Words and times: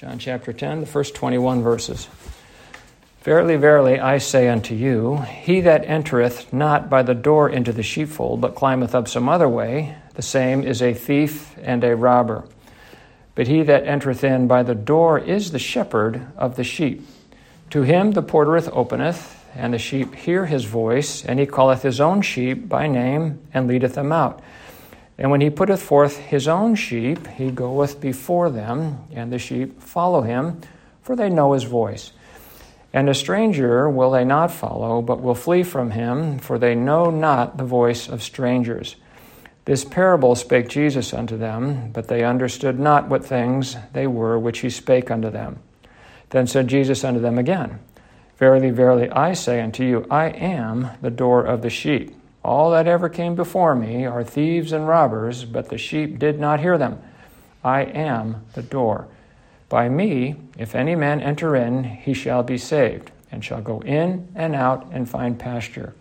John 0.00 0.18
chapter 0.18 0.54
10, 0.54 0.80
the 0.80 0.86
first 0.86 1.14
21 1.14 1.62
verses. 1.62 2.08
Verily, 3.20 3.56
verily, 3.56 4.00
I 4.00 4.16
say 4.16 4.48
unto 4.48 4.74
you, 4.74 5.18
he 5.18 5.60
that 5.60 5.84
entereth 5.84 6.54
not 6.54 6.88
by 6.88 7.02
the 7.02 7.12
door 7.12 7.50
into 7.50 7.70
the 7.70 7.82
sheepfold, 7.82 8.40
but 8.40 8.54
climbeth 8.54 8.94
up 8.94 9.08
some 9.08 9.28
other 9.28 9.46
way, 9.46 9.94
the 10.14 10.22
same 10.22 10.62
is 10.62 10.80
a 10.80 10.94
thief 10.94 11.54
and 11.62 11.84
a 11.84 11.94
robber. 11.94 12.44
But 13.34 13.46
he 13.46 13.62
that 13.64 13.86
entereth 13.86 14.24
in 14.24 14.46
by 14.46 14.62
the 14.62 14.74
door 14.74 15.18
is 15.18 15.50
the 15.50 15.58
shepherd 15.58 16.28
of 16.34 16.56
the 16.56 16.64
sheep. 16.64 17.06
To 17.68 17.82
him 17.82 18.12
the 18.12 18.22
portereth 18.22 18.70
openeth, 18.72 19.44
and 19.54 19.74
the 19.74 19.78
sheep 19.78 20.14
hear 20.14 20.46
his 20.46 20.64
voice, 20.64 21.26
and 21.26 21.38
he 21.38 21.44
calleth 21.44 21.82
his 21.82 22.00
own 22.00 22.22
sheep 22.22 22.70
by 22.70 22.86
name, 22.86 23.38
and 23.52 23.68
leadeth 23.68 23.96
them 23.96 24.12
out. 24.12 24.40
And 25.20 25.30
when 25.30 25.42
he 25.42 25.50
putteth 25.50 25.82
forth 25.82 26.16
his 26.16 26.48
own 26.48 26.74
sheep, 26.74 27.26
he 27.26 27.50
goeth 27.50 28.00
before 28.00 28.48
them, 28.48 29.04
and 29.12 29.30
the 29.30 29.38
sheep 29.38 29.82
follow 29.82 30.22
him, 30.22 30.62
for 31.02 31.14
they 31.14 31.28
know 31.28 31.52
his 31.52 31.64
voice. 31.64 32.12
And 32.94 33.06
a 33.08 33.14
stranger 33.14 33.88
will 33.88 34.10
they 34.10 34.24
not 34.24 34.50
follow, 34.50 35.02
but 35.02 35.20
will 35.20 35.34
flee 35.34 35.62
from 35.62 35.90
him, 35.90 36.38
for 36.38 36.58
they 36.58 36.74
know 36.74 37.10
not 37.10 37.58
the 37.58 37.64
voice 37.64 38.08
of 38.08 38.22
strangers. 38.22 38.96
This 39.66 39.84
parable 39.84 40.34
spake 40.34 40.68
Jesus 40.68 41.12
unto 41.12 41.36
them, 41.36 41.92
but 41.92 42.08
they 42.08 42.24
understood 42.24 42.80
not 42.80 43.08
what 43.08 43.24
things 43.24 43.76
they 43.92 44.06
were 44.06 44.38
which 44.38 44.60
he 44.60 44.70
spake 44.70 45.10
unto 45.10 45.28
them. 45.28 45.58
Then 46.30 46.46
said 46.46 46.66
Jesus 46.66 47.04
unto 47.04 47.20
them 47.20 47.38
again, 47.38 47.78
Verily, 48.38 48.70
verily, 48.70 49.10
I 49.10 49.34
say 49.34 49.60
unto 49.60 49.84
you, 49.84 50.06
I 50.10 50.30
am 50.30 50.88
the 51.02 51.10
door 51.10 51.44
of 51.44 51.60
the 51.60 51.68
sheep. 51.68 52.16
All 52.42 52.70
that 52.70 52.86
ever 52.86 53.08
came 53.08 53.34
before 53.34 53.74
me 53.74 54.06
are 54.06 54.24
thieves 54.24 54.72
and 54.72 54.88
robbers, 54.88 55.44
but 55.44 55.68
the 55.68 55.78
sheep 55.78 56.18
did 56.18 56.40
not 56.40 56.60
hear 56.60 56.78
them. 56.78 57.00
I 57.62 57.82
am 57.82 58.46
the 58.54 58.62
door. 58.62 59.08
By 59.68 59.88
me, 59.88 60.36
if 60.58 60.74
any 60.74 60.94
man 60.94 61.20
enter 61.20 61.54
in, 61.54 61.84
he 61.84 62.14
shall 62.14 62.42
be 62.42 62.56
saved, 62.56 63.10
and 63.30 63.44
shall 63.44 63.60
go 63.60 63.80
in 63.82 64.28
and 64.34 64.54
out 64.54 64.86
and 64.90 65.08
find 65.08 65.38
pasture. 65.38 65.94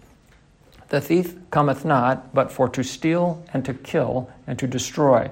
The 0.88 1.02
thief 1.02 1.36
cometh 1.52 1.86
not, 1.86 2.34
but 2.34 2.52
for 2.52 2.70
to 2.70 2.84
steal 2.84 3.44
and 3.54 3.64
to 3.66 3.74
kill 3.74 4.32
and 4.48 4.58
to 4.58 4.66
destroy. 4.66 5.30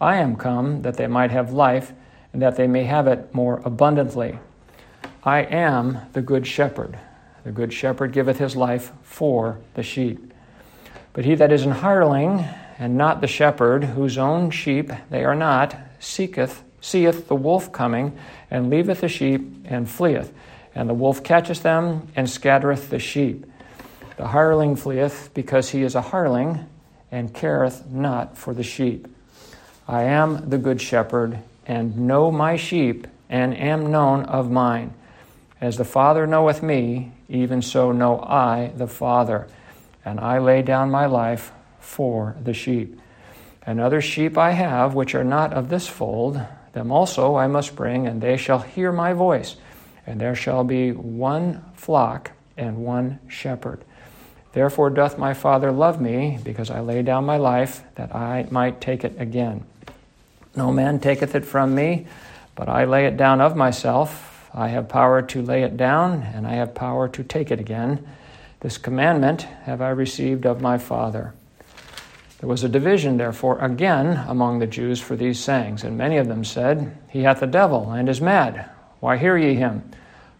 I 0.00 0.16
am 0.16 0.36
come 0.36 0.82
that 0.82 0.96
they 0.96 1.06
might 1.06 1.30
have 1.30 1.52
life, 1.52 1.92
and 2.32 2.42
that 2.42 2.56
they 2.56 2.66
may 2.66 2.84
have 2.84 3.06
it 3.06 3.32
more 3.32 3.62
abundantly. 3.64 4.38
I 5.22 5.42
am 5.42 5.98
the 6.12 6.22
good 6.22 6.46
shepherd. 6.46 6.98
The 7.44 7.52
good 7.52 7.72
shepherd 7.72 8.12
giveth 8.12 8.38
his 8.38 8.56
life 8.56 8.92
for 9.02 9.60
the 9.74 9.82
sheep. 9.82 10.31
But 11.12 11.24
he 11.24 11.34
that 11.34 11.52
is 11.52 11.64
an 11.64 11.72
hireling, 11.72 12.44
and 12.78 12.96
not 12.96 13.20
the 13.20 13.26
shepherd, 13.26 13.84
whose 13.84 14.16
own 14.16 14.50
sheep 14.50 14.90
they 15.10 15.24
are 15.24 15.34
not, 15.34 15.76
seeketh, 16.00 16.62
seeth 16.80 17.28
the 17.28 17.36
wolf 17.36 17.70
coming, 17.70 18.16
and 18.50 18.70
leaveth 18.70 19.02
the 19.02 19.08
sheep, 19.08 19.66
and 19.66 19.88
fleeth. 19.88 20.32
And 20.74 20.88
the 20.88 20.94
wolf 20.94 21.22
catcheth 21.22 21.62
them, 21.62 22.08
and 22.16 22.28
scattereth 22.28 22.88
the 22.88 22.98
sheep. 22.98 23.44
The 24.16 24.28
hireling 24.28 24.74
fleeth, 24.76 25.30
because 25.34 25.70
he 25.70 25.82
is 25.82 25.94
a 25.94 26.00
hireling, 26.00 26.66
and 27.10 27.34
careth 27.34 27.86
not 27.90 28.38
for 28.38 28.54
the 28.54 28.62
sheep. 28.62 29.06
I 29.86 30.04
am 30.04 30.48
the 30.48 30.58
good 30.58 30.80
shepherd, 30.80 31.38
and 31.66 32.06
know 32.06 32.30
my 32.30 32.56
sheep, 32.56 33.06
and 33.28 33.54
am 33.56 33.90
known 33.90 34.24
of 34.24 34.50
mine. 34.50 34.94
As 35.60 35.76
the 35.76 35.84
Father 35.84 36.26
knoweth 36.26 36.62
me, 36.62 37.12
even 37.28 37.60
so 37.60 37.92
know 37.92 38.18
I 38.18 38.72
the 38.74 38.86
Father 38.86 39.46
and 40.04 40.18
I 40.20 40.38
lay 40.38 40.62
down 40.62 40.90
my 40.90 41.06
life 41.06 41.52
for 41.80 42.36
the 42.42 42.54
sheep. 42.54 43.00
And 43.64 43.80
other 43.80 44.00
sheep 44.00 44.36
I 44.36 44.50
have, 44.50 44.94
which 44.94 45.14
are 45.14 45.24
not 45.24 45.52
of 45.52 45.68
this 45.68 45.86
fold, 45.86 46.40
them 46.72 46.90
also 46.90 47.36
I 47.36 47.46
must 47.46 47.76
bring, 47.76 48.06
and 48.06 48.20
they 48.20 48.36
shall 48.36 48.60
hear 48.60 48.90
my 48.92 49.12
voice. 49.12 49.56
And 50.06 50.20
there 50.20 50.34
shall 50.34 50.64
be 50.64 50.90
one 50.90 51.64
flock 51.74 52.32
and 52.56 52.78
one 52.78 53.20
shepherd. 53.28 53.84
Therefore 54.52 54.90
doth 54.90 55.16
my 55.16 55.32
Father 55.32 55.70
love 55.70 56.00
me, 56.00 56.38
because 56.42 56.70
I 56.70 56.80
lay 56.80 57.02
down 57.02 57.24
my 57.24 57.36
life, 57.36 57.82
that 57.94 58.14
I 58.14 58.46
might 58.50 58.80
take 58.80 59.04
it 59.04 59.14
again. 59.20 59.64
No 60.56 60.72
man 60.72 60.98
taketh 60.98 61.34
it 61.34 61.44
from 61.44 61.74
me, 61.74 62.06
but 62.54 62.68
I 62.68 62.84
lay 62.84 63.06
it 63.06 63.16
down 63.16 63.40
of 63.40 63.56
myself. 63.56 64.50
I 64.52 64.68
have 64.68 64.88
power 64.88 65.22
to 65.22 65.40
lay 65.42 65.62
it 65.62 65.76
down, 65.76 66.22
and 66.22 66.46
I 66.46 66.54
have 66.54 66.74
power 66.74 67.08
to 67.08 67.22
take 67.22 67.50
it 67.50 67.60
again. 67.60 68.06
This 68.62 68.78
commandment 68.78 69.42
have 69.64 69.82
I 69.82 69.88
received 69.88 70.46
of 70.46 70.60
my 70.60 70.78
Father. 70.78 71.34
There 72.38 72.48
was 72.48 72.62
a 72.62 72.68
division, 72.68 73.16
therefore, 73.16 73.58
again 73.58 74.24
among 74.28 74.60
the 74.60 74.68
Jews 74.68 75.00
for 75.00 75.16
these 75.16 75.40
sayings, 75.40 75.82
and 75.82 75.98
many 75.98 76.16
of 76.16 76.28
them 76.28 76.44
said, 76.44 76.96
He 77.08 77.24
hath 77.24 77.42
a 77.42 77.48
devil, 77.48 77.90
and 77.90 78.08
is 78.08 78.20
mad. 78.20 78.70
Why 79.00 79.16
hear 79.16 79.36
ye 79.36 79.54
him? 79.54 79.90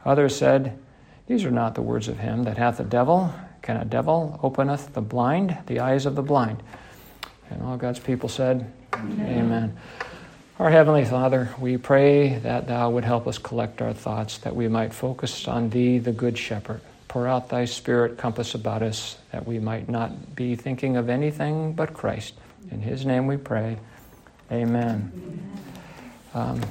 Others 0.05 0.37
said, 0.37 0.79
These 1.27 1.45
are 1.45 1.51
not 1.51 1.75
the 1.75 1.83
words 1.83 2.07
of 2.07 2.21
him 2.21 2.45
that 2.45 2.59
hath 2.59 2.79
a 2.79 2.85
devil. 2.85 3.35
Can 3.61 3.77
a 3.77 3.85
devil 3.85 4.39
openeth 4.41 4.95
the 4.95 5.03
blind, 5.03 5.59
the 5.67 5.81
eyes 5.81 6.07
of 6.07 6.15
the 6.15 6.23
blind? 6.23 6.63
And 7.51 7.61
all 7.65 7.77
God's 7.77 7.99
people 7.99 8.29
said, 8.29 8.73
Amen. 8.95 9.39
Amen. 9.39 9.77
Our 10.61 10.71
Heavenly 10.71 11.05
Father, 11.05 11.53
we 11.59 11.77
pray 11.77 12.39
that 12.39 12.69
Thou 12.69 12.89
would 12.91 13.05
help 13.05 13.27
us 13.27 13.39
collect 13.39 13.83
our 13.83 13.93
thoughts, 13.93 14.39
that 14.39 14.55
we 14.55 14.69
might 14.69 14.95
focus 14.95 15.49
on 15.49 15.71
Thee, 15.71 15.99
the 15.99 16.13
Good 16.13 16.39
Shepherd 16.39 16.83
Pour 17.13 17.29
out 17.29 17.51
thy 17.51 17.67
Spirit, 17.67 18.17
compass 18.17 18.55
about 18.55 18.83
us, 18.83 19.19
that 19.33 19.47
we 19.47 19.59
might 19.59 19.87
not 19.87 20.35
be 20.35 20.57
thinking 20.57 20.97
of 20.97 21.11
anything 21.11 21.75
but 21.75 21.93
Christ. 21.93 22.33
In 22.71 22.81
his 22.81 23.05
name 23.05 23.27
we 23.27 23.37
pray. 23.37 23.77
Amen. 24.51 25.13
Um, 26.33 26.63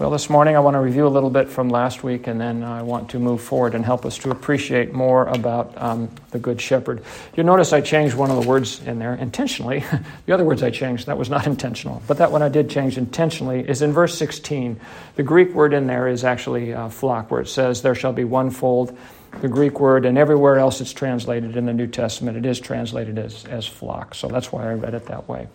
well, 0.00 0.10
this 0.10 0.28
morning 0.28 0.56
I 0.56 0.58
want 0.58 0.74
to 0.74 0.80
review 0.80 1.06
a 1.06 1.08
little 1.08 1.30
bit 1.30 1.48
from 1.48 1.68
last 1.68 2.02
week, 2.02 2.26
and 2.26 2.40
then 2.40 2.64
I 2.64 2.82
want 2.82 3.10
to 3.10 3.20
move 3.20 3.40
forward 3.40 3.76
and 3.76 3.84
help 3.84 4.04
us 4.04 4.18
to 4.18 4.32
appreciate 4.32 4.92
more 4.92 5.26
about 5.26 5.80
um, 5.80 6.10
the 6.32 6.40
Good 6.40 6.60
Shepherd. 6.60 7.04
You'll 7.36 7.46
notice 7.46 7.72
I 7.72 7.80
changed 7.80 8.16
one 8.16 8.32
of 8.32 8.42
the 8.42 8.48
words 8.48 8.80
in 8.84 8.98
there 8.98 9.14
intentionally. 9.14 9.84
the 10.26 10.32
other 10.32 10.44
words 10.44 10.64
I 10.64 10.70
changed, 10.70 11.06
that 11.06 11.16
was 11.16 11.30
not 11.30 11.46
intentional. 11.46 12.02
But 12.08 12.18
that 12.18 12.32
one 12.32 12.42
I 12.42 12.48
did 12.48 12.68
change 12.68 12.98
intentionally 12.98 13.60
is 13.60 13.80
in 13.80 13.92
verse 13.92 14.18
16. 14.18 14.80
The 15.14 15.22
Greek 15.22 15.54
word 15.54 15.72
in 15.72 15.86
there 15.86 16.08
is 16.08 16.24
actually 16.24 16.74
uh, 16.74 16.88
flock, 16.88 17.30
where 17.30 17.40
it 17.40 17.46
says, 17.46 17.82
There 17.82 17.94
shall 17.94 18.12
be 18.12 18.24
one 18.24 18.50
fold 18.50 18.98
the 19.40 19.48
Greek 19.48 19.80
word, 19.80 20.06
and 20.06 20.16
everywhere 20.16 20.58
else 20.58 20.80
it's 20.80 20.92
translated 20.92 21.56
in 21.56 21.66
the 21.66 21.72
New 21.72 21.86
Testament, 21.86 22.36
it 22.36 22.46
is 22.46 22.60
translated 22.60 23.18
as, 23.18 23.44
as 23.46 23.66
flock. 23.66 24.14
So 24.14 24.28
that's 24.28 24.52
why 24.52 24.68
I 24.68 24.74
read 24.74 24.94
it 24.94 25.06
that 25.06 25.28
way. 25.28 25.48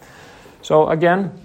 So 0.61 0.89
again, 0.89 1.39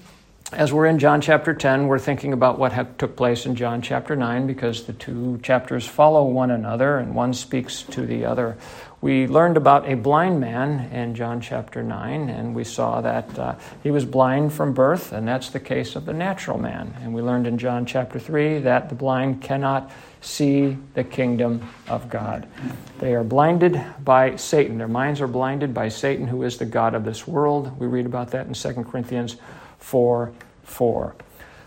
as 0.53 0.73
we're 0.73 0.87
in 0.87 0.99
John 0.99 1.21
chapter 1.21 1.55
10, 1.55 1.89
we're 1.89 1.99
thinking 1.99 2.33
about 2.33 2.59
what 2.59 2.73
ha- 2.73 2.87
took 2.99 3.17
place 3.17 3.47
in 3.47 3.57
John 3.57 3.83
chapter 3.83 4.15
9 4.15 4.47
because 4.47 4.85
the 4.85 4.93
two 4.93 5.41
chapters 5.43 5.87
follow 5.87 6.25
one 6.25 6.51
another 6.51 6.99
and 6.99 7.15
one 7.15 7.33
speaks 7.33 7.83
to 7.85 8.07
the 8.07 8.25
other. 8.25 8.57
We 9.01 9.27
learned 9.27 9.57
about 9.57 9.89
a 9.89 9.95
blind 9.95 10.41
man 10.41 10.91
in 10.93 11.15
John 11.15 11.41
chapter 11.41 11.83
9, 11.83 12.31
and 12.31 12.55
we 12.55 12.65
saw 12.65 13.01
that 13.01 13.39
uh, 13.39 13.57
he 13.83 13.91
was 13.91 14.05
blind 14.05 14.53
from 14.53 14.73
birth, 14.73 15.13
and 15.13 15.27
that's 15.27 15.51
the 15.51 15.61
case 15.61 15.97
of 15.97 16.07
the 16.07 16.15
natural 16.15 16.59
man. 16.59 16.95
And 17.03 17.15
we 17.15 17.21
learned 17.21 17.47
in 17.47 17.59
John 17.59 17.85
chapter 17.85 18.19
3 18.19 18.61
that 18.61 18.89
the 18.89 18.95
blind 18.95 19.43
cannot 19.43 19.91
see 20.25 20.77
the 20.95 21.05
kingdom 21.05 21.69
of 21.89 22.09
God. 22.09 22.49
They 22.99 23.15
are 23.15 23.25
blinded 23.25 23.81
by 24.03 24.37
Satan. 24.37 24.79
Their 24.79 24.89
minds 24.89 25.21
are 25.21 25.29
blinded 25.29 25.75
by 25.75 25.89
Satan, 25.89 26.27
who 26.27 26.43
is 26.43 26.57
the 26.57 26.65
God 26.65 26.95
of 26.95 27.05
this 27.05 27.27
world. 27.27 27.79
We 27.79 27.87
read 27.87 28.07
about 28.07 28.31
that 28.31 28.47
in 28.47 28.55
2 28.55 28.85
Corinthians 28.85 29.37
4 29.79 30.33
4. 30.65 31.15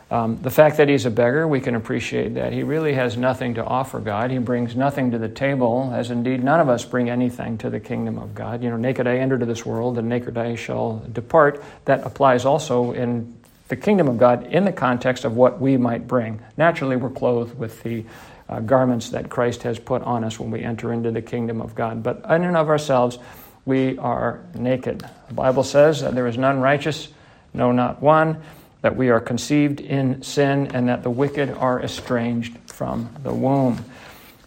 Um, 0.09 0.41
the 0.41 0.49
fact 0.49 0.77
that 0.77 0.87
he's 0.87 1.05
a 1.05 1.11
beggar, 1.11 1.47
we 1.47 1.59
can 1.59 1.75
appreciate 1.75 2.35
that. 2.35 2.53
He 2.53 2.63
really 2.63 2.93
has 2.93 3.17
nothing 3.17 3.55
to 3.55 3.63
offer 3.63 3.99
God. 3.99 4.31
He 4.31 4.37
brings 4.37 4.73
nothing 4.73 5.11
to 5.11 5.17
the 5.17 5.27
table, 5.27 5.91
as 5.93 6.11
indeed 6.11 6.43
none 6.43 6.61
of 6.61 6.69
us 6.69 6.85
bring 6.85 7.09
anything 7.09 7.57
to 7.57 7.69
the 7.69 7.79
kingdom 7.81 8.17
of 8.17 8.33
God. 8.33 8.63
You 8.63 8.69
know, 8.69 8.77
naked 8.77 9.05
I 9.05 9.17
enter 9.17 9.37
to 9.37 9.45
this 9.45 9.65
world, 9.65 9.97
and 9.97 10.07
naked 10.07 10.37
I 10.37 10.55
shall 10.55 11.05
depart. 11.11 11.61
That 11.85 12.05
applies 12.05 12.45
also 12.45 12.93
in 12.93 13.37
the 13.67 13.75
kingdom 13.75 14.07
of 14.07 14.17
God 14.17 14.47
in 14.47 14.63
the 14.63 14.71
context 14.71 15.25
of 15.25 15.35
what 15.35 15.59
we 15.59 15.75
might 15.75 16.07
bring. 16.07 16.39
Naturally, 16.55 16.95
we're 16.95 17.09
clothed 17.09 17.57
with 17.59 17.83
the 17.83 18.05
uh, 18.49 18.59
garments 18.61 19.09
that 19.09 19.29
Christ 19.29 19.63
has 19.63 19.79
put 19.79 20.01
on 20.03 20.23
us 20.23 20.39
when 20.39 20.51
we 20.51 20.63
enter 20.63 20.93
into 20.93 21.11
the 21.11 21.21
kingdom 21.21 21.61
of 21.61 21.75
God. 21.75 22.03
But 22.03 22.23
in 22.29 22.43
and 22.43 22.55
of 22.57 22.69
ourselves, 22.69 23.19
we 23.65 23.97
are 23.97 24.45
naked. 24.55 25.07
The 25.27 25.33
Bible 25.33 25.63
says 25.63 26.01
that 26.01 26.15
there 26.15 26.27
is 26.27 26.37
none 26.37 26.59
righteous, 26.59 27.09
no, 27.53 27.71
not 27.71 28.01
one, 28.01 28.41
that 28.81 28.95
we 28.95 29.09
are 29.09 29.19
conceived 29.19 29.81
in 29.81 30.21
sin, 30.21 30.67
and 30.67 30.87
that 30.87 31.03
the 31.03 31.09
wicked 31.09 31.49
are 31.49 31.81
estranged 31.83 32.57
from 32.67 33.09
the 33.23 33.33
womb. 33.33 33.83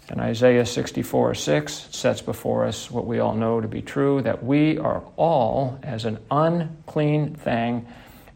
And 0.08 0.20
Isaiah 0.20 0.66
64 0.66 1.34
6 1.34 1.88
sets 1.90 2.20
before 2.20 2.64
us 2.64 2.90
what 2.90 3.06
we 3.06 3.20
all 3.20 3.34
know 3.34 3.60
to 3.60 3.68
be 3.68 3.80
true 3.80 4.22
that 4.22 4.42
we 4.42 4.76
are 4.78 5.04
all 5.16 5.78
as 5.84 6.04
an 6.04 6.18
unclean 6.30 7.34
thing 7.34 7.86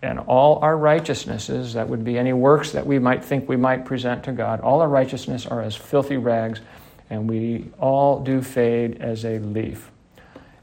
and 0.05 0.19
all 0.19 0.59
our 0.59 0.77
righteousnesses, 0.77 1.73
that 1.73 1.89
would 1.89 2.05
be 2.05 2.19
any 2.19 2.35
works 2.35 2.73
that 2.73 2.87
we 2.87 2.99
might 2.99 3.25
think 3.25 3.49
we 3.49 3.57
might 3.57 3.87
present 3.87 4.25
to 4.25 4.33
God, 4.33 4.61
all 4.61 4.83
our 4.83 4.89
righteousness 4.89 5.47
are 5.47 5.63
as 5.63 5.75
filthy 5.75 6.19
rags, 6.19 6.61
and 7.09 7.29
we 7.29 7.71
all 7.79 8.21
do 8.21 8.43
fade 8.43 9.01
as 9.01 9.25
a 9.25 9.39
leaf. 9.39 9.91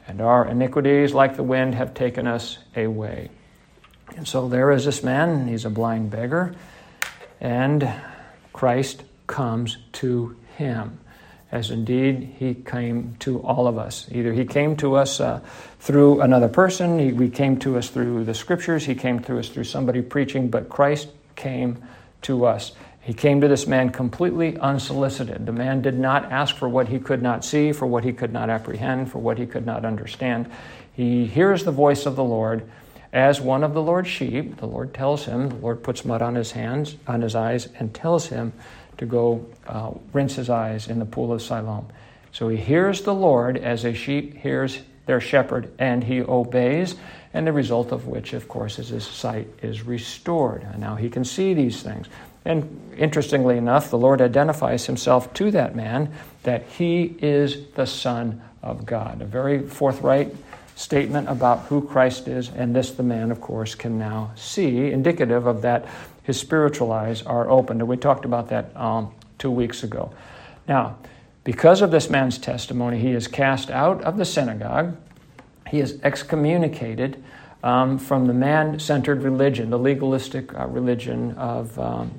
And 0.08 0.22
our 0.22 0.48
iniquities, 0.48 1.14
like 1.14 1.36
the 1.38 1.44
wind, 1.44 1.74
have 1.74 1.94
taken 1.96 2.28
us 2.28 2.60
away. 2.76 3.32
And 4.16 4.28
so 4.28 4.48
there 4.48 4.72
is 4.72 4.86
this 4.86 5.04
man, 5.04 5.48
he's 5.48 5.66
a 5.66 5.70
blind 5.70 6.12
beggar, 6.12 6.54
and 7.40 7.92
Christ 8.54 9.04
comes 9.26 9.78
to 9.94 10.36
him, 10.58 11.00
as 11.52 11.72
indeed 11.72 12.36
he 12.38 12.54
came 12.54 13.16
to 13.20 13.40
all 13.40 13.68
of 13.68 13.80
us. 13.80 14.08
Either 14.12 14.34
he 14.34 14.46
came 14.46 14.76
to 14.78 14.96
us 14.96 15.20
uh, 15.20 15.40
through 15.82 16.22
another 16.22 16.48
person, 16.48 17.00
he, 17.00 17.12
we 17.12 17.28
came 17.28 17.58
to 17.58 17.76
us 17.76 17.90
through 17.90 18.24
the 18.24 18.36
scriptures, 18.36 18.86
he 18.86 18.94
came 18.94 19.20
to 19.22 19.40
us 19.40 19.50
through 19.50 19.64
somebody 19.64 20.02
preaching, 20.04 20.48
but 20.48 20.70
Christ 20.70 21.10
came 21.36 21.82
to 22.22 22.46
us. 22.46 22.74
He 23.02 23.16
came 23.16 23.42
to 23.42 23.48
this 23.48 23.66
man 23.66 23.90
completely 23.90 24.60
unsolicited. 24.60 25.48
The 25.48 25.52
man 25.52 25.82
did 25.82 25.98
not 25.98 26.32
ask 26.32 26.56
for 26.56 26.70
what 26.70 26.90
he 26.90 27.00
could 27.00 27.24
not 27.24 27.44
see, 27.44 27.72
for 27.72 27.88
what 27.88 28.04
he 28.04 28.14
could 28.14 28.32
not 28.32 28.48
apprehend, 28.48 29.12
for 29.12 29.18
what 29.18 29.40
he 29.40 29.48
could 29.48 29.66
not 29.66 29.84
understand. 29.84 30.52
He 30.94 31.26
hears 31.26 31.64
the 31.64 31.72
voice 31.72 32.06
of 32.06 32.16
the 32.16 32.24
Lord 32.24 32.70
as 33.12 33.42
one 33.42 33.64
of 33.64 33.74
the 33.74 33.82
Lord's 33.82 34.08
sheep. 34.08 34.58
The 34.58 34.68
Lord 34.68 34.94
tells 34.94 35.26
him, 35.26 35.50
the 35.50 35.56
Lord 35.56 35.82
puts 35.82 36.06
mud 36.06 36.22
on 36.22 36.36
his 36.36 36.52
hands, 36.52 36.96
on 37.08 37.24
his 37.24 37.34
eyes, 37.34 37.70
and 37.80 37.92
tells 37.92 38.28
him 38.28 38.54
to 39.00 39.08
go 39.08 39.48
uh, 39.66 39.94
rinse 40.14 40.36
his 40.36 40.52
eyes 40.52 40.88
in 40.88 41.00
the 41.00 41.06
pool 41.06 41.34
of 41.34 41.42
Siloam. 41.42 41.88
So 42.32 42.50
he 42.50 42.58
hears 42.58 43.02
the 43.02 43.16
Lord 43.16 43.58
as 43.58 43.84
a 43.84 43.96
sheep 43.96 44.38
hears 44.38 44.82
their 45.06 45.22
shepherd, 45.22 45.72
and 45.80 46.04
he 46.04 46.22
obeys, 46.22 46.96
and 47.34 47.48
the 47.48 47.54
result 47.54 47.92
of 47.92 48.08
which, 48.08 48.34
of 48.34 48.48
course, 48.48 48.80
is 48.80 48.90
his 48.90 49.06
sight 49.06 49.48
is 49.62 49.84
restored. 49.84 50.64
And 50.64 50.80
now 50.80 50.96
he 50.96 51.10
can 51.10 51.24
see 51.24 51.54
these 51.54 51.82
things. 51.82 52.08
And 52.44 52.94
interestingly 52.98 53.58
enough, 53.58 53.90
the 53.90 53.98
Lord 53.98 54.22
identifies 54.22 54.86
himself 54.86 55.34
to 55.36 55.52
that 55.52 55.76
man 55.76 56.12
that 56.44 56.64
he 56.64 57.16
is 57.20 57.68
the 57.76 57.86
Son 57.86 58.42
of 58.62 58.86
God. 58.86 59.22
A 59.22 59.26
very 59.26 59.68
forthright 59.68 60.36
statement 60.76 61.30
about 61.30 61.60
who 61.66 61.88
Christ 61.88 62.28
is, 62.28 62.50
and 62.50 62.76
this 62.76 62.92
the 62.92 63.04
man, 63.04 63.32
of 63.32 63.40
course, 63.40 63.76
can 63.76 64.00
now 64.00 64.32
see, 64.36 64.92
indicative 64.92 65.46
of 65.46 65.62
that 65.62 65.86
his 66.24 66.40
spiritual 66.40 66.92
eyes 66.92 67.22
are 67.24 67.50
opened. 67.50 67.82
And 67.82 67.90
we 67.90 67.98
talked 67.98 68.26
about 68.26 68.50
that 68.50 68.76
um, 68.76 69.14
two 69.38 69.52
weeks 69.52 69.84
ago. 69.84 70.12
Now, 70.68 70.98
because 71.44 71.82
of 71.82 71.92
this 71.92 72.10
man's 72.10 72.38
testimony, 72.38 73.00
he 73.00 73.12
is 73.12 73.28
cast 73.28 73.70
out 73.72 74.04
of 74.04 74.18
the 74.18 74.26
synagogue, 74.26 74.96
he 75.68 75.80
is 75.80 76.00
excommunicated 76.04 77.24
um, 77.64 77.98
from 77.98 78.28
the 78.28 78.34
man 78.34 78.80
centered 78.80 79.24
religion, 79.24 79.70
the 79.70 79.80
legalistic 79.80 80.54
uh, 80.54 80.68
religion 80.68 81.32
of 81.38 81.78
um, 81.80 82.12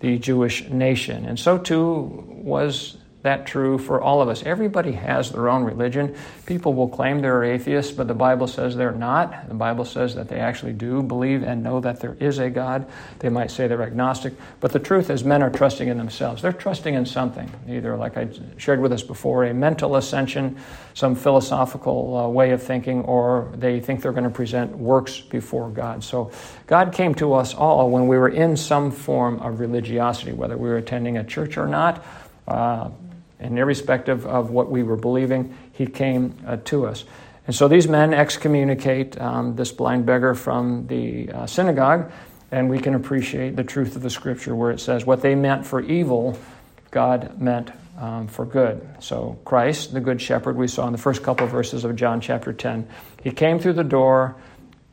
the 0.00 0.18
Jewish 0.18 0.68
nation. 0.68 1.26
And 1.26 1.38
so 1.38 1.58
too 1.58 2.24
was 2.28 2.96
that 3.26 3.44
true 3.46 3.76
for 3.76 4.00
all 4.00 4.22
of 4.22 4.28
us. 4.28 4.42
Everybody 4.44 4.92
has 4.92 5.32
their 5.32 5.48
own 5.48 5.64
religion. 5.64 6.16
People 6.46 6.74
will 6.74 6.88
claim 6.88 7.20
they're 7.20 7.42
atheists, 7.42 7.92
but 7.92 8.06
the 8.06 8.14
Bible 8.14 8.46
says 8.46 8.76
they're 8.76 8.92
not. 8.92 9.48
The 9.48 9.54
Bible 9.54 9.84
says 9.84 10.14
that 10.14 10.28
they 10.28 10.38
actually 10.38 10.72
do 10.72 11.02
believe 11.02 11.42
and 11.42 11.62
know 11.62 11.80
that 11.80 12.00
there 12.00 12.16
is 12.20 12.38
a 12.38 12.48
God. 12.48 12.88
They 13.18 13.28
might 13.28 13.50
say 13.50 13.66
they're 13.66 13.82
agnostic, 13.82 14.34
but 14.60 14.72
the 14.72 14.78
truth 14.78 15.10
is, 15.10 15.24
men 15.24 15.42
are 15.42 15.50
trusting 15.50 15.88
in 15.88 15.98
themselves. 15.98 16.40
They're 16.40 16.52
trusting 16.52 16.94
in 16.94 17.04
something, 17.04 17.50
either, 17.68 17.96
like 17.96 18.16
I 18.16 18.28
shared 18.58 18.80
with 18.80 18.92
us 18.92 19.02
before, 19.02 19.44
a 19.44 19.52
mental 19.52 19.96
ascension, 19.96 20.56
some 20.94 21.16
philosophical 21.16 22.16
uh, 22.16 22.28
way 22.28 22.52
of 22.52 22.62
thinking, 22.62 23.02
or 23.02 23.52
they 23.56 23.80
think 23.80 24.02
they're 24.02 24.12
going 24.12 24.24
to 24.24 24.30
present 24.30 24.76
works 24.78 25.20
before 25.20 25.68
God. 25.70 26.04
So 26.04 26.30
God 26.68 26.92
came 26.92 27.14
to 27.16 27.34
us 27.34 27.54
all 27.54 27.90
when 27.90 28.06
we 28.06 28.16
were 28.16 28.28
in 28.28 28.56
some 28.56 28.92
form 28.92 29.40
of 29.40 29.58
religiosity, 29.58 30.32
whether 30.32 30.56
we 30.56 30.68
were 30.68 30.76
attending 30.76 31.18
a 31.18 31.24
church 31.24 31.58
or 31.58 31.66
not. 31.66 32.04
Uh, 32.46 32.90
and 33.38 33.58
irrespective 33.58 34.26
of 34.26 34.50
what 34.50 34.70
we 34.70 34.82
were 34.82 34.96
believing, 34.96 35.56
he 35.72 35.86
came 35.86 36.34
uh, 36.46 36.56
to 36.64 36.86
us. 36.86 37.04
And 37.46 37.54
so 37.54 37.68
these 37.68 37.86
men 37.86 38.12
excommunicate 38.12 39.20
um, 39.20 39.54
this 39.56 39.70
blind 39.70 40.06
beggar 40.06 40.34
from 40.34 40.86
the 40.88 41.30
uh, 41.30 41.46
synagogue, 41.46 42.10
and 42.50 42.68
we 42.68 42.78
can 42.78 42.94
appreciate 42.94 43.56
the 43.56 43.64
truth 43.64 43.96
of 43.96 44.02
the 44.02 44.10
scripture 44.10 44.54
where 44.54 44.70
it 44.70 44.80
says, 44.80 45.04
What 45.04 45.22
they 45.22 45.34
meant 45.34 45.66
for 45.66 45.80
evil, 45.80 46.38
God 46.90 47.40
meant 47.40 47.70
um, 47.98 48.26
for 48.26 48.44
good. 48.44 48.86
So 49.00 49.38
Christ, 49.44 49.92
the 49.92 50.00
good 50.00 50.20
shepherd, 50.20 50.56
we 50.56 50.68
saw 50.68 50.86
in 50.86 50.92
the 50.92 50.98
first 50.98 51.22
couple 51.22 51.46
of 51.46 51.52
verses 51.52 51.84
of 51.84 51.94
John 51.96 52.20
chapter 52.20 52.52
10, 52.52 52.88
he 53.22 53.30
came 53.30 53.58
through 53.58 53.74
the 53.74 53.84
door 53.84 54.36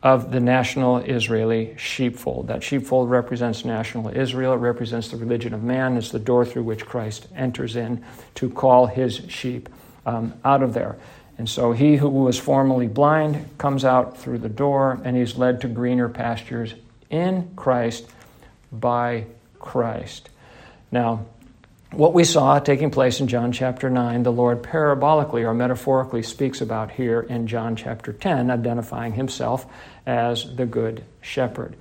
of 0.03 0.31
the 0.31 0.39
national 0.41 0.97
Israeli 0.97 1.73
sheepfold. 1.77 2.47
That 2.47 2.61
sheepfold 2.61 3.09
represents 3.09 3.63
national 3.63 4.09
Israel, 4.09 4.53
it 4.53 4.57
represents 4.57 5.07
the 5.07 5.17
religion 5.17 5.53
of 5.53 5.63
man, 5.63 5.95
it's 5.95 6.11
the 6.11 6.19
door 6.19 6.45
through 6.45 6.63
which 6.63 6.85
Christ 6.85 7.27
enters 7.33 7.77
in 7.77 8.03
to 8.35 8.49
call 8.49 8.85
his 8.85 9.21
sheep 9.29 9.69
um, 10.05 10.33
out 10.43 10.61
of 10.61 10.73
there. 10.73 10.97
And 11.37 11.49
so 11.49 11.71
he 11.71 11.95
who 11.95 12.09
was 12.09 12.37
formerly 12.37 12.87
blind 12.87 13.57
comes 13.57 13.85
out 13.85 14.17
through 14.17 14.39
the 14.39 14.49
door 14.49 14.99
and 15.05 15.15
he's 15.15 15.37
led 15.37 15.61
to 15.61 15.69
greener 15.69 16.09
pastures 16.09 16.75
in 17.09 17.51
Christ 17.55 18.05
by 18.71 19.25
Christ. 19.57 20.29
Now, 20.91 21.25
what 21.93 22.13
we 22.15 22.23
saw 22.23 22.57
taking 22.57 22.89
place 22.89 23.19
in 23.19 23.27
John 23.27 23.51
chapter 23.51 23.87
9, 23.87 24.23
the 24.23 24.31
Lord 24.31 24.63
parabolically 24.63 25.43
or 25.43 25.53
metaphorically 25.53 26.23
speaks 26.23 26.59
about 26.59 26.89
here 26.89 27.21
in 27.21 27.45
John 27.45 27.75
chapter 27.75 28.11
10, 28.11 28.49
identifying 28.49 29.13
himself 29.13 29.67
as 30.05 30.55
the 30.55 30.65
Good 30.65 31.03
Shepherd. 31.21 31.75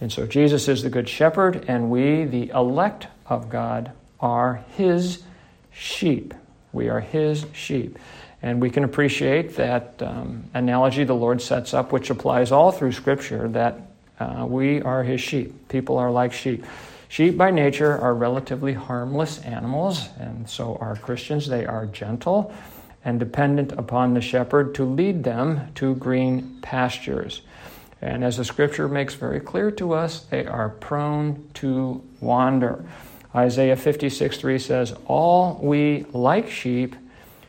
And 0.00 0.12
so 0.12 0.26
Jesus 0.26 0.68
is 0.68 0.82
the 0.82 0.90
Good 0.90 1.08
Shepherd, 1.08 1.64
and 1.68 1.90
we, 1.90 2.24
the 2.24 2.50
elect 2.50 3.08
of 3.26 3.50
God, 3.50 3.92
are 4.20 4.64
his 4.76 5.22
sheep. 5.72 6.34
We 6.72 6.88
are 6.88 7.00
his 7.00 7.46
sheep. 7.52 7.98
And 8.40 8.60
we 8.60 8.70
can 8.70 8.84
appreciate 8.84 9.56
that 9.56 10.00
um, 10.00 10.44
analogy 10.54 11.04
the 11.04 11.14
Lord 11.14 11.42
sets 11.42 11.74
up, 11.74 11.90
which 11.90 12.10
applies 12.10 12.52
all 12.52 12.70
through 12.70 12.92
Scripture, 12.92 13.48
that 13.48 13.80
uh, 14.20 14.46
we 14.48 14.80
are 14.82 15.02
his 15.02 15.20
sheep. 15.20 15.68
People 15.68 15.98
are 15.98 16.10
like 16.10 16.32
sheep. 16.32 16.64
Sheep 17.08 17.36
by 17.36 17.50
nature 17.50 17.98
are 17.98 18.14
relatively 18.14 18.74
harmless 18.74 19.40
animals, 19.40 20.08
and 20.18 20.48
so 20.48 20.76
are 20.80 20.94
Christians. 20.96 21.48
They 21.48 21.64
are 21.64 21.86
gentle 21.86 22.52
and 23.04 23.18
dependent 23.18 23.72
upon 23.72 24.14
the 24.14 24.20
shepherd 24.20 24.74
to 24.74 24.84
lead 24.84 25.24
them 25.24 25.72
to 25.76 25.94
green 25.94 26.58
pastures. 26.60 27.40
And 28.00 28.24
as 28.24 28.36
the 28.36 28.44
scripture 28.44 28.88
makes 28.88 29.14
very 29.14 29.40
clear 29.40 29.70
to 29.72 29.92
us, 29.92 30.20
they 30.20 30.46
are 30.46 30.68
prone 30.68 31.48
to 31.54 32.02
wander. 32.20 32.84
Isaiah 33.34 33.76
56 33.76 34.38
3 34.38 34.58
says, 34.58 34.94
All 35.06 35.58
we 35.62 36.06
like 36.12 36.48
sheep 36.48 36.96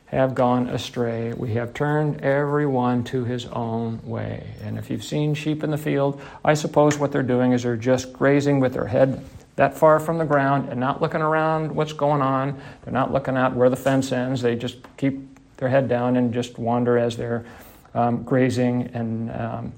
have 0.07 0.33
gone 0.33 0.67
astray. 0.69 1.33
We 1.33 1.53
have 1.53 1.73
turned 1.73 2.21
everyone 2.21 3.03
to 3.05 3.25
his 3.25 3.45
own 3.45 4.01
way. 4.03 4.47
And 4.63 4.79
if 4.79 4.89
you've 4.89 5.03
seen 5.03 5.35
sheep 5.35 5.63
in 5.63 5.69
the 5.69 5.77
field, 5.77 6.19
I 6.43 6.55
suppose 6.55 6.97
what 6.97 7.11
they're 7.11 7.21
doing 7.21 7.51
is 7.51 7.63
they're 7.63 7.77
just 7.77 8.11
grazing 8.11 8.59
with 8.59 8.73
their 8.73 8.87
head 8.87 9.23
that 9.55 9.77
far 9.77 9.99
from 9.99 10.17
the 10.17 10.25
ground 10.25 10.69
and 10.69 10.79
not 10.79 11.01
looking 11.01 11.21
around 11.21 11.75
what's 11.75 11.93
going 11.93 12.21
on. 12.21 12.59
They're 12.83 12.93
not 12.93 13.11
looking 13.11 13.37
at 13.37 13.53
where 13.53 13.69
the 13.69 13.75
fence 13.75 14.11
ends. 14.11 14.41
They 14.41 14.55
just 14.55 14.77
keep 14.97 15.19
their 15.57 15.69
head 15.69 15.87
down 15.87 16.15
and 16.15 16.33
just 16.33 16.57
wander 16.57 16.97
as 16.97 17.17
they're 17.17 17.45
um, 17.93 18.23
grazing 18.23 18.89
and 18.93 19.29
um, 19.31 19.73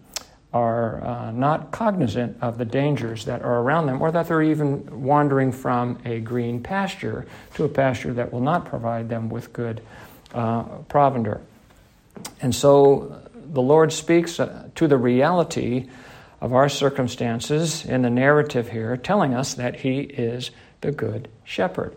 are 0.54 1.04
uh, 1.04 1.32
not 1.32 1.72
cognizant 1.72 2.38
of 2.42 2.58
the 2.58 2.66
dangers 2.66 3.26
that 3.26 3.42
are 3.42 3.60
around 3.62 3.88
them 3.88 4.02
or 4.02 4.12
that 4.12 4.28
they're 4.28 4.42
even 4.42 5.02
wandering 5.02 5.52
from 5.52 5.98
a 6.04 6.20
green 6.20 6.62
pasture 6.62 7.26
to 7.54 7.64
a 7.64 7.70
pasture 7.70 8.14
that 8.14 8.34
will 8.34 8.42
not 8.42 8.66
provide 8.66 9.08
them 9.08 9.30
with 9.30 9.54
good 9.54 9.82
uh, 10.34 10.64
provender. 10.90 11.42
And 12.42 12.54
so 12.54 13.22
the 13.34 13.62
Lord 13.62 13.94
speaks 13.94 14.40
uh, 14.40 14.70
to 14.76 14.88
the 14.88 14.98
reality 14.98 15.88
of 16.42 16.54
our 16.54 16.68
circumstances 16.68 17.86
in 17.86 18.02
the 18.02 18.10
narrative 18.10 18.70
here, 18.70 18.98
telling 18.98 19.34
us 19.34 19.54
that 19.54 19.82
He 19.82 20.02
is 20.02 20.52
the 20.82 20.92
Good 20.92 21.30
Shepherd. 21.44 21.96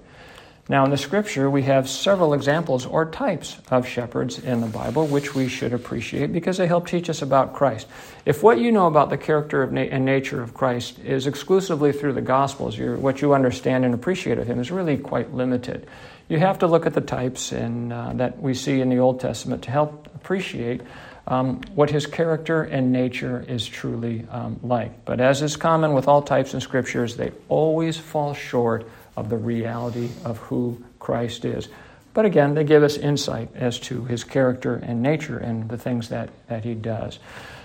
Now, 0.66 0.82
in 0.86 0.90
the 0.90 0.96
scripture, 0.96 1.50
we 1.50 1.62
have 1.64 1.90
several 1.90 2.32
examples 2.32 2.86
or 2.86 3.10
types 3.10 3.58
of 3.70 3.86
shepherds 3.86 4.38
in 4.38 4.62
the 4.62 4.66
Bible, 4.66 5.06
which 5.06 5.34
we 5.34 5.46
should 5.46 5.74
appreciate 5.74 6.32
because 6.32 6.56
they 6.56 6.66
help 6.66 6.86
teach 6.86 7.10
us 7.10 7.20
about 7.20 7.52
Christ. 7.52 7.86
If 8.24 8.42
what 8.42 8.58
you 8.58 8.72
know 8.72 8.86
about 8.86 9.10
the 9.10 9.18
character 9.18 9.66
na- 9.66 9.82
and 9.82 10.06
nature 10.06 10.42
of 10.42 10.54
Christ 10.54 10.98
is 11.00 11.26
exclusively 11.26 11.92
through 11.92 12.14
the 12.14 12.22
Gospels, 12.22 12.78
what 12.78 13.20
you 13.20 13.34
understand 13.34 13.84
and 13.84 13.92
appreciate 13.92 14.38
of 14.38 14.46
Him 14.46 14.58
is 14.58 14.70
really 14.70 14.96
quite 14.96 15.34
limited. 15.34 15.86
You 16.28 16.38
have 16.38 16.60
to 16.60 16.66
look 16.66 16.86
at 16.86 16.94
the 16.94 17.02
types 17.02 17.52
in, 17.52 17.92
uh, 17.92 18.14
that 18.14 18.40
we 18.40 18.54
see 18.54 18.80
in 18.80 18.88
the 18.88 18.98
Old 18.98 19.20
Testament 19.20 19.64
to 19.64 19.70
help 19.70 20.08
appreciate 20.14 20.80
um, 21.26 21.60
what 21.74 21.90
his 21.90 22.06
character 22.06 22.62
and 22.62 22.92
nature 22.92 23.44
is 23.48 23.66
truly 23.66 24.26
um, 24.30 24.60
like. 24.62 25.04
But 25.04 25.20
as 25.20 25.42
is 25.42 25.56
common 25.56 25.94
with 25.94 26.08
all 26.08 26.22
types 26.22 26.54
in 26.54 26.60
scriptures, 26.60 27.16
they 27.16 27.32
always 27.48 27.96
fall 27.96 28.34
short 28.34 28.86
of 29.16 29.28
the 29.28 29.36
reality 29.36 30.10
of 30.24 30.38
who 30.38 30.82
Christ 30.98 31.44
is. 31.44 31.68
But 32.14 32.24
again, 32.24 32.54
they 32.54 32.64
give 32.64 32.82
us 32.82 32.96
insight 32.96 33.50
as 33.54 33.78
to 33.80 34.04
his 34.04 34.22
character 34.22 34.76
and 34.76 35.02
nature 35.02 35.38
and 35.38 35.68
the 35.68 35.78
things 35.78 36.08
that, 36.10 36.30
that 36.48 36.64
he 36.64 36.74
does. 36.74 37.18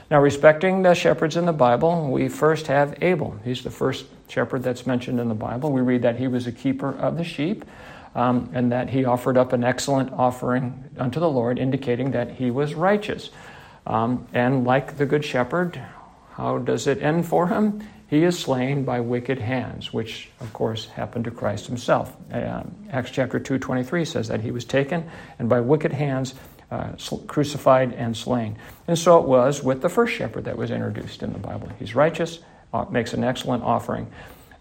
Now, 0.10 0.22
respecting 0.22 0.82
the 0.82 0.96
shepherds 0.96 1.38
in 1.38 1.46
the 1.46 1.53
Bible, 1.53 2.10
we 2.10 2.29
first 2.29 2.65
have 2.65 2.98
Abel. 3.03 3.39
He's 3.44 3.63
the 3.63 3.70
first 3.70 4.06
shepherd 4.27 4.63
that's 4.63 4.88
mentioned 4.88 5.20
in 5.20 5.29
the 5.29 5.36
Bible. 5.36 5.72
We 5.72 5.82
read 5.82 6.01
that 6.01 6.18
he 6.18 6.27
was 6.27 6.48
a 6.48 6.51
keeper 6.51 6.89
of 6.98 7.15
the 7.15 7.24
sheep 7.24 7.63
um, 8.15 8.50
and 8.53 8.72
that 8.72 8.89
he 8.89 9.06
offered 9.06 9.38
up 9.38 9.53
an 9.53 9.63
excellent 9.63 10.12
offering 10.13 10.89
unto 10.98 11.20
the 11.20 11.29
Lord, 11.29 11.60
indicating 11.60 12.12
that 12.12 12.32
he 12.32 12.50
was 12.50 12.74
righteous. 12.74 13.29
Um, 13.86 14.27
and 14.34 14.65
like 14.65 14.98
the 14.98 15.06
Good 15.06 15.24
Shepherd, 15.24 15.79
how 16.34 16.58
does 16.58 16.88
it 16.88 17.03
end 17.03 17.27
for 17.27 17.48
him? 17.48 17.84
He 18.09 18.23
is 18.23 18.37
slain 18.37 18.83
by 18.83 18.99
wicked 19.01 19.37
hands, 19.37 19.93
which 19.93 20.29
of 20.39 20.51
course 20.51 20.85
happened 20.85 21.25
to 21.25 21.31
Christ 21.31 21.67
himself. 21.67 22.15
Uh, 22.33 22.63
Acts 22.91 23.11
chapter 23.11 23.39
2 23.39 23.59
23 23.59 24.03
says 24.03 24.27
that 24.29 24.41
he 24.41 24.49
was 24.49 24.65
taken 24.65 25.09
and 25.37 25.47
by 25.47 25.59
wicked 25.59 25.93
hands 25.93 26.33
uh, 26.71 26.93
crucified 27.27 27.93
and 27.93 28.17
slain. 28.17 28.57
And 28.87 28.97
so 28.97 29.19
it 29.19 29.27
was 29.27 29.63
with 29.63 29.81
the 29.81 29.89
first 29.89 30.13
shepherd 30.13 30.45
that 30.45 30.57
was 30.57 30.71
introduced 30.71 31.21
in 31.21 31.33
the 31.33 31.39
Bible. 31.39 31.69
He's 31.77 31.93
righteous, 31.93 32.39
uh, 32.73 32.85
makes 32.89 33.13
an 33.13 33.23
excellent 33.23 33.63
offering, 33.63 34.11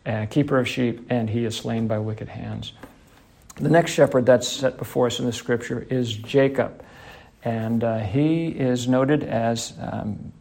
uh, 0.05 0.27
keeper 0.27 0.59
of 0.59 0.69
sheep, 0.69 1.07
and 1.11 1.29
he 1.29 1.45
is 1.45 1.57
slain 1.57 1.87
by 1.87 1.99
wicked 1.99 2.29
hands. 2.29 2.73
The 3.57 3.71
next 3.71 3.93
shepherd 3.93 4.27
that's 4.27 4.47
set 4.47 4.77
before 4.77 5.07
us 5.07 5.21
in 5.21 5.27
the 5.27 5.33
scripture 5.33 5.87
is 5.89 6.13
Jacob. 6.15 6.85
And 7.45 7.83
uh, 7.83 7.99
he 7.99 8.49
is 8.49 8.89
noted 8.89 9.23
as 9.23 9.73
um, 9.81 10.33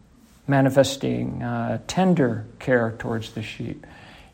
manifesting 0.48 1.44
uh, 1.44 1.80
tender 1.88 2.46
care 2.60 2.96
towards 2.98 3.32
the 3.32 3.42
sheep. 3.42 3.86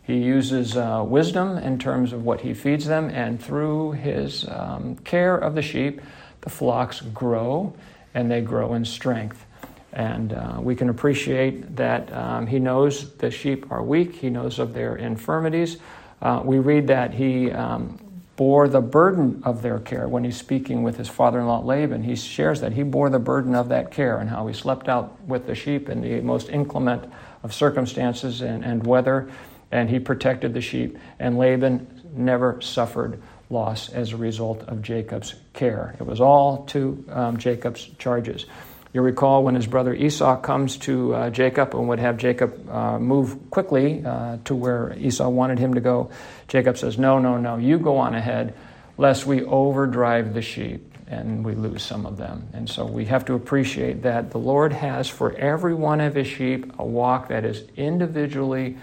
He 0.04 0.18
uses 0.18 0.76
uh, 0.76 1.04
wisdom 1.06 1.58
in 1.58 1.80
terms 1.80 2.14
of 2.14 2.24
what 2.24 2.42
he 2.42 2.54
feeds 2.54 2.86
them, 2.86 3.10
and 3.10 3.42
through 3.42 3.94
his 3.94 4.48
um, 4.50 4.98
care 4.98 5.36
of 5.36 5.56
the 5.56 5.62
sheep, 5.62 6.02
the 6.42 6.50
flocks 6.50 7.02
grow 7.02 7.74
and 8.14 8.30
they 8.30 8.42
grow 8.42 8.74
in 8.74 8.86
strength. 8.86 9.46
And 9.94 10.34
uh, 10.34 10.58
we 10.60 10.76
can 10.76 10.90
appreciate 10.90 11.76
that 11.78 12.12
um, 12.12 12.48
he 12.48 12.60
knows 12.60 13.14
the 13.14 13.32
sheep 13.32 13.72
are 13.72 13.82
weak, 13.82 14.16
he 14.16 14.30
knows 14.30 14.60
of 14.60 14.74
their 14.74 14.96
infirmities. 14.96 15.78
Uh, 16.22 16.42
we 16.44 16.60
read 16.60 16.88
that 16.88 17.14
he 17.14 17.52
um, 17.52 18.00
bore 18.36 18.68
the 18.68 18.82
burden 18.82 19.42
of 19.46 19.62
their 19.62 19.80
care. 19.80 20.08
When 20.08 20.24
he's 20.24 20.38
speaking 20.38 20.84
with 20.84 20.98
his 20.98 21.08
father 21.08 21.40
in 21.40 21.46
law 21.46 21.60
Laban, 21.60 22.04
he 22.04 22.16
shares 22.16 22.62
that 22.62 22.74
he 22.74 22.84
bore 22.84 23.10
the 23.10 23.20
burden 23.20 23.54
of 23.54 23.70
that 23.70 23.92
care 23.92 24.18
and 24.18 24.30
how 24.30 24.48
he 24.48 24.54
slept 24.54 24.90
out 24.90 25.22
with 25.22 25.46
the 25.46 25.56
sheep 25.56 25.90
in 25.90 26.02
the 26.02 26.22
most 26.22 26.50
inclement 26.50 27.12
of 27.44 27.54
circumstances 27.54 28.42
and, 28.42 28.66
and 28.66 28.86
weather, 28.88 29.30
and 29.72 29.90
he 29.90 30.00
protected 30.00 30.54
the 30.54 30.62
sheep. 30.62 30.98
And 31.20 31.38
Laban 31.38 32.02
never 32.16 32.60
suffered 32.62 33.22
loss 33.50 33.90
as 33.90 34.14
a 34.14 34.18
result 34.18 34.64
of 34.64 34.82
Jacob's 34.82 35.36
care. 35.54 35.96
It 36.00 36.04
was 36.04 36.20
all 36.20 36.66
to 36.68 37.06
um, 37.10 37.38
Jacob's 37.38 37.86
charges. 38.00 38.46
You 38.94 39.02
recall 39.02 39.44
when 39.44 39.56
his 39.56 39.66
brother 39.66 39.92
Esau 39.92 40.38
comes 40.38 40.78
to 40.78 41.16
uh, 41.16 41.30
Jacob 41.32 41.74
and 41.74 41.90
would 41.90 41.98
have 41.98 42.18
Jacob 42.18 42.70
uh, 42.70 43.00
move 43.00 43.50
quickly 43.50 44.06
uh, 44.06 44.38
to 44.46 44.54
where 44.54 44.96
Esau 45.00 45.28
wanted 45.30 45.58
him 45.58 45.74
to 45.74 45.82
go. 45.82 46.12
Jacob 46.48 46.78
says, 46.78 47.00
No, 47.00 47.18
no, 47.18 47.38
no, 47.38 47.58
you 47.58 47.80
go 47.80 47.98
on 47.98 48.14
ahead, 48.14 48.54
lest 49.00 49.26
we 49.26 49.44
overdrive 49.44 50.36
the 50.36 50.44
sheep 50.44 50.96
and 51.08 51.44
we 51.44 51.56
lose 51.56 51.82
some 51.82 52.06
of 52.06 52.18
them. 52.18 52.48
And 52.54 52.70
so 52.70 52.86
we 52.86 53.06
have 53.06 53.26
to 53.26 53.34
appreciate 53.34 54.04
that 54.04 54.30
the 54.30 54.38
Lord 54.38 54.74
has 54.74 55.10
for 55.10 55.34
every 55.34 55.74
one 55.74 56.00
of 56.00 56.14
his 56.14 56.28
sheep 56.28 56.72
a 56.78 56.86
walk 56.86 57.30
that 57.30 57.46
is 57.46 57.64
individually 57.76 58.78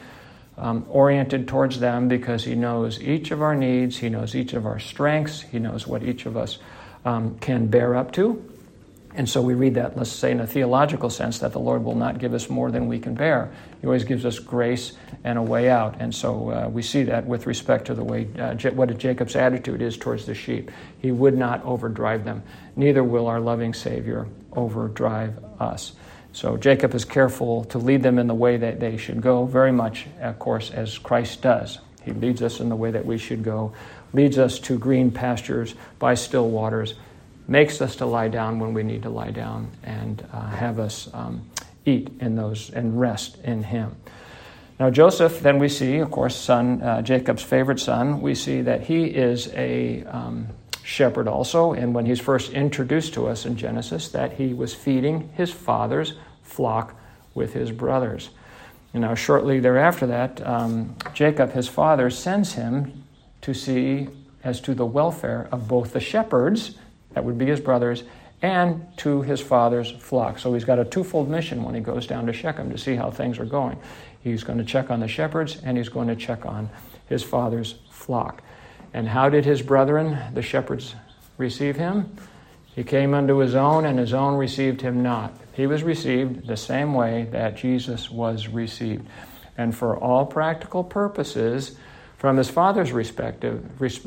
um, 0.59 0.85
oriented 0.89 1.47
towards 1.47 1.79
them 1.79 2.09
because 2.09 2.45
he 2.45 2.57
knows 2.57 3.01
each 3.01 3.31
of 3.31 3.43
our 3.43 3.55
needs, 3.55 3.97
he 3.97 4.09
knows 4.09 4.35
each 4.35 4.55
of 4.55 4.67
our 4.67 4.79
strengths, 4.81 5.41
he 5.41 5.59
knows 5.59 5.87
what 5.87 6.03
each 6.03 6.27
of 6.27 6.37
us 6.37 6.59
um, 7.05 7.39
can 7.39 7.69
bear 7.69 7.95
up 7.95 8.13
to. 8.13 8.45
And 9.15 9.29
so 9.29 9.43
we 9.43 9.55
read 9.55 9.75
that, 9.75 9.97
let's 9.97 10.11
say, 10.11 10.31
in 10.31 10.41
a 10.41 10.47
theological 10.47 11.11
sense, 11.11 11.41
that 11.41 11.53
the 11.53 11.59
Lord 11.59 11.83
will 11.83 11.97
not 11.97 12.19
give 12.19 12.33
us 12.33 12.49
more 12.49 12.71
than 12.71 12.87
we 12.87 13.01
can 13.01 13.15
bear. 13.15 13.53
He 13.81 13.87
always 13.87 14.05
gives 14.05 14.25
us 14.25 14.39
grace 14.39 14.93
and 15.25 15.37
a 15.37 15.43
way 15.43 15.69
out. 15.69 15.97
And 16.01 16.15
so 16.15 16.51
uh, 16.51 16.69
we 16.69 16.83
see 16.83 17.03
that 17.05 17.27
with 17.27 17.47
respect 17.47 17.87
to 17.87 17.95
the 17.95 18.05
way, 18.05 18.29
uh, 18.39 18.55
what 18.71 18.97
Jacob's 18.99 19.35
attitude 19.35 19.83
is 19.83 19.97
towards 19.97 20.27
the 20.27 20.35
sheep. 20.35 20.71
He 21.03 21.11
would 21.11 21.37
not 21.37 21.65
overdrive 21.65 22.25
them. 22.25 22.45
Neither 22.77 23.03
will 23.03 23.27
our 23.27 23.41
loving 23.41 23.75
Savior 23.75 24.29
overdrive 24.53 25.43
us. 25.61 25.93
So 26.33 26.57
Jacob 26.57 26.95
is 26.95 27.05
careful 27.05 27.65
to 27.65 27.79
lead 27.79 28.05
them 28.05 28.17
in 28.17 28.29
the 28.29 28.35
way 28.35 28.57
that 28.59 28.79
they 28.79 28.97
should 28.97 29.21
go, 29.21 29.45
very 29.45 29.73
much, 29.73 30.07
of 30.21 30.39
course, 30.39 30.71
as 30.71 30.97
Christ 30.99 31.43
does. 31.43 31.81
He 32.05 32.13
leads 32.13 32.43
us 32.43 32.61
in 32.61 32.69
the 32.69 32.77
way 32.77 32.93
that 32.93 33.05
we 33.05 33.19
should 33.19 33.43
go, 33.43 33.73
leads 34.13 34.39
us 34.39 34.61
to 34.61 34.79
green 34.79 35.11
pastures 35.11 35.75
by 35.99 36.15
still 36.15 36.49
waters 36.49 36.95
makes 37.51 37.83
us 37.83 37.97
to 37.97 38.07
lie 38.07 38.29
down 38.29 38.61
when 38.61 38.73
we 38.73 38.85
need 38.85 39.03
to 39.03 39.11
lie 39.11 39.33
down 39.33 39.69
and 39.83 40.25
uh, 40.33 40.49
have 40.51 40.79
us 40.79 41.11
um, 41.13 41.45
eat 41.85 42.09
in 42.21 42.37
those 42.37 42.71
and 42.71 42.99
rest 42.99 43.39
in 43.43 43.65
Him. 43.65 43.97
Now, 44.79 44.89
Joseph, 44.89 45.41
then 45.41 45.59
we 45.59 45.69
see, 45.69 45.99
of 45.99 46.13
course, 46.13 46.37
son, 46.37 46.81
uh, 46.81 47.03
Jacob's 47.03 47.43
favorite 47.43 47.81
son, 47.81 48.21
we 48.21 48.37
see 48.37 48.63
that 48.63 48.83
he 48.83 49.05
is 49.05 49.49
a 49.49 50.05
um, 50.05 50.47
shepherd 50.85 51.29
also. 51.29 51.73
And 51.73 51.93
when 51.93 52.07
he's 52.07 52.21
first 52.21 52.53
introduced 52.53 53.15
to 53.15 53.27
us 53.27 53.45
in 53.45 53.57
Genesis, 53.57 54.09
that 54.11 54.35
he 54.35 54.55
was 54.55 54.73
feeding 54.73 55.29
his 55.35 55.51
father's 55.51 56.15
flock 56.43 56.95
with 57.35 57.53
his 57.53 57.73
brothers. 57.73 58.31
You 58.95 59.01
know, 59.01 59.15
shortly 59.15 59.61
thereafter 59.61 60.07
that, 60.07 60.47
um, 60.47 60.97
Jacob, 61.15 61.53
his 61.53 61.69
father, 61.69 62.09
sends 62.09 62.55
him 62.55 63.05
to 63.43 63.53
see 63.53 64.09
as 64.45 64.61
to 64.63 64.73
the 64.73 64.87
welfare 64.87 65.49
of 65.53 65.69
both 65.69 65.93
the 65.93 66.01
shepherds 66.01 66.77
that 67.13 67.25
would 67.25 67.39
be 67.39 67.47
his 67.47 67.61
brothers, 67.61 68.05
and 68.43 68.87
to 68.99 69.23
his 69.23 69.41
father's 69.41 69.91
flock. 69.91 70.39
So 70.39 70.55
he's 70.55 70.65
got 70.65 70.79
a 70.79 70.85
twofold 70.85 71.29
mission 71.29 71.63
when 71.63 71.75
he 71.75 71.81
goes 71.81 72.07
down 72.07 72.27
to 72.27 72.33
Shechem 72.33 72.71
to 72.71 72.79
see 72.79 72.95
how 72.95 73.11
things 73.11 73.39
are 73.39 73.45
going. 73.45 73.79
He's 74.23 74.45
going 74.45 74.59
to 74.59 74.65
check 74.65 74.91
on 74.91 75.01
the 75.01 75.09
shepherds 75.09 75.59
and 75.63 75.77
he's 75.77 75.89
going 75.89 76.09
to 76.09 76.17
check 76.17 76.47
on 76.47 76.71
his 77.07 77.23
father's 77.23 77.75
flock. 77.91 78.43
And 78.93 79.09
how 79.09 79.29
did 79.29 79.45
his 79.45 79.63
brethren, 79.63 80.19
the 80.35 80.43
shepherds, 80.43 80.95
receive 81.39 81.77
him? 81.77 82.17
He 82.75 82.85
came 82.85 83.15
unto 83.15 83.39
his 83.39 83.55
own, 83.55 83.85
and 83.85 83.99
his 83.99 84.15
own 84.15 84.37
received 84.37 84.81
him 84.81 85.03
not. 85.03 85.35
He 85.53 85.67
was 85.67 85.83
received 85.83 86.47
the 86.47 86.57
same 86.57 86.95
way 86.95 87.29
that 87.33 87.57
Jesus 87.57 88.11
was 88.11 88.49
received. 88.49 89.07
And 89.59 89.77
for 89.77 89.99
all 89.99 90.25
practical 90.25 90.85
purposes, 90.85 91.77
from 92.17 92.37
his 92.37 92.49
father's 92.49 92.91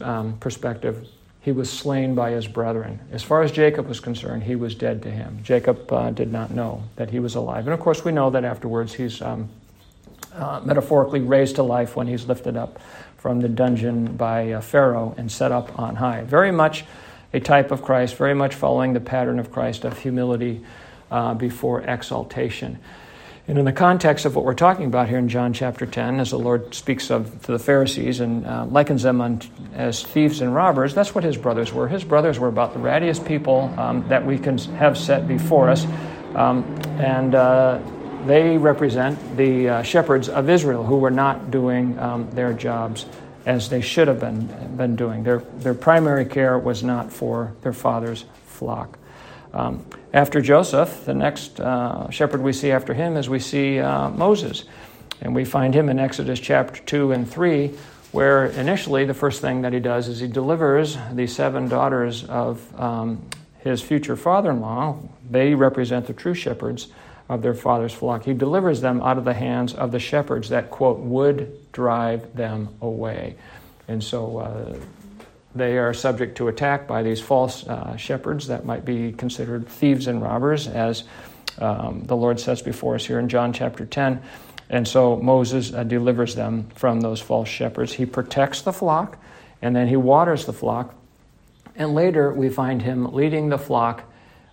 um, 0.02 0.38
perspective, 0.40 1.08
he 1.44 1.52
was 1.52 1.70
slain 1.70 2.16
by 2.16 2.32
his 2.32 2.48
brethren. 2.48 3.02
As 3.12 3.22
far 3.22 3.44
as 3.44 3.52
Jacob 3.52 3.88
was 3.88 4.00
concerned, 4.00 4.44
he 4.44 4.56
was 4.56 4.76
dead 4.76 5.04
to 5.04 5.12
him. 5.12 5.40
Jacob 5.44 5.92
uh, 5.92 6.10
did 6.10 6.32
not 6.32 6.52
know 6.52 6.84
that 6.96 7.10
he 7.10 7.20
was 7.20 7.36
alive. 7.36 7.68
And 7.68 7.74
of 7.74 7.82
course, 7.82 8.06
we 8.06 8.14
know 8.14 8.30
that 8.30 8.46
afterwards 8.46 8.94
he's 8.94 9.22
um, 9.22 9.50
uh, 10.34 10.62
metaphorically 10.64 11.20
raised 11.20 11.58
to 11.58 11.64
life 11.64 11.98
when 11.98 12.08
he's 12.08 12.26
lifted 12.28 12.56
up 12.56 12.80
from 13.18 13.42
the 13.42 13.50
dungeon 13.50 14.16
by 14.16 14.54
uh, 14.54 14.62
Pharaoh 14.62 15.14
and 15.18 15.30
set 15.30 15.52
up 15.52 15.78
on 15.78 15.98
high. 15.98 16.24
Very 16.24 16.52
much 16.52 16.86
a 17.34 17.42
type 17.42 17.72
of 17.72 17.82
Christ, 17.82 18.16
very 18.16 18.34
much 18.34 18.56
following 18.56 18.94
the 18.94 19.02
pattern 19.02 19.38
of 19.38 19.52
Christ 19.52 19.84
of 19.84 20.00
humility 20.00 20.64
uh, 21.12 21.34
before 21.34 21.82
exaltation. 21.82 22.80
And 23.46 23.58
in 23.58 23.66
the 23.66 23.74
context 23.74 24.24
of 24.24 24.38
what 24.38 24.46
we're 24.46 24.54
talking 24.54 24.86
about 24.86 25.10
here 25.10 25.18
in 25.18 25.28
John 25.28 25.52
chapter 25.52 25.86
10, 25.86 26.22
as 26.22 26.30
the 26.30 26.40
Lord 26.40 26.74
speaks 26.74 27.12
of 27.12 27.42
to 27.44 27.52
the 27.52 27.60
Pharisees 27.60 28.22
and 28.22 28.46
uh, 28.46 28.66
likens 28.66 29.04
them 29.04 29.20
on, 29.20 29.42
as 29.74 30.02
thieves 30.02 30.40
and 30.40 30.56
robbers, 30.56 30.94
that's 30.94 31.14
what 31.14 31.26
his 31.26 31.36
brothers 31.36 31.74
were. 31.74 31.90
His 31.90 32.06
brothers 32.06 32.40
were 32.40 32.48
about 32.48 32.74
the 32.74 32.80
rattiest 32.80 33.28
people 33.28 33.74
um, 33.78 34.08
that 34.08 34.26
we 34.26 34.40
can 34.40 34.58
have 34.58 34.98
set 34.98 35.28
before 35.28 35.70
us. 35.70 35.86
Um, 36.36 36.64
and 37.00 37.36
uh, 37.36 37.82
they 38.26 38.58
represent 38.58 39.20
the 39.36 39.68
uh, 39.68 39.84
shepherds 39.84 40.30
of 40.30 40.50
Israel 40.50 40.86
who 40.86 40.98
were 40.98 41.12
not 41.12 41.52
doing 41.52 42.00
um, 42.00 42.32
their 42.32 42.54
jobs 42.54 43.06
as 43.46 43.68
they 43.68 43.82
should 43.82 44.08
have 44.08 44.22
been, 44.22 44.48
been 44.78 44.96
doing. 44.96 45.24
Their, 45.24 45.40
their 45.58 45.74
primary 45.74 46.26
care 46.26 46.58
was 46.58 46.82
not 46.82 47.12
for 47.12 47.54
their 47.62 47.74
father's 47.74 48.24
flock. 48.46 48.98
Um, 49.54 49.86
after 50.14 50.42
Joseph, 50.42 51.06
the 51.06 51.14
next 51.14 51.60
uh, 51.60 52.10
shepherd 52.10 52.42
we 52.42 52.54
see 52.54 52.72
after 52.72 52.94
him 52.94 53.18
is 53.18 53.30
we 53.30 53.40
see 53.40 53.80
uh, 53.80 54.10
Moses. 54.10 54.66
And 55.22 55.34
we 55.34 55.46
find 55.46 55.74
him 55.74 55.90
in 55.90 56.00
Exodus 56.00 56.40
chapter 56.40 56.82
2 56.82 57.12
and 57.12 57.30
3, 57.30 57.70
where 58.12 58.48
initially 58.48 59.06
the 59.06 59.14
first 59.14 59.42
thing 59.42 59.62
that 59.62 59.72
he 59.72 59.80
does 59.80 60.08
is 60.08 60.20
he 60.20 60.28
delivers 60.28 60.98
the 61.14 61.28
seven 61.28 61.70
daughters 61.70 62.26
of 62.26 62.80
um, 62.80 63.26
his 63.60 63.82
future 63.82 64.16
father 64.16 64.52
in 64.52 64.60
law. 64.60 64.98
They 65.30 65.56
represent 65.56 66.08
the 66.08 66.14
true 66.14 66.34
shepherds 66.34 66.88
of 67.30 67.42
their 67.42 67.54
father's 67.54 67.94
flock. 67.94 68.26
He 68.26 68.34
delivers 68.34 68.82
them 68.82 69.02
out 69.02 69.18
of 69.18 69.24
the 69.24 69.34
hands 69.34 69.74
of 69.74 69.92
the 69.92 70.00
shepherds 70.00 70.50
that, 70.50 70.70
quote, 70.70 71.00
would 71.00 71.72
drive 71.72 72.36
them 72.36 72.70
away. 72.82 73.36
And 73.88 74.04
so 74.04 74.38
uh, 74.40 74.76
they 75.56 75.78
are 75.78 75.94
subject 75.94 76.38
to 76.38 76.48
attack 76.48 76.88
by 76.88 77.04
these 77.04 77.22
false 77.22 77.66
uh, 77.68 77.96
shepherds 77.96 78.48
that 78.48 78.66
might 78.66 78.86
be 78.86 79.12
considered 79.12 79.68
thieves 79.68 80.08
and 80.08 80.22
robbers, 80.22 80.68
as 80.68 81.04
um, 81.60 82.04
the 82.06 82.16
Lord 82.16 82.40
says 82.40 82.62
before 82.62 82.96
us 82.96 83.06
here 83.06 83.20
in 83.20 83.30
John 83.30 83.54
chapter 83.54 83.86
10. 83.86 84.22
And 84.70 84.88
so 84.88 85.18
Moses 85.18 85.74
uh, 85.74 85.84
delivers 85.84 86.36
them 86.36 86.70
from 86.76 87.02
those 87.02 87.22
false 87.22 87.50
shepherds. 87.50 87.94
He 87.94 88.06
protects 88.06 88.62
the 88.64 88.74
flock, 88.74 89.18
and 89.62 89.76
then 89.76 89.88
he 89.88 89.96
waters 89.96 90.46
the 90.46 90.54
flock. 90.54 90.96
And 91.76 91.94
later 91.94 92.34
we 92.34 92.50
find 92.50 92.82
him 92.82 93.14
leading 93.14 93.50
the 93.50 93.58
flock 93.58 94.04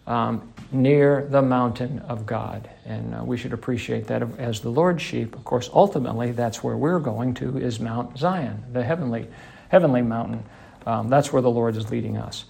um, 0.07 0.53
near 0.73 1.27
the 1.31 1.43
mountain 1.43 2.01
of 2.01 2.27
God. 2.27 2.69
And 2.85 3.15
uh, 3.15 3.25
we 3.25 3.37
should 3.37 3.53
appreciate 3.53 4.07
that 4.09 4.23
as 4.39 4.61
the 4.61 4.71
Lord's 4.71 5.03
sheep. 5.03 5.35
Of 5.35 5.45
course, 5.45 5.71
ultimately, 5.73 6.33
that's 6.33 6.63
where 6.63 6.77
we're 6.77 6.99
going 6.99 7.35
to, 7.35 7.59
is 7.59 7.81
Mount 7.81 8.19
Zion, 8.19 8.65
the 8.73 8.83
heavenly, 8.83 9.29
heavenly 9.69 10.03
mountain. 10.03 10.45
Um, 10.87 11.09
that's 11.09 11.33
where 11.33 11.43
the 11.43 11.51
Lord 11.51 11.77
is 11.77 11.91
leading 11.91 12.17
us. 12.17 12.45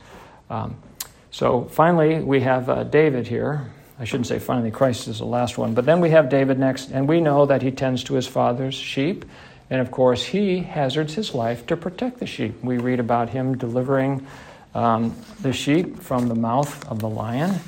Um, 0.49 0.76
so 1.30 1.64
finally, 1.64 2.20
we 2.20 2.40
have 2.40 2.68
uh, 2.68 2.84
David 2.84 3.26
here. 3.26 3.70
I 3.99 4.04
shouldn't 4.04 4.26
say 4.26 4.38
finally, 4.38 4.70
Christ 4.70 5.08
is 5.08 5.18
the 5.18 5.26
last 5.26 5.58
one. 5.58 5.75
But 5.75 5.84
then 5.84 6.00
we 6.00 6.10
have 6.10 6.28
David 6.28 6.58
next, 6.58 6.90
and 6.90 7.08
we 7.08 7.20
know 7.20 7.46
that 7.46 7.62
he 7.62 7.70
tends 7.70 8.04
to 8.04 8.14
his 8.14 8.26
father's 8.26 8.75
sheep. 8.75 9.25
And 9.68 9.80
of 9.80 9.90
course, 9.90 10.25
he 10.25 10.58
hazards 10.58 11.14
his 11.14 11.34
life 11.34 11.66
to 11.66 11.76
protect 11.76 12.18
the 12.18 12.26
sheep. 12.26 12.62
We 12.62 12.78
read 12.78 12.99
about 12.99 13.30
him 13.30 13.56
delivering 13.56 14.26
um, 14.75 15.14
the 15.40 15.52
sheep 15.52 16.00
from 16.00 16.28
the 16.28 16.34
mouth 16.34 16.88
of 16.88 16.99
the 16.99 17.08
lion 17.08 17.60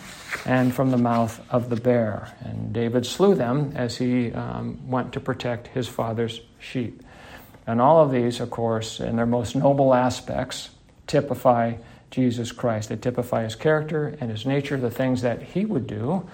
and 0.44 0.74
from 0.74 0.90
the 0.90 0.96
mouth 0.96 1.40
of 1.50 1.68
the 1.68 1.76
bear. 1.76 2.34
And 2.40 2.72
David 2.72 3.06
slew 3.06 3.34
them 3.34 3.72
as 3.76 3.96
he 3.96 4.32
um, 4.32 4.88
went 4.88 5.12
to 5.12 5.20
protect 5.20 5.68
his 5.68 5.86
father's 5.86 6.40
sheep. 6.58 7.02
And 7.66 7.80
all 7.80 8.02
of 8.02 8.10
these, 8.10 8.40
of 8.40 8.50
course, 8.50 9.00
in 9.00 9.16
their 9.16 9.26
most 9.26 9.54
noble 9.54 9.94
aspects, 9.94 10.70
typify 11.06 11.74
Jesus 12.10 12.52
Christ. 12.52 12.88
They 12.88 12.96
typify 12.96 13.44
his 13.44 13.54
character 13.54 14.16
and 14.20 14.30
his 14.30 14.44
nature, 14.44 14.76
the 14.76 14.90
things 14.90 15.22
that 15.22 15.42
he 15.42 15.64
would 15.64 15.86
do, 15.86 16.28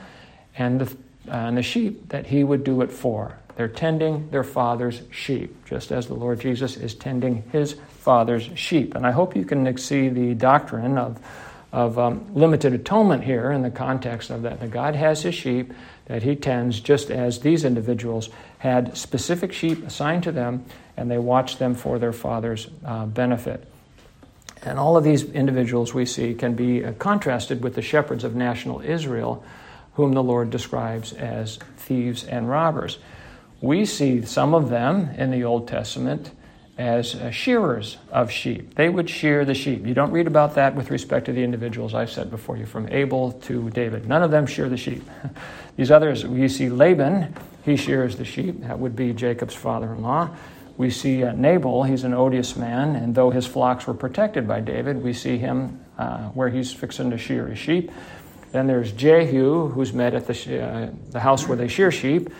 and 0.56 0.80
the, 0.80 0.96
uh, 1.30 1.36
and 1.36 1.56
the 1.56 1.62
sheep 1.62 2.08
that 2.08 2.26
he 2.26 2.42
would 2.44 2.64
do 2.64 2.82
it 2.82 2.90
for. 2.90 3.38
They're 3.56 3.68
tending 3.68 4.30
their 4.30 4.44
father's 4.44 5.02
sheep, 5.10 5.66
just 5.66 5.90
as 5.90 6.06
the 6.06 6.14
Lord 6.14 6.40
Jesus 6.40 6.76
is 6.76 6.94
tending 6.94 7.42
his 7.50 7.74
father's 7.98 8.48
sheep. 8.54 8.94
And 8.94 9.06
I 9.06 9.10
hope 9.10 9.36
you 9.36 9.44
can 9.44 9.76
see 9.76 10.08
the 10.08 10.34
doctrine 10.34 10.96
of 10.96 11.20
of 11.72 11.98
um, 11.98 12.34
limited 12.34 12.72
atonement 12.72 13.24
here 13.24 13.50
in 13.50 13.62
the 13.62 13.70
context 13.70 14.30
of 14.30 14.42
that. 14.42 14.60
That 14.60 14.70
God 14.70 14.94
has 14.94 15.22
his 15.22 15.34
sheep 15.34 15.72
that 16.06 16.22
he 16.22 16.34
tends, 16.34 16.80
just 16.80 17.10
as 17.10 17.40
these 17.40 17.64
individuals 17.64 18.30
had 18.58 18.96
specific 18.96 19.52
sheep 19.52 19.86
assigned 19.86 20.24
to 20.24 20.32
them, 20.32 20.64
and 20.96 21.10
they 21.10 21.18
watched 21.18 21.58
them 21.58 21.74
for 21.74 21.98
their 21.98 22.12
father's 22.12 22.68
uh, 22.84 23.06
benefit. 23.06 23.70
And 24.62 24.78
all 24.78 24.96
of 24.96 25.04
these 25.04 25.24
individuals 25.24 25.94
we 25.94 26.04
see 26.04 26.34
can 26.34 26.54
be 26.54 26.84
uh, 26.84 26.92
contrasted 26.94 27.62
with 27.62 27.74
the 27.74 27.82
shepherds 27.82 28.24
of 28.24 28.34
national 28.34 28.80
Israel, 28.80 29.44
whom 29.94 30.12
the 30.12 30.22
Lord 30.22 30.50
describes 30.50 31.12
as 31.12 31.58
thieves 31.76 32.24
and 32.24 32.48
robbers. 32.48 32.98
We 33.60 33.84
see 33.84 34.22
some 34.22 34.54
of 34.54 34.70
them 34.70 35.10
in 35.16 35.30
the 35.30 35.44
Old 35.44 35.68
Testament 35.68 36.30
as 36.76 37.16
uh, 37.16 37.30
shearers 37.32 37.98
of 38.12 38.30
sheep. 38.30 38.74
They 38.76 38.88
would 38.88 39.10
shear 39.10 39.44
the 39.44 39.54
sheep. 39.54 39.84
You 39.84 39.94
don't 39.94 40.12
read 40.12 40.28
about 40.28 40.54
that 40.54 40.76
with 40.76 40.92
respect 40.92 41.26
to 41.26 41.32
the 41.32 41.42
individuals 41.42 41.92
I've 41.92 42.10
said 42.10 42.30
before 42.30 42.56
you, 42.56 42.66
from 42.66 42.88
Abel 42.88 43.32
to 43.32 43.68
David. 43.70 44.06
None 44.06 44.22
of 44.22 44.30
them 44.30 44.46
shear 44.46 44.68
the 44.68 44.76
sheep. 44.76 45.02
These 45.76 45.90
others, 45.90 46.22
you 46.22 46.48
see 46.48 46.68
Laban, 46.68 47.34
he 47.68 47.76
shears 47.76 48.16
the 48.16 48.24
sheep. 48.24 48.62
That 48.62 48.78
would 48.78 48.96
be 48.96 49.12
Jacob's 49.12 49.54
father 49.54 49.92
in 49.92 50.02
law. 50.02 50.30
We 50.76 50.90
see 50.90 51.24
uh, 51.24 51.32
Nabal, 51.32 51.82
he's 51.82 52.04
an 52.04 52.14
odious 52.14 52.56
man, 52.56 52.94
and 52.94 53.14
though 53.14 53.30
his 53.30 53.46
flocks 53.46 53.86
were 53.86 53.94
protected 53.94 54.46
by 54.46 54.60
David, 54.60 55.02
we 55.02 55.12
see 55.12 55.36
him 55.36 55.84
uh, 55.98 56.28
where 56.28 56.48
he's 56.48 56.72
fixing 56.72 57.10
to 57.10 57.18
shear 57.18 57.48
his 57.48 57.58
sheep. 57.58 57.90
Then 58.52 58.66
there's 58.66 58.92
Jehu, 58.92 59.68
who's 59.68 59.92
met 59.92 60.14
at 60.14 60.26
the, 60.26 60.62
uh, 60.62 60.90
the 61.10 61.20
house 61.20 61.48
where 61.48 61.56
they 61.56 61.68
shear 61.68 61.90
sheep. 61.90 62.30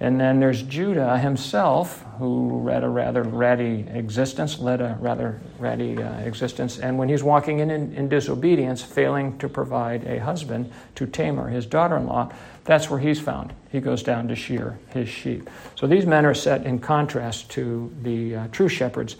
And 0.00 0.20
then 0.20 0.40
there's 0.40 0.62
Judah 0.62 1.18
himself, 1.18 2.04
who 2.18 2.62
led 2.64 2.82
a 2.82 2.88
rather 2.88 3.22
ratty 3.22 3.86
existence, 3.88 4.58
led 4.58 4.80
a 4.80 4.98
rather 5.00 5.40
ratty 5.58 6.02
uh, 6.02 6.18
existence. 6.18 6.80
And 6.80 6.98
when 6.98 7.08
he's 7.08 7.22
walking 7.22 7.60
in, 7.60 7.70
in, 7.70 7.92
in 7.94 8.08
disobedience, 8.08 8.82
failing 8.82 9.38
to 9.38 9.48
provide 9.48 10.04
a 10.04 10.18
husband 10.18 10.72
to 10.96 11.06
Tamar, 11.06 11.48
his 11.48 11.64
daughter 11.64 11.96
in 11.96 12.06
law, 12.06 12.32
that's 12.64 12.90
where 12.90 12.98
he's 12.98 13.20
found. 13.20 13.52
He 13.70 13.80
goes 13.80 14.02
down 14.02 14.26
to 14.28 14.34
shear 14.34 14.78
his 14.88 15.08
sheep. 15.08 15.48
So 15.76 15.86
these 15.86 16.06
men 16.06 16.26
are 16.26 16.34
set 16.34 16.66
in 16.66 16.80
contrast 16.80 17.50
to 17.52 17.92
the 18.02 18.36
uh, 18.36 18.48
true 18.48 18.68
shepherds, 18.68 19.16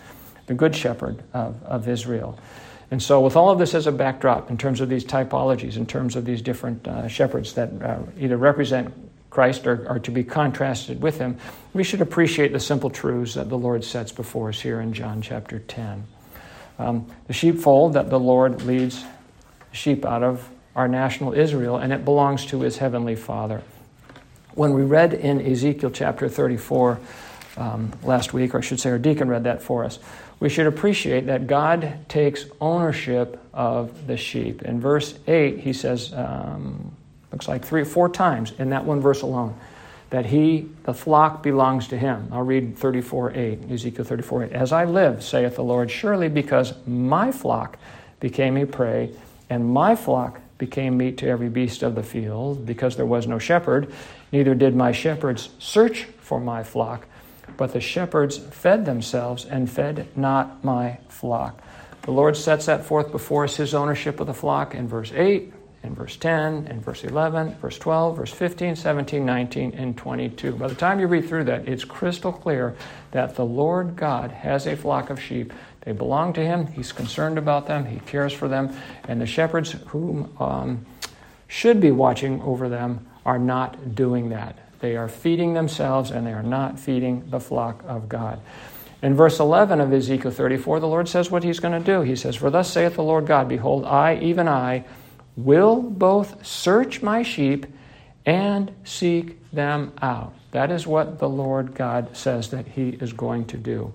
the 0.47 0.55
good 0.55 0.75
shepherd 0.75 1.23
of, 1.33 1.63
of 1.63 1.89
Israel. 1.89 2.39
And 2.91 3.03
so, 3.03 3.21
with 3.21 3.35
all 3.35 3.51
of 3.51 3.59
this 3.59 3.75
as 3.75 3.87
a 3.87 3.93
backdrop, 3.93 4.51
in 4.51 4.59
terms 4.59 4.81
of 4.81 4.89
these 4.89 5.05
typologies, 5.05 5.77
in 5.77 5.87
terms 5.87 6.17
of 6.17 6.25
these 6.25 6.43
different 6.43 6.87
uh, 6.87 7.09
shepherds 7.09 7.55
that 7.55 7.71
uh, 7.83 7.99
either 8.19 8.37
represent 8.37 8.93
Christ 9.35 9.67
are, 9.67 9.89
are 9.89 9.99
to 9.99 10.13
be 10.13 10.23
contrasted 10.23 11.03
with 11.03 11.19
him, 11.19 11.39
we 11.73 11.83
should 11.83 12.01
appreciate 12.01 12.53
the 12.53 12.61
simple 12.61 12.89
truths 12.89 13.35
that 13.35 13.49
the 13.49 13.59
Lord 13.59 13.83
sets 13.83 14.13
before 14.13 14.51
us 14.51 14.61
here 14.61 14.81
in 14.81 14.93
John 14.93 15.21
chapter 15.23 15.59
10. 15.59 16.07
Um, 16.79 17.11
the 17.27 17.33
sheepfold 17.33 17.95
that 17.95 18.11
the 18.11 18.21
Lord 18.21 18.63
leads 18.63 19.05
sheep 19.73 20.05
out 20.05 20.23
of 20.23 20.49
our 20.77 20.87
national 20.87 21.33
Israel, 21.33 21.79
and 21.79 21.93
it 21.93 22.05
belongs 22.05 22.47
to 22.47 22.61
his 22.61 22.79
heavenly 22.79 23.17
Father. 23.17 23.63
When 24.55 24.73
we 24.73 24.83
read 24.83 25.13
in 25.13 25.45
Ezekiel 25.45 25.91
chapter 25.91 26.29
34 26.29 27.01
um, 27.57 27.93
last 28.05 28.33
week, 28.33 28.55
or 28.55 28.59
I 28.59 28.61
should 28.61 28.79
say, 28.79 28.91
our 28.91 28.99
deacon 28.99 29.29
read 29.29 29.43
that 29.45 29.63
for 29.63 29.83
us, 29.83 29.99
we 30.39 30.49
should 30.49 30.69
appreciate 30.69 31.27
that 31.27 31.49
God 31.49 32.09
takes 32.09 32.47
ownership 32.61 33.45
of 33.53 34.07
the 34.07 34.17
sheep. 34.17 34.63
In 34.63 34.81
verse 34.81 35.19
8, 35.27 35.59
he 35.59 35.73
says, 35.73 36.13
um, 36.13 36.95
looks 37.35 37.49
like 37.49 37.65
three 37.65 37.83
or 37.83 37.85
four 37.85 38.09
times 38.09 38.53
in 38.61 38.71
that 38.71 38.85
one 38.85 39.01
verse 39.01 39.23
alone 39.23 39.59
that 40.11 40.27
he, 40.27 40.69
the 40.85 40.95
flock 40.95 41.43
belongs 41.43 41.89
to 41.89 41.99
him. 41.99 42.29
I'll 42.31 42.43
read 42.43 42.79
34 42.79 43.33
8, 43.33 43.71
Ezekiel 43.73 44.05
34 44.05 44.45
8. 44.45 44.53
As 44.53 44.71
I 44.71 44.85
live, 44.85 45.25
saith 45.25 45.57
the 45.57 45.65
Lord, 45.65 45.91
surely 45.91 46.29
because 46.29 46.75
my 46.87 47.33
flock 47.33 47.77
became 48.21 48.57
a 48.57 48.67
prey, 48.67 49.11
and 49.51 49.69
my 49.69 49.97
flock 49.97 50.41
became 50.59 50.97
meat 50.97 51.19
to 51.19 51.27
every 51.27 51.49
beast 51.49 51.83
of 51.83 51.97
the 51.97 52.05
field, 52.05 52.65
because 52.65 52.95
there 52.95 53.05
was 53.05 53.27
no 53.27 53.41
shepherd, 53.41 53.93
neither 54.31 54.55
did 54.55 54.77
my 54.77 54.93
shepherds 54.93 55.49
search 55.59 56.05
for 56.05 56.39
my 56.39 56.63
flock, 56.63 57.09
but 57.57 57.73
the 57.73 57.81
shepherds 57.81 58.39
fed 58.39 58.87
themselves 58.87 59.45
and 59.45 59.69
fed 59.69 60.07
not 60.15 60.63
my 60.63 60.99
flock. 61.09 61.61
The 62.03 62.13
Lord 62.13 62.37
sets 62.37 62.67
that 62.67 62.85
forth 62.85 63.11
before 63.11 63.43
us, 63.43 63.57
his 63.57 63.75
ownership 63.75 64.21
of 64.21 64.29
the 64.29 64.35
flock 64.35 64.77
in 64.77 64.87
verse 64.87 65.11
8 65.13 65.53
in 65.85 65.95
verse 65.95 66.17
10, 66.17 66.67
in 66.69 66.81
verse 66.81 67.05
11, 67.05 67.57
verse 67.57 67.79
12, 67.79 68.17
verse 68.17 68.33
15, 68.33 68.75
17, 68.75 69.25
19, 69.25 69.75
and 69.75 69.97
22. 69.97 70.53
By 70.53 70.69
the 70.69 70.75
time 70.75 70.99
you 70.99 71.07
read 71.07 71.29
through 71.29 71.45
that, 71.45 71.69
it's 71.69 71.85
crystal 71.85 72.33
clear 72.33 72.75
that 73.11 73.37
the 73.37 73.45
Lord 73.45 73.95
God 73.95 74.31
has 74.31 74.67
a 74.67 74.77
flock 74.77 75.11
of 75.11 75.21
sheep. 75.21 75.53
They 75.83 75.93
belong 75.93 76.33
to 76.33 76.41
Him. 76.41 76.67
He's 76.69 76.91
concerned 76.91 77.37
about 77.37 77.67
them. 77.67 77.85
He 77.85 78.01
cares 78.01 78.33
for 78.33 78.49
them. 78.49 78.75
And 79.07 79.21
the 79.21 79.27
shepherds 79.27 79.73
who 79.89 80.29
um, 80.41 80.87
should 81.47 81.81
be 81.81 81.91
watching 81.91 82.41
over 82.41 82.69
them 82.71 83.07
are 83.27 83.39
not 83.39 83.95
doing 83.95 84.31
that. 84.31 84.59
They 84.81 84.97
are 84.97 85.09
feeding 85.09 85.55
themselves 85.55 86.11
and 86.11 86.27
they 86.27 86.33
are 86.33 86.43
not 86.43 86.81
feeding 86.81 87.29
the 87.29 87.41
flock 87.41 87.85
of 87.87 88.09
God. 88.09 88.41
In 89.03 89.15
verse 89.15 89.39
11 89.39 89.83
of 89.83 89.93
Ezekiel 89.93 90.31
34, 90.31 90.81
the 90.81 90.89
Lord 90.89 91.09
says 91.09 91.31
what 91.31 91.45
He's 91.45 91.61
going 91.61 91.79
to 91.79 91.85
do. 91.85 92.01
He 92.01 92.17
says, 92.17 92.37
For 92.37 92.49
thus 92.49 92.73
saith 92.73 92.95
the 92.95 93.03
Lord 93.03 93.27
God, 93.27 93.51
Behold, 93.51 93.85
I, 93.85 94.17
even 94.17 94.49
I, 94.49 94.85
will 95.37 95.83
both 95.83 96.47
search 96.47 97.03
my 97.03 97.23
sheep 97.23 97.67
and 98.27 98.73
seek 98.85 99.51
them 99.53 99.93
out. 100.01 100.35
That 100.53 100.71
is 100.71 100.87
what 100.87 101.19
the 101.19 101.29
Lord 101.29 101.75
God 101.75 102.17
says 102.17 102.51
that 102.51 102.67
He 102.67 102.91
is 102.91 103.13
going 103.13 103.47
to 103.47 103.57
do. 103.57 103.93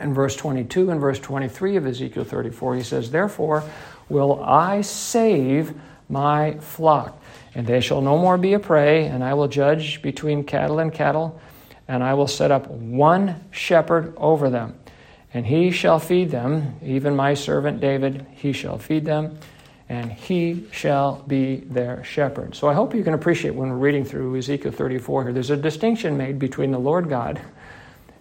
In 0.00 0.14
verse 0.14 0.36
22 0.36 0.90
and 0.90 1.00
verse 1.00 1.18
23 1.18 1.76
of 1.76 1.86
Ezekiel 1.86 2.24
34, 2.24 2.76
He 2.76 2.82
says, 2.82 3.10
Therefore 3.10 3.64
will 4.08 4.42
I 4.42 4.80
save 4.82 5.74
my 6.08 6.54
flock, 6.54 7.20
and 7.54 7.66
they 7.66 7.80
shall 7.80 8.00
no 8.00 8.16
more 8.18 8.38
be 8.38 8.54
a 8.54 8.58
prey, 8.58 9.06
and 9.06 9.22
I 9.24 9.34
will 9.34 9.48
judge 9.48 10.02
between 10.02 10.44
cattle 10.44 10.78
and 10.78 10.92
cattle, 10.92 11.40
and 11.88 12.02
I 12.02 12.14
will 12.14 12.26
set 12.26 12.50
up 12.50 12.68
one 12.68 13.44
shepherd 13.50 14.14
over 14.16 14.48
them. 14.48 14.78
And 15.34 15.46
he 15.46 15.70
shall 15.70 15.98
feed 15.98 16.30
them, 16.30 16.76
even 16.82 17.16
my 17.16 17.34
servant 17.34 17.80
David, 17.80 18.26
he 18.32 18.52
shall 18.52 18.78
feed 18.78 19.04
them 19.04 19.38
and 19.92 20.10
he 20.10 20.66
shall 20.72 21.22
be 21.28 21.56
their 21.56 22.02
shepherd. 22.02 22.54
So 22.54 22.66
I 22.66 22.72
hope 22.72 22.94
you 22.94 23.04
can 23.04 23.12
appreciate 23.12 23.54
when 23.54 23.68
we're 23.68 23.76
reading 23.76 24.06
through 24.06 24.38
Ezekiel 24.38 24.72
34 24.72 25.24
here, 25.24 25.32
there's 25.34 25.50
a 25.50 25.56
distinction 25.56 26.16
made 26.16 26.38
between 26.38 26.70
the 26.70 26.78
Lord 26.78 27.10
God 27.10 27.38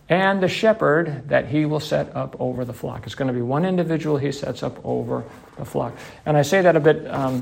and 0.10 0.44
the 0.44 0.50
shepherd 0.50 1.30
that 1.30 1.48
he 1.48 1.66
will 1.66 1.80
set 1.80 2.14
up 2.14 2.36
over 2.42 2.66
the 2.66 2.74
flock. 2.74 3.06
It's 3.06 3.16
going 3.16 3.30
to 3.30 3.34
be 3.34 3.42
one 3.42 3.64
individual 3.64 4.18
he 4.18 4.34
sets 4.34 4.64
up 4.64 4.86
over 4.86 5.24
the 5.58 5.64
flock. 5.64 5.96
And 6.26 6.36
I 6.36 6.42
say 6.42 6.62
that 6.62 6.76
a 6.76 6.82
bit 6.82 7.08
um, 7.08 7.42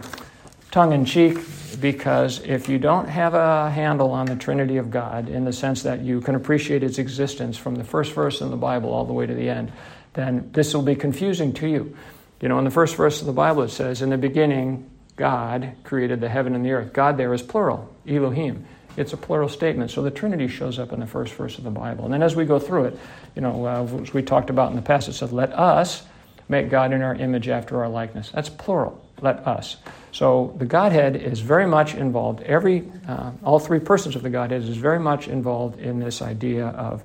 tongue 0.69 0.93
in 0.93 1.05
cheek 1.05 1.39
because 1.81 2.39
if 2.41 2.69
you 2.69 2.77
don't 2.77 3.09
have 3.09 3.33
a 3.33 3.71
handle 3.71 4.11
on 4.11 4.27
the 4.27 4.35
Trinity 4.35 4.77
of 4.77 4.91
God 4.91 5.27
in 5.27 5.43
the 5.43 5.53
sense 5.53 5.81
that 5.81 6.01
you 6.01 6.21
can 6.21 6.35
appreciate 6.35 6.83
its 6.83 6.99
existence 6.99 7.57
from 7.57 7.73
the 7.73 7.83
first 7.83 8.13
verse 8.13 8.41
in 8.41 8.51
the 8.51 8.57
Bible 8.57 8.93
all 8.93 9.05
the 9.05 9.13
way 9.13 9.25
to 9.25 9.33
the 9.33 9.49
end, 9.49 9.71
then 10.13 10.51
this 10.51 10.75
will 10.75 10.83
be 10.83 10.95
confusing 10.95 11.51
to 11.53 11.67
you. 11.67 11.97
You 12.41 12.47
know, 12.47 12.57
in 12.57 12.65
the 12.65 12.71
first 12.71 12.95
verse 12.95 13.19
of 13.19 13.27
the 13.27 13.33
Bible, 13.33 13.63
it 13.63 13.69
says, 13.69 14.01
In 14.01 14.09
the 14.09 14.17
beginning, 14.17 14.89
God 15.15 15.73
created 15.83 16.21
the 16.21 16.29
heaven 16.29 16.55
and 16.55 16.65
the 16.65 16.71
earth. 16.71 16.93
God 16.93 17.17
there 17.17 17.33
is 17.33 17.41
plural, 17.41 17.93
Elohim. 18.07 18.65
It's 18.95 19.13
a 19.13 19.17
plural 19.17 19.49
statement. 19.49 19.91
So 19.91 20.01
the 20.01 20.11
Trinity 20.11 20.47
shows 20.47 20.79
up 20.79 20.93
in 20.93 20.99
the 20.99 21.07
first 21.07 21.33
verse 21.33 21.57
of 21.57 21.63
the 21.63 21.69
Bible. 21.69 22.05
And 22.05 22.13
then 22.13 22.23
as 22.23 22.35
we 22.35 22.45
go 22.45 22.59
through 22.59 22.85
it, 22.85 22.99
you 23.35 23.41
know, 23.41 23.65
uh, 23.65 24.01
as 24.01 24.13
we 24.13 24.21
talked 24.21 24.49
about 24.49 24.69
in 24.69 24.75
the 24.75 24.81
past, 24.81 25.09
it 25.09 25.13
said, 25.13 25.31
Let 25.31 25.53
us 25.53 26.03
make 26.47 26.69
God 26.69 26.93
in 26.93 27.01
our 27.01 27.15
image 27.15 27.47
after 27.47 27.81
our 27.81 27.89
likeness. 27.89 28.31
That's 28.31 28.49
plural. 28.49 29.05
Let 29.21 29.45
us. 29.45 29.77
So 30.11 30.55
the 30.57 30.65
Godhead 30.65 31.15
is 31.15 31.39
very 31.41 31.67
much 31.67 31.93
involved. 31.93 32.41
Every, 32.43 32.89
uh, 33.07 33.31
all 33.43 33.59
three 33.59 33.79
persons 33.79 34.15
of 34.15 34.23
the 34.23 34.29
Godhead 34.29 34.63
is 34.63 34.77
very 34.77 34.99
much 34.99 35.27
involved 35.27 35.79
in 35.79 35.99
this 35.99 36.21
idea 36.21 36.67
of, 36.67 37.03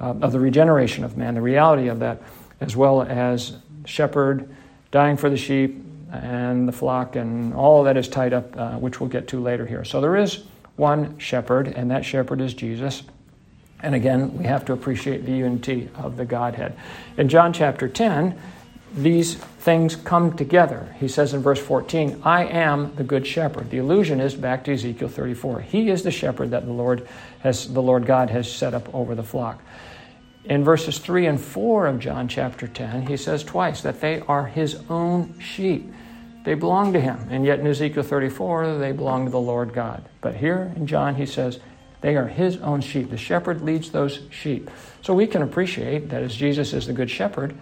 uh, 0.00 0.14
of 0.22 0.32
the 0.32 0.40
regeneration 0.40 1.04
of 1.04 1.16
man, 1.16 1.34
the 1.34 1.42
reality 1.42 1.88
of 1.88 2.00
that, 2.00 2.22
as 2.60 2.76
well 2.76 3.02
as 3.02 3.56
shepherd, 3.84 4.54
dying 4.90 5.16
for 5.16 5.30
the 5.30 5.36
sheep, 5.36 5.84
and 6.12 6.66
the 6.66 6.72
flock 6.72 7.16
and 7.16 7.54
all 7.54 7.84
that 7.84 7.96
is 7.96 8.08
tied 8.08 8.32
up, 8.32 8.56
uh, 8.56 8.72
which 8.78 9.00
we'll 9.00 9.08
get 9.08 9.28
to 9.28 9.40
later 9.40 9.66
here. 9.66 9.84
So 9.84 10.00
there 10.00 10.16
is 10.16 10.44
one 10.76 11.18
shepherd, 11.18 11.68
and 11.68 11.90
that 11.90 12.04
shepherd 12.04 12.40
is 12.40 12.54
Jesus. 12.54 13.02
And 13.82 13.94
again, 13.94 14.36
we 14.36 14.44
have 14.44 14.64
to 14.66 14.72
appreciate 14.72 15.24
the 15.24 15.32
unity 15.32 15.88
of 15.94 16.16
the 16.16 16.24
Godhead. 16.24 16.76
In 17.16 17.28
John 17.28 17.52
chapter 17.52 17.88
10, 17.88 18.38
these 18.94 19.36
things 19.36 19.94
come 19.94 20.36
together. 20.36 20.94
He 20.98 21.06
says 21.06 21.32
in 21.32 21.42
verse 21.42 21.60
14, 21.60 22.22
I 22.24 22.44
am 22.44 22.94
the 22.96 23.04
good 23.04 23.26
shepherd. 23.26 23.70
The 23.70 23.78
allusion 23.78 24.20
is 24.20 24.34
back 24.34 24.64
to 24.64 24.72
Ezekiel 24.72 25.08
34. 25.08 25.60
He 25.60 25.90
is 25.90 26.02
the 26.02 26.10
shepherd 26.10 26.50
that 26.50 26.66
the 26.66 26.72
Lord 26.72 27.06
has 27.40 27.72
the 27.72 27.80
Lord 27.80 28.04
God 28.04 28.30
has 28.30 28.52
set 28.52 28.74
up 28.74 28.92
over 28.94 29.14
the 29.14 29.22
flock. 29.22 29.62
In 30.50 30.64
verses 30.64 30.98
3 30.98 31.26
and 31.26 31.40
4 31.40 31.86
of 31.86 32.00
John 32.00 32.26
chapter 32.26 32.66
10, 32.66 33.06
he 33.06 33.16
says 33.16 33.44
twice 33.44 33.82
that 33.82 34.00
they 34.00 34.18
are 34.22 34.46
his 34.46 34.82
own 34.90 35.38
sheep. 35.38 35.92
They 36.44 36.54
belong 36.54 36.92
to 36.92 37.00
him. 37.00 37.24
And 37.30 37.44
yet 37.44 37.60
in 37.60 37.68
Ezekiel 37.68 38.02
34, 38.02 38.78
they 38.78 38.90
belong 38.90 39.26
to 39.26 39.30
the 39.30 39.38
Lord 39.38 39.72
God. 39.72 40.08
But 40.20 40.34
here 40.34 40.72
in 40.74 40.88
John, 40.88 41.14
he 41.14 41.24
says 41.24 41.60
they 42.00 42.16
are 42.16 42.26
his 42.26 42.56
own 42.56 42.80
sheep. 42.80 43.10
The 43.10 43.16
shepherd 43.16 43.62
leads 43.62 43.92
those 43.92 44.22
sheep. 44.30 44.68
So 45.02 45.14
we 45.14 45.28
can 45.28 45.42
appreciate 45.42 46.08
that 46.08 46.24
as 46.24 46.34
Jesus 46.34 46.72
is 46.72 46.88
the 46.88 46.92
good 46.94 47.10
shepherd, 47.10 47.54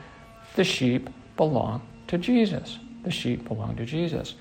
the 0.56 0.64
sheep 0.64 1.10
belong 1.36 1.82
to 2.06 2.16
Jesus. 2.16 2.78
The 3.04 3.10
sheep 3.10 3.46
belong 3.46 3.76
to 3.76 3.84
Jesus. 3.84 4.34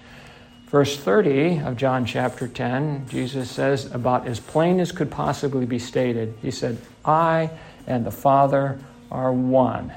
Verse 0.67 0.97
30 0.97 1.59
of 1.59 1.75
John 1.75 2.05
chapter 2.05 2.47
10, 2.47 3.09
Jesus 3.09 3.51
says 3.51 3.91
about 3.91 4.25
as 4.25 4.39
plain 4.39 4.79
as 4.79 4.93
could 4.93 5.11
possibly 5.11 5.65
be 5.65 5.79
stated, 5.79 6.33
He 6.41 6.51
said, 6.51 6.77
I 7.03 7.49
and 7.87 8.05
the 8.05 8.11
Father 8.11 8.79
are 9.11 9.31
one. 9.31 9.91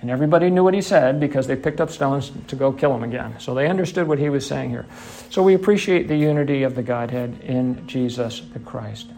And 0.00 0.10
everybody 0.10 0.48
knew 0.48 0.64
what 0.64 0.72
he 0.72 0.80
said 0.80 1.20
because 1.20 1.46
they 1.46 1.56
picked 1.56 1.80
up 1.80 1.90
stones 1.90 2.32
to 2.48 2.56
go 2.56 2.72
kill 2.72 2.94
him 2.94 3.02
again. 3.02 3.38
So 3.38 3.54
they 3.54 3.68
understood 3.68 4.08
what 4.08 4.18
he 4.18 4.30
was 4.30 4.46
saying 4.46 4.70
here. 4.70 4.86
So 5.28 5.42
we 5.42 5.54
appreciate 5.54 6.08
the 6.08 6.16
unity 6.16 6.62
of 6.62 6.74
the 6.74 6.82
Godhead 6.82 7.40
in 7.42 7.86
Jesus 7.86 8.40
the 8.52 8.60
Christ. 8.60 9.08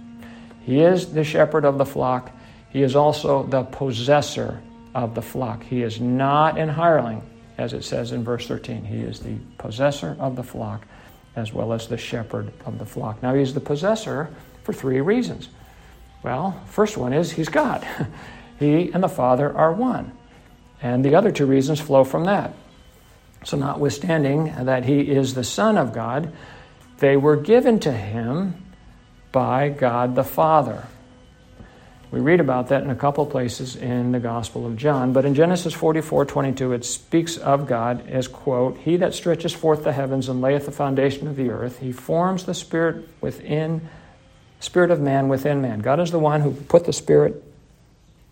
He 0.63 0.81
is 0.81 1.13
the 1.13 1.25
shepherd 1.25 1.65
of 1.65 1.79
the 1.79 1.87
flock, 1.87 2.33
he 2.71 2.83
is 2.83 2.97
also 2.97 3.43
the 3.45 3.65
possessor 3.65 4.61
of 4.95 5.15
the 5.15 5.23
flock. 5.23 5.63
He 5.63 5.83
is 5.83 6.01
not 6.01 6.59
an 6.59 6.69
hireling, 6.69 7.23
as 7.59 7.73
it 7.73 7.85
says 7.85 8.13
in 8.13 8.25
verse 8.25 8.47
13. 8.49 8.85
He 8.85 9.01
is 9.01 9.21
the 9.21 9.37
possessor 9.59 10.17
of 10.19 10.37
the 10.37 10.43
flock 10.43 10.87
as 11.37 11.53
well 11.53 11.73
as 11.73 11.87
the 11.87 11.97
shepherd 11.97 12.53
of 12.67 12.79
the 12.79 12.87
flock. 12.87 13.23
Now, 13.23 13.35
he's 13.35 13.55
the 13.55 13.61
possessor 13.61 14.31
for 14.65 14.73
three 14.73 15.01
reasons. 15.01 15.49
Well, 16.23 16.61
first 16.67 16.97
one 16.97 17.13
is 17.13 17.33
he's 17.33 17.49
God. 17.49 17.87
he 18.59 18.93
and 18.93 19.03
the 19.03 19.09
Father 19.09 19.55
are 19.57 19.73
one. 19.73 20.13
And 20.81 21.05
the 21.05 21.15
other 21.15 21.31
two 21.31 21.47
reasons 21.47 21.81
flow 21.81 22.05
from 22.05 22.25
that. 22.25 22.55
So, 23.45 23.57
notwithstanding 23.57 24.65
that 24.65 24.85
he 24.85 25.01
is 25.01 25.35
the 25.35 25.45
Son 25.45 25.77
of 25.77 25.93
God, 25.93 26.33
they 26.99 27.17
were 27.17 27.37
given 27.37 27.81
to 27.81 27.93
him 27.93 28.63
by 29.33 29.69
God 29.69 30.15
the 30.15 30.25
Father. 30.25 30.87
We 32.13 32.21
read 32.21 32.41
about 32.41 32.69
that 32.69 32.83
in 32.83 32.91
a 32.91 32.95
couple 32.95 33.25
places 33.25 33.75
in 33.75 34.13
the 34.13 34.21
Gospel 34.21 34.67
of 34.67 34.77
John, 34.77 35.15
but 35.15 35.25
in 35.25 35.35
Genesis 35.35 35.73
44 35.73 36.27
22, 36.27 36.73
it 36.75 36.85
speaks 36.85 37.39
of 37.39 37.67
God 37.67 38.07
as, 38.07 38.29
quote, 38.29 38.77
He 38.79 38.99
that 38.99 39.15
stretches 39.15 39.55
forth 39.55 39.83
the 39.83 39.93
heavens 39.93 40.29
and 40.29 40.43
layeth 40.43 40.67
the 40.67 40.73
foundation 40.73 41.27
of 41.27 41.37
the 41.37 41.49
earth, 41.49 41.79
he 41.79 41.91
forms 41.91 42.45
the 42.45 42.53
spirit 42.55 43.09
within, 43.23 43.89
spirit 44.63 44.93
of 44.93 45.01
man 45.01 45.29
within 45.29 45.61
man. 45.61 45.81
God 45.81 45.99
is 46.01 46.13
the 46.13 46.21
one 46.21 46.41
who 46.41 46.53
put 46.53 46.85
the 46.85 46.93
spirit 46.93 47.43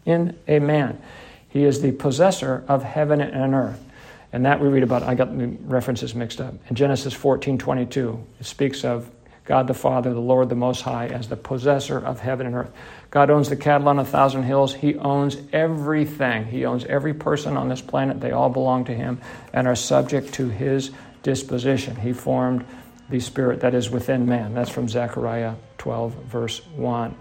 in 0.05 0.39
a 0.47 0.61
man. 0.61 1.01
He 1.49 1.65
is 1.65 1.83
the 1.83 1.91
possessor 1.91 2.65
of 2.69 2.85
heaven 2.85 3.21
and 3.21 3.53
earth. 3.53 3.85
And 4.33 4.47
that 4.47 4.61
we 4.61 4.69
read 4.69 4.85
about, 4.85 5.03
I 5.03 5.17
got 5.17 5.37
the 5.37 5.49
references 5.49 6.15
mixed 6.15 6.41
up. 6.41 6.55
In 6.69 6.77
Genesis 6.77 7.13
14 7.13 7.59
22, 7.59 8.25
it 8.39 8.47
speaks 8.47 8.85
of 8.85 9.11
God 9.45 9.67
the 9.67 9.75
Father, 9.75 10.15
the 10.15 10.21
Lord 10.21 10.49
the 10.49 10.55
Most 10.55 10.83
High, 10.83 11.09
as 11.09 11.29
the 11.29 11.37
possessor 11.37 11.99
of 11.99 12.21
heaven 12.21 12.47
and 12.47 12.55
earth. 12.55 12.71
God 13.11 13.31
owns 13.31 13.49
the 13.49 13.57
cattle 13.57 13.89
on 13.89 13.99
a 13.99 14.05
thousand 14.05 14.45
hills. 14.45 14.73
He 14.73 14.95
owns 14.95 15.37
everything. 15.53 16.45
He 16.45 16.65
owns 16.65 16.85
every 16.85 17.13
person 17.13 17.57
on 17.57 17.69
this 17.69 17.81
planet. 17.81 18.21
They 18.21 18.31
all 18.31 18.51
belong 18.51 18.85
to 18.85 18.95
Him 18.95 19.21
and 19.53 19.67
are 19.67 19.75
subject 19.75 20.33
to 20.35 20.49
His 20.49 20.93
disposition. 21.25 21.97
He 21.97 22.13
formed 22.13 22.65
the 23.09 23.19
spirit 23.19 23.63
that 23.63 23.75
is 23.75 23.91
within 23.91 24.27
man. 24.27 24.55
That's 24.55 24.71
from 24.71 24.89
Zechariah 24.89 25.55
12, 25.81 26.13
verse 26.25 26.59
1. 26.77 27.17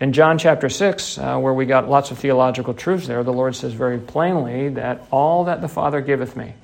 In 0.00 0.12
John 0.14 0.38
chapter 0.38 0.70
6, 0.70 1.18
uh, 1.18 1.38
where 1.38 1.52
we 1.52 1.66
got 1.66 1.88
lots 1.88 2.10
of 2.10 2.18
theological 2.18 2.72
truths 2.72 3.06
there, 3.06 3.22
the 3.22 3.32
Lord 3.32 3.54
says 3.54 3.74
very 3.74 3.98
plainly 3.98 4.70
that 4.70 5.06
all 5.10 5.44
that 5.44 5.60
the 5.60 5.68
Father 5.68 6.00
giveth 6.00 6.34
me 6.34 6.54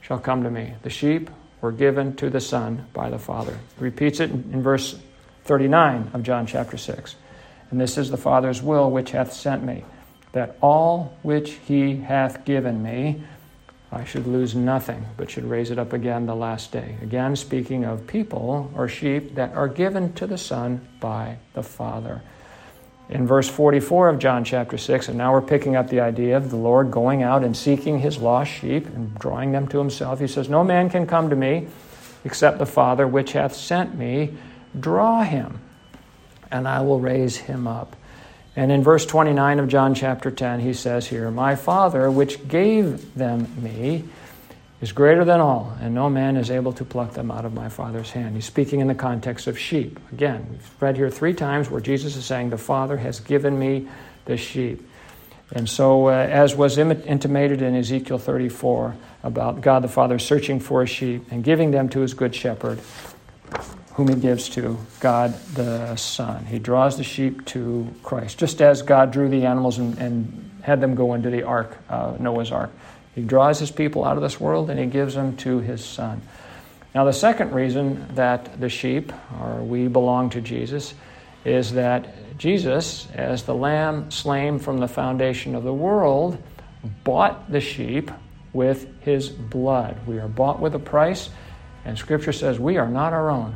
shall 0.00 0.20
come 0.20 0.44
to 0.44 0.50
me. 0.50 0.72
The 0.82 0.90
sheep 0.90 1.30
were 1.60 1.72
given 1.72 2.14
to 2.16 2.30
the 2.30 2.40
Son 2.40 2.86
by 2.92 3.10
the 3.10 3.18
Father. 3.18 3.58
He 3.76 3.84
repeats 3.84 4.20
it 4.20 4.30
in 4.30 4.62
verse 4.62 4.96
39 5.44 6.12
of 6.14 6.22
John 6.22 6.46
chapter 6.46 6.76
6. 6.76 7.16
And 7.72 7.80
this 7.80 7.98
is 7.98 8.10
the 8.10 8.16
Father's 8.16 8.62
will 8.62 8.88
which 8.88 9.10
hath 9.10 9.32
sent 9.32 9.64
me, 9.64 9.84
that 10.30 10.56
all 10.60 11.18
which 11.22 11.54
he 11.66 11.96
hath 11.96 12.44
given 12.44 12.84
me, 12.84 13.20
I 13.96 14.04
should 14.04 14.26
lose 14.26 14.54
nothing, 14.54 15.04
but 15.16 15.30
should 15.30 15.44
raise 15.44 15.70
it 15.70 15.78
up 15.78 15.92
again 15.92 16.26
the 16.26 16.36
last 16.36 16.70
day. 16.70 16.96
Again, 17.02 17.34
speaking 17.34 17.84
of 17.84 18.06
people 18.06 18.70
or 18.76 18.88
sheep 18.88 19.34
that 19.34 19.54
are 19.54 19.68
given 19.68 20.12
to 20.14 20.26
the 20.26 20.38
Son 20.38 20.86
by 21.00 21.38
the 21.54 21.62
Father. 21.62 22.22
In 23.08 23.26
verse 23.26 23.48
44 23.48 24.10
of 24.10 24.18
John 24.18 24.44
chapter 24.44 24.76
6, 24.76 25.08
and 25.08 25.16
now 25.16 25.32
we're 25.32 25.40
picking 25.40 25.76
up 25.76 25.88
the 25.88 26.00
idea 26.00 26.36
of 26.36 26.50
the 26.50 26.56
Lord 26.56 26.90
going 26.90 27.22
out 27.22 27.42
and 27.42 27.56
seeking 27.56 28.00
his 28.00 28.18
lost 28.18 28.50
sheep 28.50 28.86
and 28.86 29.14
drawing 29.18 29.52
them 29.52 29.66
to 29.68 29.78
himself. 29.78 30.20
He 30.20 30.26
says, 30.26 30.48
No 30.48 30.62
man 30.62 30.90
can 30.90 31.06
come 31.06 31.30
to 31.30 31.36
me 31.36 31.68
except 32.24 32.58
the 32.58 32.66
Father 32.66 33.06
which 33.06 33.32
hath 33.32 33.54
sent 33.54 33.96
me 33.96 34.36
draw 34.78 35.22
him 35.22 35.60
and 36.50 36.68
I 36.68 36.80
will 36.82 37.00
raise 37.00 37.36
him 37.36 37.66
up. 37.66 37.95
And 38.56 38.72
in 38.72 38.82
verse 38.82 39.04
29 39.04 39.58
of 39.58 39.68
John 39.68 39.94
chapter 39.94 40.30
10, 40.30 40.60
he 40.60 40.72
says 40.72 41.06
here, 41.06 41.30
My 41.30 41.54
Father, 41.54 42.10
which 42.10 42.48
gave 42.48 43.14
them 43.14 43.46
me, 43.62 44.04
is 44.80 44.92
greater 44.92 45.24
than 45.24 45.40
all, 45.40 45.76
and 45.80 45.94
no 45.94 46.08
man 46.08 46.36
is 46.36 46.50
able 46.50 46.72
to 46.72 46.84
pluck 46.84 47.12
them 47.12 47.30
out 47.30 47.44
of 47.44 47.52
my 47.52 47.68
Father's 47.68 48.10
hand. 48.10 48.34
He's 48.34 48.46
speaking 48.46 48.80
in 48.80 48.88
the 48.88 48.94
context 48.94 49.46
of 49.46 49.58
sheep. 49.58 50.00
Again, 50.10 50.46
we've 50.50 50.70
read 50.80 50.96
here 50.96 51.10
three 51.10 51.34
times 51.34 51.70
where 51.70 51.80
Jesus 51.80 52.16
is 52.16 52.24
saying, 52.24 52.50
The 52.50 52.58
Father 52.58 52.96
has 52.96 53.20
given 53.20 53.58
me 53.58 53.88
the 54.24 54.36
sheep. 54.36 54.86
And 55.52 55.68
so, 55.68 56.08
uh, 56.08 56.12
as 56.12 56.56
was 56.56 56.76
intimated 56.76 57.62
in 57.62 57.76
Ezekiel 57.76 58.18
34 58.18 58.96
about 59.22 59.60
God 59.60 59.82
the 59.82 59.88
Father 59.88 60.18
searching 60.18 60.60
for 60.60 60.82
a 60.82 60.86
sheep 60.86 61.24
and 61.30 61.44
giving 61.44 61.70
them 61.70 61.88
to 61.90 62.00
his 62.00 62.14
good 62.14 62.34
shepherd, 62.34 62.80
whom 63.96 64.08
he 64.08 64.14
gives 64.14 64.50
to 64.50 64.78
God 65.00 65.32
the 65.54 65.96
Son. 65.96 66.44
He 66.44 66.58
draws 66.58 66.98
the 66.98 67.02
sheep 67.02 67.46
to 67.46 67.88
Christ, 68.02 68.38
just 68.38 68.60
as 68.60 68.82
God 68.82 69.10
drew 69.10 69.30
the 69.30 69.46
animals 69.46 69.78
and, 69.78 69.96
and 69.98 70.50
had 70.62 70.82
them 70.82 70.94
go 70.94 71.14
into 71.14 71.30
the 71.30 71.44
ark, 71.44 71.78
uh, 71.88 72.14
Noah's 72.20 72.52
ark. 72.52 72.70
He 73.14 73.22
draws 73.22 73.58
his 73.58 73.70
people 73.70 74.04
out 74.04 74.18
of 74.18 74.22
this 74.22 74.38
world 74.38 74.68
and 74.68 74.78
he 74.78 74.84
gives 74.84 75.14
them 75.14 75.34
to 75.38 75.60
his 75.60 75.82
Son. 75.82 76.20
Now, 76.94 77.06
the 77.06 77.12
second 77.14 77.54
reason 77.54 78.06
that 78.16 78.60
the 78.60 78.68
sheep, 78.68 79.14
or 79.40 79.62
we 79.62 79.88
belong 79.88 80.28
to 80.30 80.42
Jesus, 80.42 80.92
is 81.46 81.72
that 81.72 82.36
Jesus, 82.36 83.08
as 83.14 83.44
the 83.44 83.54
lamb 83.54 84.10
slain 84.10 84.58
from 84.58 84.76
the 84.76 84.88
foundation 84.88 85.54
of 85.54 85.64
the 85.64 85.72
world, 85.72 86.36
bought 87.02 87.50
the 87.50 87.60
sheep 87.62 88.10
with 88.52 88.86
his 89.00 89.30
blood. 89.30 89.96
We 90.06 90.18
are 90.18 90.28
bought 90.28 90.60
with 90.60 90.74
a 90.74 90.78
price, 90.78 91.30
and 91.86 91.96
Scripture 91.96 92.32
says 92.32 92.60
we 92.60 92.76
are 92.76 92.88
not 92.88 93.14
our 93.14 93.30
own. 93.30 93.54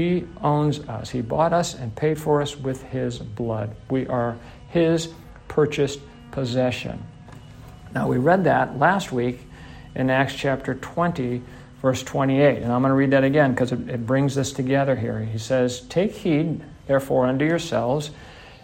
He 0.00 0.24
owns 0.40 0.80
us. 0.88 1.10
He 1.10 1.20
bought 1.20 1.52
us 1.52 1.74
and 1.74 1.94
paid 1.94 2.18
for 2.18 2.40
us 2.40 2.56
with 2.56 2.82
His 2.84 3.18
blood. 3.18 3.76
We 3.90 4.06
are 4.06 4.34
His 4.70 5.10
purchased 5.46 6.00
possession. 6.30 7.04
Now, 7.94 8.08
we 8.08 8.16
read 8.16 8.44
that 8.44 8.78
last 8.78 9.12
week 9.12 9.40
in 9.94 10.08
Acts 10.08 10.34
chapter 10.34 10.74
20, 10.74 11.42
verse 11.82 12.02
28. 12.02 12.62
And 12.62 12.72
I'm 12.72 12.80
going 12.80 12.88
to 12.92 12.94
read 12.94 13.10
that 13.10 13.24
again 13.24 13.50
because 13.50 13.72
it, 13.72 13.90
it 13.90 14.06
brings 14.06 14.34
this 14.34 14.54
together 14.54 14.96
here. 14.96 15.18
He 15.18 15.36
says, 15.36 15.82
Take 15.82 16.12
heed, 16.12 16.62
therefore, 16.86 17.26
unto 17.26 17.44
yourselves 17.44 18.10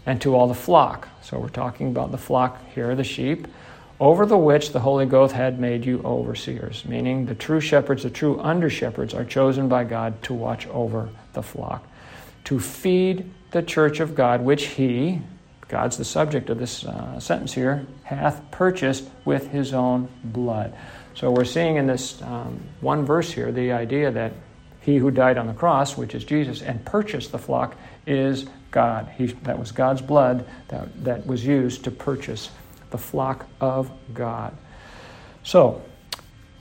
and 0.07 0.19
to 0.23 0.35
all 0.35 0.49
the 0.49 0.55
flock. 0.55 1.07
So 1.21 1.39
we're 1.39 1.51
talking 1.51 1.89
about 1.89 2.13
the 2.13 2.19
flock 2.19 2.63
here, 2.75 2.95
the 2.95 3.05
sheep 3.05 3.47
over 3.99 4.27
the 4.27 4.37
which 4.37 4.73
the 4.73 4.81
Holy 4.81 5.07
Ghost 5.07 5.35
had 5.35 5.59
made 5.59 5.85
you 5.85 6.03
overseers, 6.05 6.85
meaning 6.85 7.25
the 7.27 7.35
true 7.35 7.61
shepherds, 7.61 8.03
the 8.03 8.11
true 8.11 8.39
under 8.41 8.69
shepherds, 8.69 9.15
are 9.15 9.25
chosen 9.25 9.69
by 9.69 9.85
God 9.85 10.23
to 10.25 10.35
watch 10.35 10.67
over 10.69 11.09
the 11.37 11.43
flock, 11.43 11.87
to 12.45 12.59
feed 12.59 13.31
the 13.53 13.63
church 13.63 14.01
of 14.01 14.17
God, 14.17 14.43
which 14.43 14.65
He, 14.65 15.21
God's 15.69 15.97
the 15.97 16.05
subject 16.05 16.51
of 16.51 16.59
this 16.59 16.85
uh, 16.85 17.21
sentence 17.21 17.53
here, 17.53 17.87
hath 18.03 18.51
purchased 18.51 19.09
with 19.25 19.53
His 19.53 19.73
own 19.73 20.09
blood. 20.25 20.77
So 21.15 21.31
we're 21.31 21.45
seeing 21.45 21.77
in 21.77 21.87
this 21.87 22.21
um, 22.23 22.61
one 22.81 23.07
verse 23.07 23.33
here 23.33 23.53
the 23.53 23.71
idea 23.71 24.11
that 24.11 24.33
He 24.81 24.97
who 24.97 25.13
died 25.13 25.39
on 25.39 25.47
the 25.47 25.55
cross, 25.55 25.97
which 25.97 26.15
is 26.15 26.25
Jesus, 26.25 26.61
and 26.61 26.85
purchased 26.85 27.31
the 27.31 27.39
flock, 27.39 27.77
is 28.07 28.47
God. 28.73 29.09
He, 29.17 29.27
that 29.27 29.59
was 29.59 29.73
God's 29.73 30.03
blood 30.03 30.45
that, 30.69 31.05
that 31.05 31.27
was 31.27 31.47
used 31.47 31.85
to 31.85 31.91
purchase 31.91 32.51
the 32.91 32.99
flock 32.99 33.47
of 33.61 33.91
God. 34.13 34.57
So, 35.43 35.83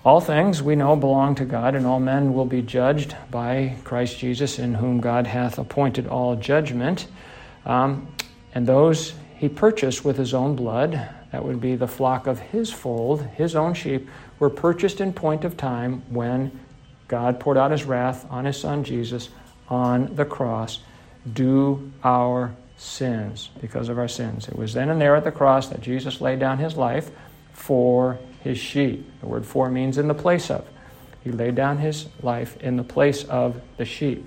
All 0.05 0.21
things 0.21 0.61
we 0.61 0.75
know 0.75 0.95
belong 0.95 1.33
to 1.35 1.45
God, 1.45 1.73
and 1.73 1.83
all 1.83 1.99
men 1.99 2.35
will 2.35 2.45
be 2.45 2.61
judged 2.61 3.15
by 3.31 3.75
Christ 3.83 4.19
Jesus, 4.19 4.59
in 4.59 4.75
whom 4.75 5.01
God 5.01 5.25
hath 5.25 5.57
appointed 5.57 6.05
all 6.05 6.35
judgment. 6.35 7.07
Um, 7.65 8.07
and 8.53 8.67
those 8.67 9.15
he 9.35 9.49
purchased 9.49 10.05
with 10.05 10.15
his 10.15 10.35
own 10.35 10.55
blood, 10.55 11.09
that 11.31 11.43
would 11.43 11.59
be 11.59 11.75
the 11.75 11.87
flock 11.87 12.27
of 12.27 12.37
his 12.37 12.71
fold, 12.71 13.25
his 13.35 13.55
own 13.55 13.73
sheep, 13.73 14.07
were 14.37 14.51
purchased 14.51 15.01
in 15.01 15.11
point 15.11 15.43
of 15.43 15.57
time 15.57 16.03
when 16.09 16.51
God 17.07 17.39
poured 17.39 17.57
out 17.57 17.71
his 17.71 17.85
wrath 17.85 18.27
on 18.29 18.45
his 18.45 18.59
son 18.59 18.83
Jesus 18.83 19.29
on 19.69 20.15
the 20.15 20.25
cross, 20.25 20.81
due 21.33 21.91
our 22.03 22.55
sins, 22.77 23.49
because 23.59 23.89
of 23.89 23.97
our 23.97 24.07
sins. 24.07 24.47
It 24.47 24.55
was 24.55 24.71
then 24.75 24.91
and 24.91 25.01
there 25.01 25.15
at 25.15 25.23
the 25.23 25.31
cross 25.31 25.69
that 25.69 25.81
Jesus 25.81 26.21
laid 26.21 26.39
down 26.39 26.59
his 26.59 26.77
life 26.77 27.09
for 27.53 28.19
his 28.45 28.59
sheep. 28.59 29.03
The 29.21 29.25
word 29.25 29.45
for 29.45 29.69
means 29.69 29.97
in 29.97 30.07
the 30.07 30.13
place 30.13 30.51
of. 30.51 30.65
He 31.23 31.31
laid 31.31 31.55
down 31.55 31.79
his 31.79 32.05
life 32.21 32.55
in 32.61 32.77
the 32.77 32.83
place 32.83 33.23
of 33.23 33.59
the 33.77 33.85
sheep. 33.85 34.25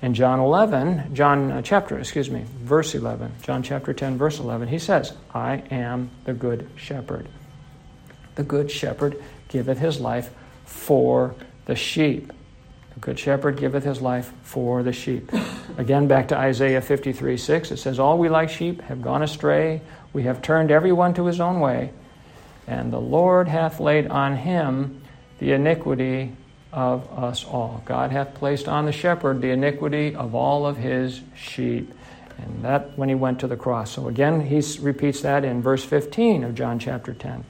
In 0.00 0.14
John 0.14 0.40
11, 0.40 1.14
John 1.14 1.52
uh, 1.52 1.62
chapter, 1.62 1.98
excuse 1.98 2.30
me, 2.30 2.46
verse 2.62 2.94
11, 2.94 3.30
John 3.42 3.62
chapter 3.62 3.92
10, 3.92 4.16
verse 4.16 4.38
11, 4.38 4.68
he 4.68 4.78
says, 4.78 5.12
I 5.34 5.62
am 5.70 6.10
the 6.24 6.32
good 6.32 6.66
shepherd. 6.76 7.28
The 8.36 8.42
good 8.42 8.70
shepherd 8.70 9.22
giveth 9.48 9.78
his 9.78 10.00
life 10.00 10.30
for 10.64 11.34
the 11.66 11.76
sheep. 11.76 12.32
The 12.94 13.00
good 13.00 13.18
shepherd 13.18 13.58
giveth 13.58 13.84
his 13.84 14.00
life 14.00 14.32
for 14.42 14.82
the 14.82 14.94
sheep. 14.94 15.30
Again, 15.76 16.08
back 16.08 16.28
to 16.28 16.38
Isaiah 16.38 16.80
53 16.80 17.36
6, 17.36 17.70
it 17.70 17.76
says, 17.76 18.00
All 18.00 18.16
we 18.16 18.30
like 18.30 18.48
sheep 18.48 18.80
have 18.82 19.02
gone 19.02 19.22
astray. 19.22 19.82
We 20.14 20.22
have 20.22 20.40
turned 20.40 20.70
every 20.70 20.92
one 20.92 21.12
to 21.14 21.26
his 21.26 21.38
own 21.38 21.60
way. 21.60 21.92
And 22.72 22.90
the 22.90 23.00
Lord 23.00 23.48
hath 23.48 23.80
laid 23.80 24.06
on 24.06 24.34
him 24.34 25.02
the 25.38 25.52
iniquity 25.52 26.32
of 26.72 27.06
us 27.12 27.44
all. 27.44 27.82
God 27.84 28.10
hath 28.10 28.32
placed 28.32 28.66
on 28.66 28.86
the 28.86 28.92
shepherd 28.92 29.42
the 29.42 29.50
iniquity 29.50 30.14
of 30.14 30.34
all 30.34 30.64
of 30.64 30.78
his 30.78 31.20
sheep. 31.36 31.92
And 32.38 32.64
that 32.64 32.96
when 32.96 33.10
he 33.10 33.14
went 33.14 33.40
to 33.40 33.46
the 33.46 33.58
cross. 33.58 33.90
So 33.92 34.08
again, 34.08 34.40
he 34.40 34.62
repeats 34.80 35.20
that 35.20 35.44
in 35.44 35.60
verse 35.60 35.84
15 35.84 36.44
of 36.44 36.54
John 36.54 36.78
chapter 36.78 37.12
10. 37.12 37.44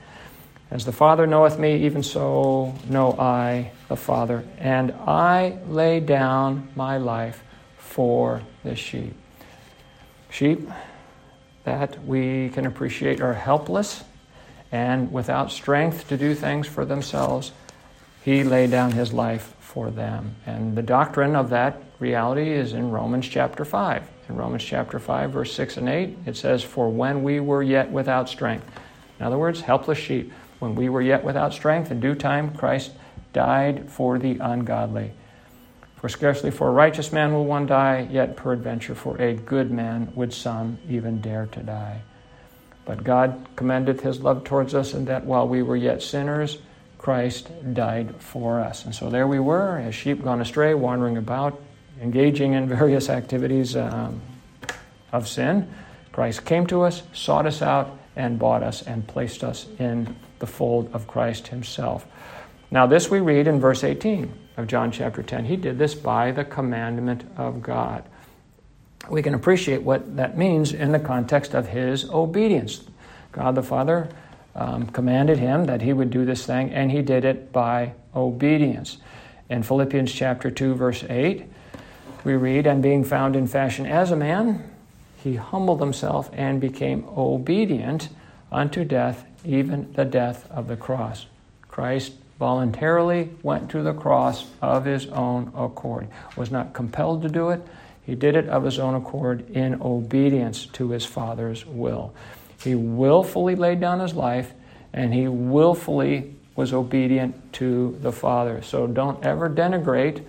As 0.72 0.85
the 0.85 0.92
Father 0.92 1.24
knoweth 1.24 1.56
me, 1.56 1.85
even 1.85 2.02
so 2.02 2.74
know 2.88 3.12
I 3.12 3.70
the 3.87 3.96
Father. 3.96 4.44
And 4.58 4.90
I 5.06 5.58
lay 5.68 6.00
down 6.00 6.68
my 6.74 6.96
life 6.96 7.44
for 7.78 8.42
the 8.64 8.74
sheep. 8.74 9.14
Sheep 10.30 10.68
that 11.62 12.04
we 12.04 12.48
can 12.48 12.66
appreciate 12.66 13.20
are 13.20 13.35
helpless 13.35 14.02
and 14.72 15.12
without 15.12 15.52
strength 15.52 16.08
to 16.08 16.16
do 16.16 16.35
things 16.35 16.66
for 16.66 16.85
themselves 16.85 17.52
he 18.24 18.44
laid 18.44 18.70
down 18.70 18.92
his 18.92 19.12
life 19.12 19.54
for 19.58 19.90
them. 19.90 20.37
And 20.46 20.76
the 20.76 20.82
doctrine 20.82 21.35
of 21.35 21.50
that 21.50 21.82
reality 21.98 22.50
is 22.50 22.72
in 22.72 22.90
Romans 22.90 23.28
chapter 23.28 23.64
5. 23.64 24.08
In 24.28 24.37
Romans 24.37 24.62
chapter 24.62 24.98
5, 24.98 25.32
verse 25.32 25.52
6 25.54 25.76
and 25.78 25.88
8, 25.88 26.18
it 26.26 26.37
says, 26.37 26.62
For 26.62 26.88
when 26.88 27.22
we 27.22 27.40
were 27.40 27.62
yet 27.62 27.90
without 27.90 28.28
strength, 28.28 28.66
in 29.18 29.26
other 29.26 29.38
words, 29.38 29.61
helpless 29.61 29.98
sheep, 29.98 30.32
when 30.61 30.76
we 30.76 30.88
were 30.88 31.02
yet 31.02 31.24
without 31.24 31.52
strength, 31.52 31.90
in 31.90 31.98
due 31.98 32.14
time 32.14 32.54
Christ 32.54 32.92
died 33.32 33.90
for 33.90 34.18
the 34.18 34.38
ungodly. 34.38 35.12
For 35.96 36.08
scarcely 36.08 36.50
for 36.50 36.68
a 36.68 36.72
righteous 36.72 37.12
man 37.12 37.32
will 37.32 37.44
one 37.44 37.66
die, 37.66 38.06
yet 38.11 38.37
peradventure 38.37 38.94
for 38.94 39.20
a 39.20 39.35
good 39.35 39.70
man 39.72 40.12
would 40.14 40.32
some 40.32 40.78
even 40.88 41.20
dare 41.20 41.46
to 41.46 41.61
die. 41.61 42.02
But 42.84 43.04
God 43.04 43.46
commendeth 43.56 44.00
his 44.00 44.20
love 44.20 44.44
towards 44.44 44.74
us, 44.74 44.94
in 44.94 45.04
that 45.06 45.24
while 45.24 45.46
we 45.46 45.62
were 45.62 45.76
yet 45.76 46.02
sinners, 46.02 46.58
Christ 46.98 47.50
died 47.74 48.14
for 48.18 48.60
us. 48.60 48.84
And 48.84 48.94
so 48.94 49.10
there 49.10 49.26
we 49.26 49.40
were, 49.40 49.78
as 49.78 49.94
sheep 49.94 50.22
gone 50.22 50.40
astray, 50.40 50.74
wandering 50.74 51.16
about, 51.16 51.60
engaging 52.00 52.52
in 52.54 52.68
various 52.68 53.08
activities 53.08 53.76
um, 53.76 54.20
of 55.12 55.28
sin. 55.28 55.68
Christ 56.12 56.44
came 56.44 56.66
to 56.68 56.82
us, 56.82 57.02
sought 57.12 57.46
us 57.46 57.62
out, 57.62 57.98
and 58.16 58.38
bought 58.38 58.62
us 58.62 58.82
and 58.82 59.06
placed 59.06 59.42
us 59.42 59.66
in 59.78 60.14
the 60.38 60.46
fold 60.46 60.90
of 60.92 61.06
Christ 61.06 61.48
Himself. 61.48 62.06
Now, 62.70 62.86
this 62.86 63.10
we 63.10 63.20
read 63.20 63.46
in 63.46 63.60
verse 63.60 63.84
18 63.84 64.32
of 64.56 64.66
John 64.66 64.90
chapter 64.90 65.22
10. 65.22 65.44
He 65.44 65.56
did 65.56 65.78
this 65.78 65.94
by 65.94 66.30
the 66.30 66.44
commandment 66.44 67.24
of 67.36 67.62
God. 67.62 68.04
We 69.08 69.22
can 69.22 69.34
appreciate 69.34 69.82
what 69.82 70.16
that 70.16 70.38
means 70.38 70.72
in 70.72 70.92
the 70.92 71.00
context 71.00 71.54
of 71.54 71.68
His 71.68 72.08
obedience. 72.10 72.84
God 73.32 73.54
the 73.54 73.62
Father 73.62 74.08
um, 74.54 74.86
commanded 74.88 75.38
him 75.38 75.64
that 75.64 75.82
he 75.82 75.92
would 75.92 76.10
do 76.10 76.24
this 76.24 76.44
thing, 76.44 76.70
and 76.70 76.90
he 76.90 77.02
did 77.02 77.24
it 77.24 77.52
by 77.52 77.92
obedience. 78.14 78.98
In 79.48 79.62
Philippians 79.62 80.12
chapter 80.12 80.50
2, 80.50 80.74
verse 80.74 81.04
8, 81.08 81.44
we 82.24 82.34
read, 82.34 82.66
And 82.66 82.82
being 82.82 83.04
found 83.04 83.34
in 83.34 83.46
fashion 83.46 83.86
as 83.86 84.10
a 84.10 84.16
man, 84.16 84.70
he 85.16 85.36
humbled 85.36 85.80
himself 85.80 86.30
and 86.32 86.60
became 86.60 87.04
obedient 87.16 88.08
unto 88.50 88.84
death, 88.84 89.24
even 89.44 89.92
the 89.94 90.04
death 90.04 90.50
of 90.50 90.68
the 90.68 90.76
cross. 90.76 91.26
Christ 91.68 92.12
voluntarily 92.38 93.30
went 93.42 93.70
to 93.70 93.82
the 93.82 93.94
cross 93.94 94.46
of 94.60 94.84
his 94.84 95.06
own 95.08 95.52
accord, 95.56 96.08
was 96.36 96.50
not 96.50 96.74
compelled 96.74 97.22
to 97.22 97.28
do 97.28 97.50
it. 97.50 97.62
He 98.04 98.14
did 98.14 98.34
it 98.36 98.48
of 98.48 98.64
his 98.64 98.78
own 98.78 98.94
accord 98.94 99.48
in 99.50 99.80
obedience 99.80 100.66
to 100.72 100.90
his 100.90 101.04
Father's 101.04 101.64
will. 101.64 102.14
He 102.62 102.74
willfully 102.74 103.54
laid 103.54 103.80
down 103.80 104.00
his 104.00 104.14
life 104.14 104.52
and 104.92 105.14
he 105.14 105.28
willfully 105.28 106.34
was 106.54 106.72
obedient 106.72 107.52
to 107.54 107.98
the 108.02 108.12
Father. 108.12 108.62
So 108.62 108.86
don't 108.86 109.24
ever 109.24 109.48
denigrate 109.48 110.24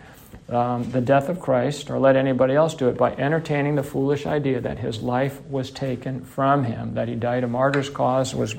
um, 0.50 0.90
the 0.92 1.02
death 1.02 1.30
of 1.30 1.40
Christ 1.40 1.90
or 1.90 2.00
let 2.00 2.16
anybody 2.16 2.54
else 2.54 2.76
do 2.76 2.90
it 2.90 2.98
by 2.98 3.14
entertaining 3.14 3.76
the 3.76 3.84
foolish 3.84 4.26
idea 4.26 4.62
that 4.62 4.80
his 4.80 5.02
life 5.02 5.42
was 5.46 5.72
taken 5.72 6.24
from 6.24 6.64
him, 6.64 6.94
that 6.96 7.08
he 7.08 7.16
died 7.16 7.44
a 7.44 7.48
martyr's 7.48 7.90
cause, 7.90 8.36
was 8.36 8.56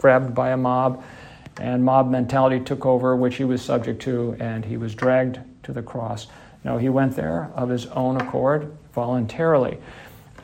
grabbed 0.00 0.34
by 0.34 0.50
a 0.50 0.56
mob, 0.56 1.02
and 1.58 1.84
mob 1.84 2.10
mentality 2.10 2.60
took 2.60 2.84
over, 2.84 3.16
which 3.16 3.36
he 3.36 3.44
was 3.44 3.62
subject 3.62 4.02
to, 4.02 4.36
and 4.38 4.64
he 4.64 4.76
was 4.76 4.94
dragged 4.94 5.38
to 5.62 5.72
the 5.72 5.82
cross. 5.82 6.26
No, 6.66 6.78
he 6.78 6.88
went 6.88 7.14
there 7.14 7.52
of 7.54 7.68
his 7.68 7.86
own 7.86 8.20
accord, 8.20 8.76
voluntarily. 8.92 9.78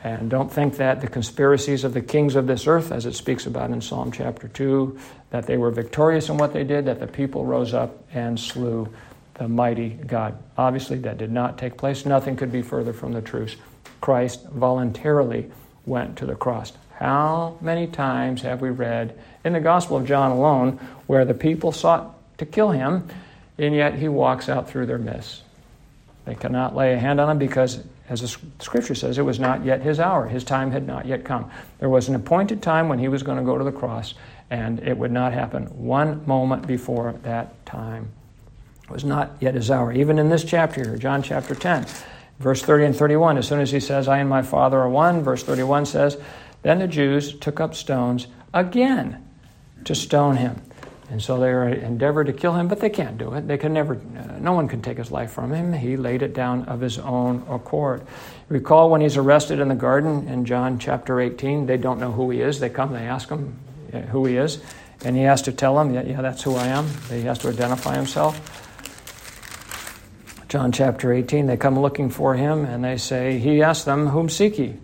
And 0.05 0.29
don't 0.29 0.49
think 0.49 0.77
that 0.77 1.01
the 1.01 1.07
conspiracies 1.07 1.83
of 1.83 1.93
the 1.93 2.01
kings 2.01 2.35
of 2.37 2.47
this 2.47 2.65
earth, 2.65 2.93
as 2.93 3.05
it 3.05 3.13
speaks 3.13 3.45
about 3.45 3.71
in 3.71 3.81
Psalm 3.81 4.09
chapter 4.09 4.47
2, 4.47 4.97
that 5.31 5.47
they 5.47 5.57
were 5.57 5.69
victorious 5.69 6.29
in 6.29 6.37
what 6.37 6.53
they 6.53 6.63
did, 6.63 6.85
that 6.85 7.01
the 7.01 7.07
people 7.07 7.45
rose 7.45 7.73
up 7.73 8.05
and 8.13 8.39
slew 8.39 8.87
the 9.33 9.49
mighty 9.49 9.89
God. 9.89 10.41
Obviously, 10.57 10.97
that 10.99 11.17
did 11.17 11.31
not 11.31 11.57
take 11.57 11.75
place. 11.75 12.05
Nothing 12.05 12.37
could 12.37 12.53
be 12.53 12.61
further 12.61 12.93
from 12.93 13.11
the 13.11 13.21
truth. 13.21 13.57
Christ 13.99 14.45
voluntarily 14.47 15.51
went 15.85 16.17
to 16.19 16.25
the 16.25 16.35
cross. 16.35 16.71
How 16.99 17.57
many 17.59 17.87
times 17.87 18.43
have 18.43 18.61
we 18.61 18.69
read 18.69 19.19
in 19.43 19.51
the 19.51 19.59
Gospel 19.59 19.97
of 19.97 20.05
John 20.05 20.31
alone 20.31 20.79
where 21.05 21.25
the 21.25 21.33
people 21.33 21.73
sought 21.73 22.15
to 22.37 22.45
kill 22.45 22.71
him, 22.71 23.09
and 23.57 23.75
yet 23.75 23.95
he 23.95 24.07
walks 24.07 24.47
out 24.47 24.69
through 24.69 24.85
their 24.85 24.97
midst? 24.97 25.41
They 26.25 26.35
cannot 26.35 26.75
lay 26.75 26.93
a 26.93 26.99
hand 26.99 27.19
on 27.19 27.29
him 27.29 27.37
because 27.37 27.83
as 28.09 28.21
the 28.21 28.27
scripture 28.59 28.95
says, 28.95 29.17
it 29.17 29.23
was 29.23 29.39
not 29.39 29.63
yet 29.63 29.81
his 29.81 29.99
hour. 29.99 30.27
His 30.27 30.43
time 30.43 30.71
had 30.71 30.85
not 30.85 31.05
yet 31.05 31.23
come. 31.23 31.49
There 31.79 31.89
was 31.89 32.09
an 32.09 32.15
appointed 32.15 32.61
time 32.61 32.89
when 32.89 32.99
he 32.99 33.07
was 33.07 33.23
going 33.23 33.37
to 33.37 33.43
go 33.43 33.57
to 33.57 33.63
the 33.63 33.71
cross, 33.71 34.13
and 34.49 34.79
it 34.81 34.97
would 34.97 35.11
not 35.11 35.33
happen 35.33 35.65
one 35.67 36.25
moment 36.27 36.67
before 36.67 37.13
that 37.23 37.65
time. 37.65 38.11
It 38.83 38.91
was 38.91 39.05
not 39.05 39.31
yet 39.39 39.55
his 39.55 39.71
hour. 39.71 39.93
Even 39.93 40.19
in 40.19 40.29
this 40.29 40.43
chapter 40.43 40.83
here, 40.83 40.97
John 40.97 41.23
chapter 41.23 41.55
10, 41.55 41.85
verse 42.39 42.61
30 42.61 42.85
and 42.85 42.95
31, 42.95 43.37
as 43.37 43.47
soon 43.47 43.61
as 43.61 43.71
he 43.71 43.79
says, 43.79 44.07
I 44.09 44.17
and 44.17 44.29
my 44.29 44.41
Father 44.41 44.79
are 44.79 44.89
one, 44.89 45.23
verse 45.23 45.43
31 45.43 45.85
says, 45.85 46.17
Then 46.61 46.79
the 46.79 46.87
Jews 46.87 47.37
took 47.39 47.61
up 47.61 47.73
stones 47.73 48.27
again 48.53 49.25
to 49.85 49.95
stone 49.95 50.35
him. 50.35 50.61
And 51.13 51.21
so 51.21 51.39
they 51.39 51.79
endeavor 51.79 52.23
to 52.23 52.33
kill 52.33 52.53
him, 52.53 52.67
but 52.67 52.79
they 52.79 52.89
can't 52.89 53.19
do 53.19 53.35
it. 53.35 53.47
They 53.47 53.59
can 53.59 53.71
never, 53.71 54.01
no 54.39 54.53
one 54.53 54.67
can 54.67 54.81
take 54.81 54.97
his 54.97 55.11
life 55.11 55.29
from 55.29 55.53
him. 55.53 55.71
He 55.71 55.95
laid 55.95 56.23
it 56.23 56.33
down 56.33 56.63
of 56.63 56.81
his 56.81 56.97
own 56.97 57.45
accord. 57.47 58.01
Recall 58.49 58.89
when 58.89 58.99
he's 58.99 59.15
arrested 59.15 59.59
in 59.59 59.67
the 59.67 59.75
garden 59.75 60.27
in 60.27 60.43
John 60.43 60.79
chapter 60.79 61.21
18, 61.21 61.67
they 61.67 61.77
don't 61.77 61.99
know 61.99 62.11
who 62.11 62.31
he 62.31 62.41
is. 62.41 62.59
They 62.59 62.71
come, 62.71 62.93
they 62.93 63.05
ask 63.05 63.29
him 63.29 63.59
uh, 63.93 63.99
who 63.99 64.25
he 64.25 64.37
is, 64.37 64.59
and 65.05 65.15
he 65.15 65.21
has 65.21 65.43
to 65.43 65.51
tell 65.51 65.75
them, 65.75 65.93
yeah, 65.93 66.01
yeah, 66.01 66.19
that's 66.19 66.41
who 66.41 66.55
I 66.55 66.65
am. 66.65 66.87
He 67.11 67.21
has 67.21 67.37
to 67.39 67.49
identify 67.49 67.95
himself. 67.95 68.41
John 70.49 70.71
chapter 70.71 71.13
18, 71.13 71.45
they 71.45 71.57
come 71.57 71.79
looking 71.79 72.09
for 72.09 72.33
him, 72.33 72.65
and 72.65 72.83
they 72.83 72.97
say, 72.97 73.37
He 73.37 73.61
asked 73.61 73.85
them, 73.85 74.07
Whom 74.07 74.29
seek 74.29 74.57
ye? 74.57 74.77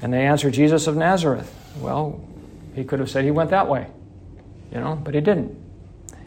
And 0.00 0.10
they 0.10 0.24
answer, 0.24 0.50
Jesus 0.50 0.86
of 0.86 0.96
Nazareth. 0.96 1.54
Well, 1.80 2.18
he 2.74 2.82
could 2.82 2.98
have 3.00 3.10
said 3.10 3.26
he 3.26 3.30
went 3.30 3.50
that 3.50 3.68
way 3.68 3.88
you 4.72 4.78
know, 4.78 5.00
but 5.02 5.14
he 5.14 5.20
didn't. 5.20 5.56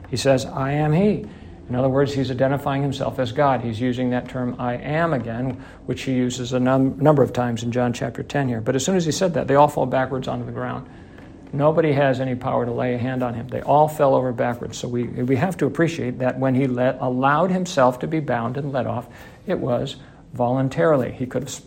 He 0.10 0.17
says, 0.17 0.45
I 0.45 0.71
am 0.71 0.93
he. 0.93 1.25
In 1.69 1.75
other 1.75 1.88
words, 1.88 2.13
he's 2.13 2.30
identifying 2.30 2.82
himself 2.82 3.17
as 3.17 3.32
God. 3.32 3.62
He's 3.62 3.80
using 3.80 4.10
that 4.10 4.27
term 4.27 4.58
I 4.60 4.75
am 4.75 5.13
again, 5.13 5.63
which 5.86 6.01
he 6.01 6.13
uses 6.13 6.51
a 6.51 6.60
num- 6.60 6.97
number 6.99 7.23
of 7.23 7.32
times 7.32 7.63
in 7.63 7.71
John 7.71 7.93
chapter 7.93 8.23
10 8.23 8.49
here. 8.49 8.60
But 8.60 8.75
as 8.75 8.84
soon 8.84 8.97
as 8.97 9.06
he 9.06 9.12
said 9.13 9.34
that, 9.36 9.47
they 9.47 9.56
all 9.56 9.69
fall 9.69 9.86
backwards 9.86 10.27
onto 10.27 10.45
the 10.45 10.51
ground. 10.51 10.89
Nobody 11.54 11.93
has 11.93 12.19
any 12.19 12.36
power 12.36 12.65
to 12.65 12.71
lay 12.71 12.95
a 12.95 12.97
hand 12.97 13.23
on 13.23 13.34
him. 13.34 13.47
They 13.47 13.62
all 13.62 13.88
fell 13.88 14.15
over 14.15 14.34
backwards. 14.34 14.77
So 14.77 14.88
we, 14.88 15.04
we 15.04 15.38
have 15.38 15.56
to 15.58 15.65
appreciate 15.65 16.19
that 16.19 16.38
when 16.38 16.56
he 16.56 16.67
let, 16.67 16.97
allowed 16.99 17.51
himself 17.51 17.99
to 17.99 18.08
be 18.08 18.19
bound 18.19 18.58
and 18.58 18.71
let 18.73 18.86
off, 18.86 19.08
it 19.47 19.60
was 19.60 19.97
voluntarily. 20.34 21.12
He 21.12 21.25
could 21.25 21.43
have, 21.43 21.62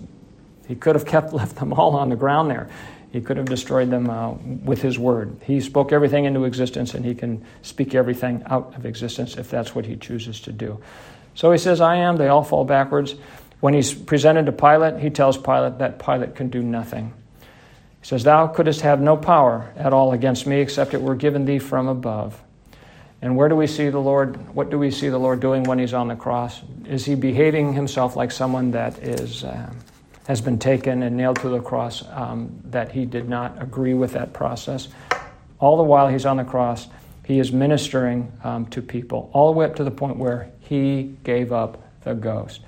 he 0.66 0.74
could 0.74 0.96
have 0.96 1.06
kept 1.06 1.32
left 1.34 1.56
them 1.56 1.72
all 1.72 1.96
on 1.96 2.10
the 2.10 2.16
ground 2.16 2.50
there. 2.50 2.68
He 3.14 3.20
could 3.20 3.37
have 3.37 3.46
destroyed 3.46 3.90
them 3.90 4.11
uh, 4.11 4.33
with 4.64 4.83
his 4.83 4.98
word. 4.98 5.37
He 5.44 5.61
spoke 5.61 5.92
everything 5.92 6.24
into 6.24 6.42
existence, 6.42 6.94
and 6.94 7.05
he 7.05 7.14
can 7.14 7.44
speak 7.62 7.94
everything 7.94 8.42
out 8.46 8.74
of 8.74 8.85
existence 8.87 9.37
if 9.37 9.48
that's 9.48 9.72
what 9.72 9.87
he 9.87 9.94
chooses 9.94 10.40
to 10.40 10.53
do. 10.53 10.83
So 11.37 11.53
he 11.53 11.59
says, 11.59 11.81
I 11.81 11.94
am. 11.94 12.16
They 12.16 12.27
all 12.27 12.42
fall 12.42 12.64
backwards. 12.64 13.14
When 13.61 13.72
he's 13.72 13.94
presented 13.94 14.46
to 14.46 14.53
Pilate, 14.53 14.98
he 15.00 15.11
tells 15.11 15.38
Pilate 15.38 15.79
that 15.79 16.05
Pilate 16.05 16.35
can 16.35 16.48
do 16.48 16.61
nothing. 16.61 17.14
He 18.00 18.09
says, 18.09 18.24
Thou 18.24 18.48
couldst 18.48 18.81
have 18.81 19.00
no 19.00 19.16
power 19.16 19.72
at 19.77 19.92
all 19.92 20.11
against 20.12 20.44
me 20.44 20.61
except 20.61 20.92
it 20.92 21.00
were 21.00 21.14
given 21.14 21.44
thee 21.44 21.61
from 21.61 21.87
above. 21.87 22.42
And 23.22 23.37
where 23.37 23.48
do 23.48 23.55
we 23.55 23.68
see 23.68 23.90
the 23.90 24.00
Lord? 24.00 24.53
What 24.57 24.70
do 24.70 24.79
we 24.81 24.90
see 24.90 25.09
the 25.09 25.18
Lord 25.18 25.38
doing 25.38 25.62
when 25.62 25.79
he's 25.79 25.94
on 25.94 26.09
the 26.09 26.16
cross? 26.16 26.62
Is 26.85 27.05
he 27.05 27.14
behaving 27.14 27.74
himself 27.74 28.16
like 28.16 28.33
someone 28.33 28.72
that 28.72 28.98
is, 28.98 29.44
uh, 29.44 29.72
has 30.26 30.40
been 30.40 30.58
taken 30.58 31.02
and 31.02 31.16
nailed 31.16 31.40
to 31.40 31.48
the 31.48 31.60
cross, 31.60 32.02
um, 32.10 32.60
that 32.64 32.92
he 32.92 33.04
did 33.04 33.28
not 33.28 33.62
agree 33.62 33.94
with 33.94 34.12
that 34.12 34.32
process? 34.32 34.88
All 35.58 35.76
the 35.76 35.82
while 35.82 36.08
he's 36.08 36.26
on 36.26 36.37
the 36.37 36.44
cross, 36.44 36.88
he 37.24 37.38
is 37.38 37.52
ministering 37.52 38.32
um, 38.42 38.66
to 38.66 38.82
people, 38.82 39.30
all 39.32 39.52
the 39.52 39.58
way 39.58 39.66
up 39.66 39.76
to 39.76 39.84
the 39.84 39.90
point 39.90 40.16
where 40.16 40.50
he 40.60 41.16
gave 41.24 41.52
up 41.52 41.82
the 42.04 42.14
ghost. 42.14 42.60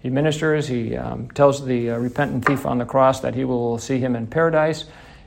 He 0.00 0.10
ministers, 0.10 0.68
he 0.68 0.96
um, 0.96 1.30
tells 1.30 1.64
the 1.64 1.90
uh, 1.90 1.96
repentant 1.96 2.44
thief 2.44 2.66
on 2.66 2.78
the 2.78 2.84
cross 2.84 3.20
that 3.20 3.34
he 3.34 3.44
will 3.44 3.78
see 3.78 3.98
him 3.98 4.14
in 4.14 4.26
paradise. 4.26 4.84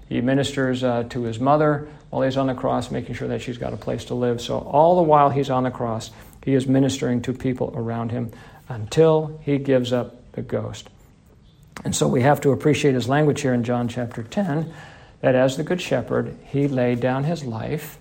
He 0.07 0.21
ministers 0.21 0.83
uh, 0.83 1.03
to 1.09 1.23
his 1.23 1.39
mother 1.39 1.89
while 2.11 2.21
he's 2.21 2.37
on 2.37 2.47
the 2.47 2.53
cross, 2.53 2.91
making 2.91 3.15
sure 3.15 3.27
that 3.27 3.41
she's 3.41 3.57
got 3.57 3.73
a 3.73 3.77
place 3.77 4.05
to 4.05 4.13
live. 4.13 4.39
So, 4.39 4.59
all 4.59 4.95
the 4.95 5.01
while 5.01 5.29
he's 5.31 5.49
on 5.49 5.63
the 5.63 5.71
cross, 5.71 6.11
he 6.43 6.53
is 6.53 6.67
ministering 6.67 7.21
to 7.23 7.33
people 7.33 7.73
around 7.75 8.11
him 8.11 8.31
until 8.69 9.39
he 9.43 9.57
gives 9.57 9.91
up 9.91 10.31
the 10.33 10.43
ghost. 10.43 10.89
And 11.83 11.95
so, 11.95 12.07
we 12.07 12.21
have 12.21 12.41
to 12.41 12.51
appreciate 12.51 12.95
his 12.95 13.07
language 13.07 13.41
here 13.41 13.53
in 13.53 13.63
John 13.63 13.87
chapter 13.87 14.23
10 14.23 14.73
that 15.21 15.35
as 15.35 15.57
the 15.57 15.63
Good 15.63 15.81
Shepherd, 15.81 16.37
he 16.45 16.67
laid 16.67 16.99
down 16.99 17.23
his 17.23 17.43
life 17.43 17.97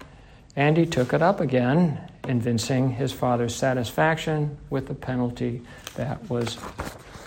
and 0.55 0.77
he 0.77 0.87
took 0.87 1.13
it 1.13 1.23
up 1.23 1.41
again, 1.41 2.01
evincing 2.27 2.91
his 2.91 3.13
Father's 3.13 3.55
satisfaction 3.55 4.57
with 4.71 4.89
the 4.89 4.95
penalty 4.95 5.63
that 5.97 6.29
was 6.31 6.59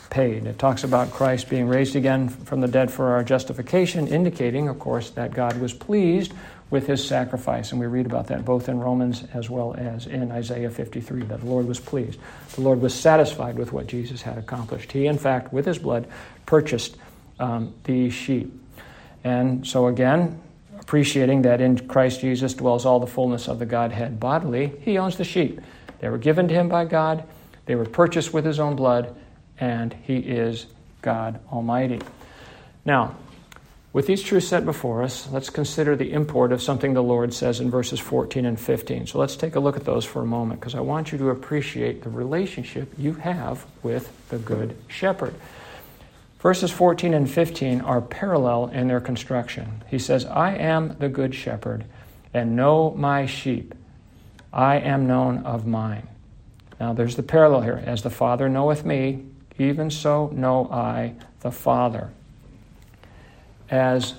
paid. 0.09 0.47
It 0.47 0.57
talks 0.57 0.83
about 0.83 1.12
Christ 1.12 1.49
being 1.49 1.67
raised 1.67 1.95
again 1.95 2.29
from 2.29 2.62
the 2.62 2.67
dead 2.67 2.91
for 2.91 3.13
our 3.13 3.23
justification, 3.23 4.07
indicating, 4.07 4.67
of 4.67 4.79
course, 4.79 5.12
that 5.12 5.33
God 5.33 5.59
was 5.62 5.73
pleased 5.73 6.33
with 6.69 6.88
his 6.88 7.05
sacrifice. 7.05 7.71
And 7.71 7.79
we 7.79 7.88
read 7.88 8.05
about 8.05 8.27
that 8.27 8.45
both 8.45 8.69
in 8.69 8.79
Romans 8.79 9.23
as 9.33 9.49
well 9.49 9.75
as 9.77 10.05
in 10.05 10.31
Isaiah 10.31 10.69
53, 10.69 11.23
that 11.23 11.41
the 11.41 11.45
Lord 11.45 11.67
was 11.67 11.79
pleased. 11.79 12.19
The 12.55 12.62
Lord 12.62 12.81
was 12.81 12.93
satisfied 12.93 13.57
with 13.57 13.71
what 13.71 13.88
Jesus 13.88 14.21
had 14.21 14.38
accomplished. 14.38 14.91
He, 14.91 15.07
in 15.07 15.17
fact, 15.17 15.51
with 15.53 15.65
his 15.65 15.77
blood, 15.77 16.07
purchased 16.49 16.97
um, 17.39 17.71
these 17.83 18.12
sheep. 18.12 18.51
And 19.23 19.67
so, 19.67 19.85
again, 19.85 20.41
appreciating 20.79 21.43
that 21.43 21.62
in 21.62 21.88
Christ 21.88 22.21
Jesus 22.21 22.55
dwells 22.55 22.88
all 22.88 22.99
the 22.99 23.05
fullness 23.05 23.47
of 23.47 23.59
the 23.59 23.67
Godhead 23.67 24.19
bodily, 24.19 24.73
he 24.81 24.97
owns 24.97 25.15
the 25.15 25.23
sheep. 25.23 25.62
They 25.99 26.09
were 26.09 26.17
given 26.17 26.47
to 26.47 26.53
him 26.55 26.67
by 26.67 26.85
God. 26.85 27.23
They 27.67 27.75
were 27.75 27.85
purchased 27.85 28.33
with 28.33 28.45
his 28.45 28.59
own 28.59 28.75
blood, 28.75 29.15
and 29.59 29.93
he 29.93 30.17
is 30.17 30.65
God 31.03 31.39
Almighty. 31.51 32.01
Now, 32.83 33.15
with 33.93 34.07
these 34.07 34.23
truths 34.23 34.47
set 34.47 34.65
before 34.65 35.03
us, 35.03 35.29
let's 35.29 35.51
consider 35.51 35.95
the 35.95 36.12
import 36.12 36.51
of 36.51 36.63
something 36.63 36.95
the 36.95 37.03
Lord 37.03 37.31
says 37.31 37.59
in 37.59 37.69
verses 37.69 37.99
14 37.99 38.47
and 38.47 38.59
15. 38.59 39.05
So 39.05 39.19
let's 39.19 39.35
take 39.35 39.55
a 39.55 39.59
look 39.59 39.77
at 39.77 39.85
those 39.85 40.03
for 40.03 40.23
a 40.23 40.25
moment 40.25 40.62
because 40.62 40.73
I 40.73 40.79
want 40.79 41.12
you 41.12 41.19
to 41.19 41.29
appreciate 41.29 42.01
the 42.01 42.09
relationship 42.09 42.91
you 42.97 43.13
have 43.13 43.67
with 43.83 44.12
the 44.29 44.39
Good 44.39 44.75
Shepherd. 44.88 45.35
Verses 46.39 46.71
14 46.71 47.13
and 47.13 47.30
15 47.30 47.82
are 47.82 48.02
parallel 48.02 48.67
in 48.67 48.88
their 48.88 49.02
construction. 49.02 49.84
He 49.88 49.99
says, 49.99 50.25
I 50.25 50.56
am 50.56 50.95
the 50.97 51.10
Good 51.10 51.36
Shepherd 51.36 51.86
and 52.34 52.56
know 52.56 52.91
my 52.91 53.25
sheep. 53.25 53.75
I 54.54 54.78
am 54.78 55.06
known 55.06 55.39
of 55.39 55.67
mine. 55.67 56.08
Now 56.80 56.93
there's 56.93 57.17
the 57.17 57.23
parallel 57.23 57.62
here. 57.62 57.84
As 57.86 58.04
the 58.04 58.10
Father 58.10 58.47
knoweth 58.47 58.86
me, 58.86 59.25
even 59.58 59.91
so 59.91 60.32
know 60.34 60.69
I 60.71 61.15
the 61.41 61.52
Father. 61.52 62.10
As 63.69 64.13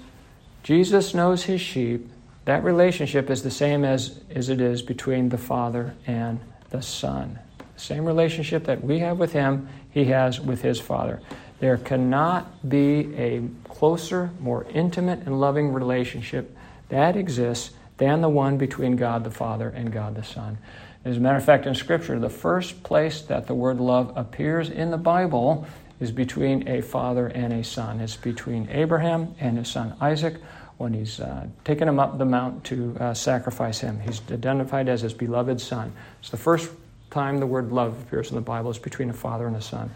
Jesus 0.63 1.15
knows 1.15 1.45
his 1.45 1.61
sheep, 1.61 2.09
that 2.45 2.63
relationship 2.63 3.31
is 3.31 3.43
the 3.43 3.51
same 3.51 3.85
as, 3.85 4.21
as 4.31 4.49
it 4.49 4.61
is 4.61 4.83
between 4.83 5.31
the 5.31 5.39
Father 5.39 5.95
and 6.07 6.41
the 6.69 6.83
Son. 6.83 7.39
same 7.77 8.05
relationship 8.05 8.65
that 8.65 8.85
we 8.85 8.99
have 8.99 9.19
with 9.19 9.33
him, 9.33 9.69
he 9.91 10.05
has 10.05 10.39
with 10.39 10.63
his 10.63 10.79
Father. 10.79 11.21
There 11.61 11.77
cannot 11.77 12.69
be 12.69 13.15
a 13.17 13.43
closer, 13.69 14.31
more 14.41 14.67
intimate, 14.75 15.21
and 15.21 15.41
loving 15.41 15.73
relationship 15.73 16.57
that 16.89 17.17
exists 17.17 17.71
than 17.99 18.23
the 18.23 18.29
one 18.29 18.57
between 18.57 18.97
God 18.97 19.25
the 19.25 19.31
Father 19.31 19.69
and 19.69 19.93
God 19.93 20.17
the 20.17 20.25
Son. 20.25 20.59
As 21.05 21.17
a 21.17 21.21
matter 21.21 21.37
of 21.37 21.45
fact, 21.45 21.67
in 21.67 21.75
Scripture, 21.75 22.19
the 22.19 22.29
first 22.29 22.83
place 22.83 23.23
that 23.23 23.47
the 23.47 23.55
word 23.55 23.79
love 23.79 24.13
appears 24.17 24.69
in 24.69 24.91
the 24.91 24.99
Bible 24.99 25.67
is 26.01 26.11
between 26.11 26.67
a 26.67 26.81
father 26.81 27.27
and 27.27 27.53
a 27.53 27.63
son. 27.63 28.01
It's 28.01 28.17
between 28.17 28.69
Abraham 28.71 29.35
and 29.39 29.59
his 29.59 29.69
son 29.69 29.95
Isaac 30.01 30.37
when 30.79 30.95
he's 30.95 31.21
uh, 31.21 31.47
taken 31.63 31.87
him 31.87 32.01
up 32.01 32.17
the 32.17 32.25
mount 32.25 32.65
to 32.65 32.97
uh, 32.99 33.15
sacrifice 33.15 33.81
him. 33.81 34.01
He's 34.01 34.23
identified 34.31 34.89
as 34.89 35.03
his 35.03 35.13
beloved 35.13 35.61
son. 35.61 35.93
It's 36.21 36.31
the 36.31 36.39
first 36.39 36.71
time 37.11 37.39
the 37.39 37.47
word 37.47 37.71
love 37.71 38.01
appears 38.01 38.31
in 38.31 38.35
the 38.35 38.41
Bible 38.41 38.71
is 38.71 38.79
between 38.79 39.11
a 39.11 39.13
father 39.13 39.47
and 39.47 39.57
a 39.57 39.61
son. 39.61 39.91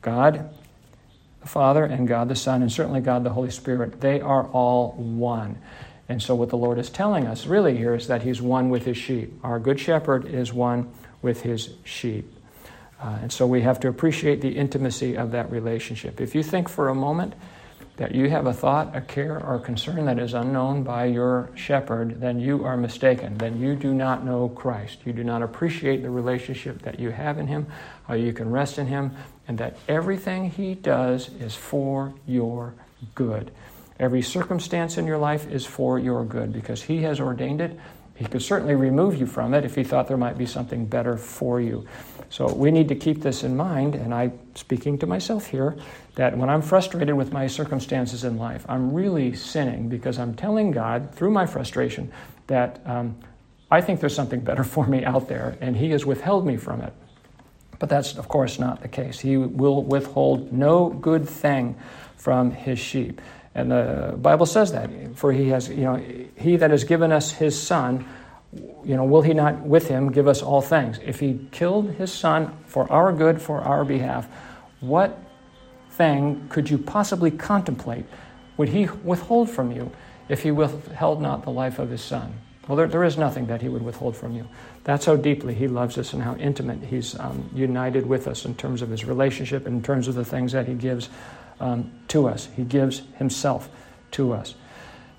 God, 0.00 0.50
the 1.42 1.48
Father, 1.48 1.84
and 1.84 2.08
God 2.08 2.28
the 2.28 2.36
Son, 2.36 2.62
and 2.62 2.72
certainly 2.72 3.00
God 3.00 3.24
the 3.24 3.30
Holy 3.30 3.50
Spirit, 3.50 4.00
they 4.00 4.20
are 4.20 4.46
all 4.48 4.92
one. 4.92 5.58
And 6.08 6.22
so, 6.22 6.34
what 6.34 6.48
the 6.48 6.56
Lord 6.56 6.78
is 6.78 6.90
telling 6.90 7.26
us 7.26 7.46
really 7.46 7.76
here 7.76 7.94
is 7.94 8.06
that 8.06 8.22
He's 8.22 8.40
one 8.40 8.70
with 8.70 8.84
His 8.84 8.96
sheep. 8.96 9.32
Our 9.42 9.58
Good 9.58 9.80
Shepherd 9.80 10.26
is 10.26 10.52
one 10.52 10.92
with 11.20 11.42
His 11.42 11.70
sheep. 11.84 12.32
Uh, 13.00 13.18
and 13.22 13.32
so, 13.32 13.46
we 13.46 13.62
have 13.62 13.80
to 13.80 13.88
appreciate 13.88 14.40
the 14.40 14.56
intimacy 14.56 15.16
of 15.16 15.32
that 15.32 15.50
relationship. 15.50 16.20
If 16.20 16.34
you 16.34 16.42
think 16.42 16.68
for 16.68 16.88
a 16.88 16.94
moment 16.94 17.34
that 17.96 18.14
you 18.14 18.30
have 18.30 18.46
a 18.46 18.52
thought, 18.52 18.96
a 18.96 19.00
care, 19.00 19.44
or 19.44 19.56
a 19.56 19.60
concern 19.60 20.06
that 20.06 20.18
is 20.18 20.34
unknown 20.34 20.82
by 20.82 21.04
your 21.04 21.50
shepherd, 21.54 22.20
then 22.20 22.40
you 22.40 22.64
are 22.64 22.76
mistaken. 22.76 23.36
Then 23.36 23.60
you 23.60 23.76
do 23.76 23.92
not 23.92 24.24
know 24.24 24.48
Christ. 24.48 24.98
You 25.04 25.12
do 25.12 25.22
not 25.22 25.42
appreciate 25.42 26.02
the 26.02 26.10
relationship 26.10 26.82
that 26.82 26.98
you 26.98 27.10
have 27.10 27.38
in 27.38 27.46
Him, 27.46 27.66
how 28.08 28.14
you 28.14 28.32
can 28.32 28.50
rest 28.50 28.78
in 28.78 28.86
Him, 28.86 29.12
and 29.48 29.58
that 29.58 29.76
everything 29.88 30.50
He 30.50 30.74
does 30.74 31.28
is 31.40 31.54
for 31.54 32.14
your 32.26 32.74
good. 33.14 33.50
Every 33.98 34.22
circumstance 34.22 34.98
in 34.98 35.06
your 35.06 35.18
life 35.18 35.50
is 35.50 35.64
for 35.64 35.98
your 35.98 36.24
good 36.24 36.52
because 36.52 36.82
He 36.82 37.02
has 37.02 37.20
ordained 37.20 37.60
it. 37.60 37.78
He 38.14 38.26
could 38.26 38.42
certainly 38.42 38.74
remove 38.74 39.16
you 39.16 39.26
from 39.26 39.54
it 39.54 39.64
if 39.64 39.74
He 39.74 39.84
thought 39.84 40.08
there 40.08 40.16
might 40.16 40.38
be 40.38 40.46
something 40.46 40.86
better 40.86 41.16
for 41.16 41.60
you. 41.60 41.86
So 42.30 42.50
we 42.52 42.70
need 42.70 42.88
to 42.88 42.94
keep 42.94 43.20
this 43.20 43.44
in 43.44 43.56
mind, 43.56 43.94
and 43.94 44.14
I'm 44.14 44.38
speaking 44.54 44.96
to 44.98 45.06
myself 45.06 45.46
here, 45.46 45.76
that 46.14 46.36
when 46.36 46.48
I'm 46.48 46.62
frustrated 46.62 47.14
with 47.14 47.30
my 47.30 47.46
circumstances 47.46 48.24
in 48.24 48.38
life, 48.38 48.64
I'm 48.68 48.92
really 48.92 49.34
sinning 49.34 49.88
because 49.88 50.18
I'm 50.18 50.34
telling 50.34 50.70
God 50.70 51.14
through 51.14 51.30
my 51.30 51.44
frustration 51.44 52.10
that 52.46 52.80
um, 52.86 53.16
I 53.70 53.80
think 53.82 54.00
there's 54.00 54.14
something 54.14 54.40
better 54.40 54.64
for 54.74 54.86
me 54.86 55.04
out 55.04 55.28
there, 55.28 55.58
and 55.60 55.76
He 55.76 55.90
has 55.90 56.06
withheld 56.06 56.46
me 56.46 56.56
from 56.56 56.80
it. 56.80 56.94
But 57.82 57.88
that's, 57.88 58.16
of 58.16 58.28
course, 58.28 58.60
not 58.60 58.80
the 58.80 58.86
case. 58.86 59.18
He 59.18 59.36
will 59.36 59.82
withhold 59.82 60.52
no 60.52 60.88
good 60.88 61.28
thing 61.28 61.74
from 62.16 62.52
His 62.52 62.78
sheep. 62.78 63.20
And 63.56 63.72
the 63.72 64.14
Bible 64.16 64.46
says 64.46 64.70
that. 64.70 64.88
For 65.16 65.32
he 65.32 65.48
has, 65.48 65.68
you 65.68 65.82
know, 65.82 65.96
he 66.36 66.54
that 66.58 66.70
has 66.70 66.84
given 66.84 67.10
us 67.10 67.32
his 67.32 67.60
son, 67.60 68.06
you 68.84 68.94
know, 68.94 69.02
will 69.02 69.22
he 69.22 69.34
not 69.34 69.62
with 69.62 69.88
him 69.88 70.12
give 70.12 70.28
us 70.28 70.42
all 70.42 70.60
things? 70.60 71.00
If 71.04 71.18
he 71.18 71.48
killed 71.50 71.90
his 71.94 72.12
son 72.12 72.56
for 72.66 72.88
our 72.92 73.12
good, 73.12 73.42
for 73.42 73.60
our 73.60 73.84
behalf, 73.84 74.28
what 74.78 75.18
thing 75.90 76.46
could 76.50 76.70
you 76.70 76.78
possibly 76.78 77.32
contemplate 77.32 78.04
would 78.58 78.68
he 78.68 78.86
withhold 79.02 79.50
from 79.50 79.72
you 79.72 79.90
if 80.28 80.44
he 80.44 80.52
withheld 80.52 81.20
not 81.20 81.42
the 81.42 81.50
life 81.50 81.80
of 81.80 81.90
his 81.90 82.00
son? 82.00 82.32
Well, 82.68 82.76
there, 82.76 82.86
there 82.86 83.04
is 83.04 83.18
nothing 83.18 83.46
that 83.46 83.60
he 83.60 83.68
would 83.68 83.82
withhold 83.82 84.16
from 84.16 84.32
you. 84.32 84.48
That's 84.84 85.04
how 85.04 85.16
deeply 85.16 85.54
he 85.54 85.66
loves 85.66 85.98
us 85.98 86.12
and 86.12 86.22
how 86.22 86.36
intimate 86.36 86.82
he's 86.84 87.18
um, 87.18 87.50
united 87.52 88.06
with 88.06 88.28
us 88.28 88.44
in 88.44 88.54
terms 88.54 88.82
of 88.82 88.88
his 88.88 89.04
relationship, 89.04 89.66
in 89.66 89.82
terms 89.82 90.06
of 90.06 90.14
the 90.14 90.24
things 90.24 90.52
that 90.52 90.68
he 90.68 90.74
gives 90.74 91.08
um, 91.62 91.90
to 92.08 92.28
us. 92.28 92.48
He 92.56 92.64
gives 92.64 93.02
Himself 93.16 93.70
to 94.12 94.32
us. 94.32 94.54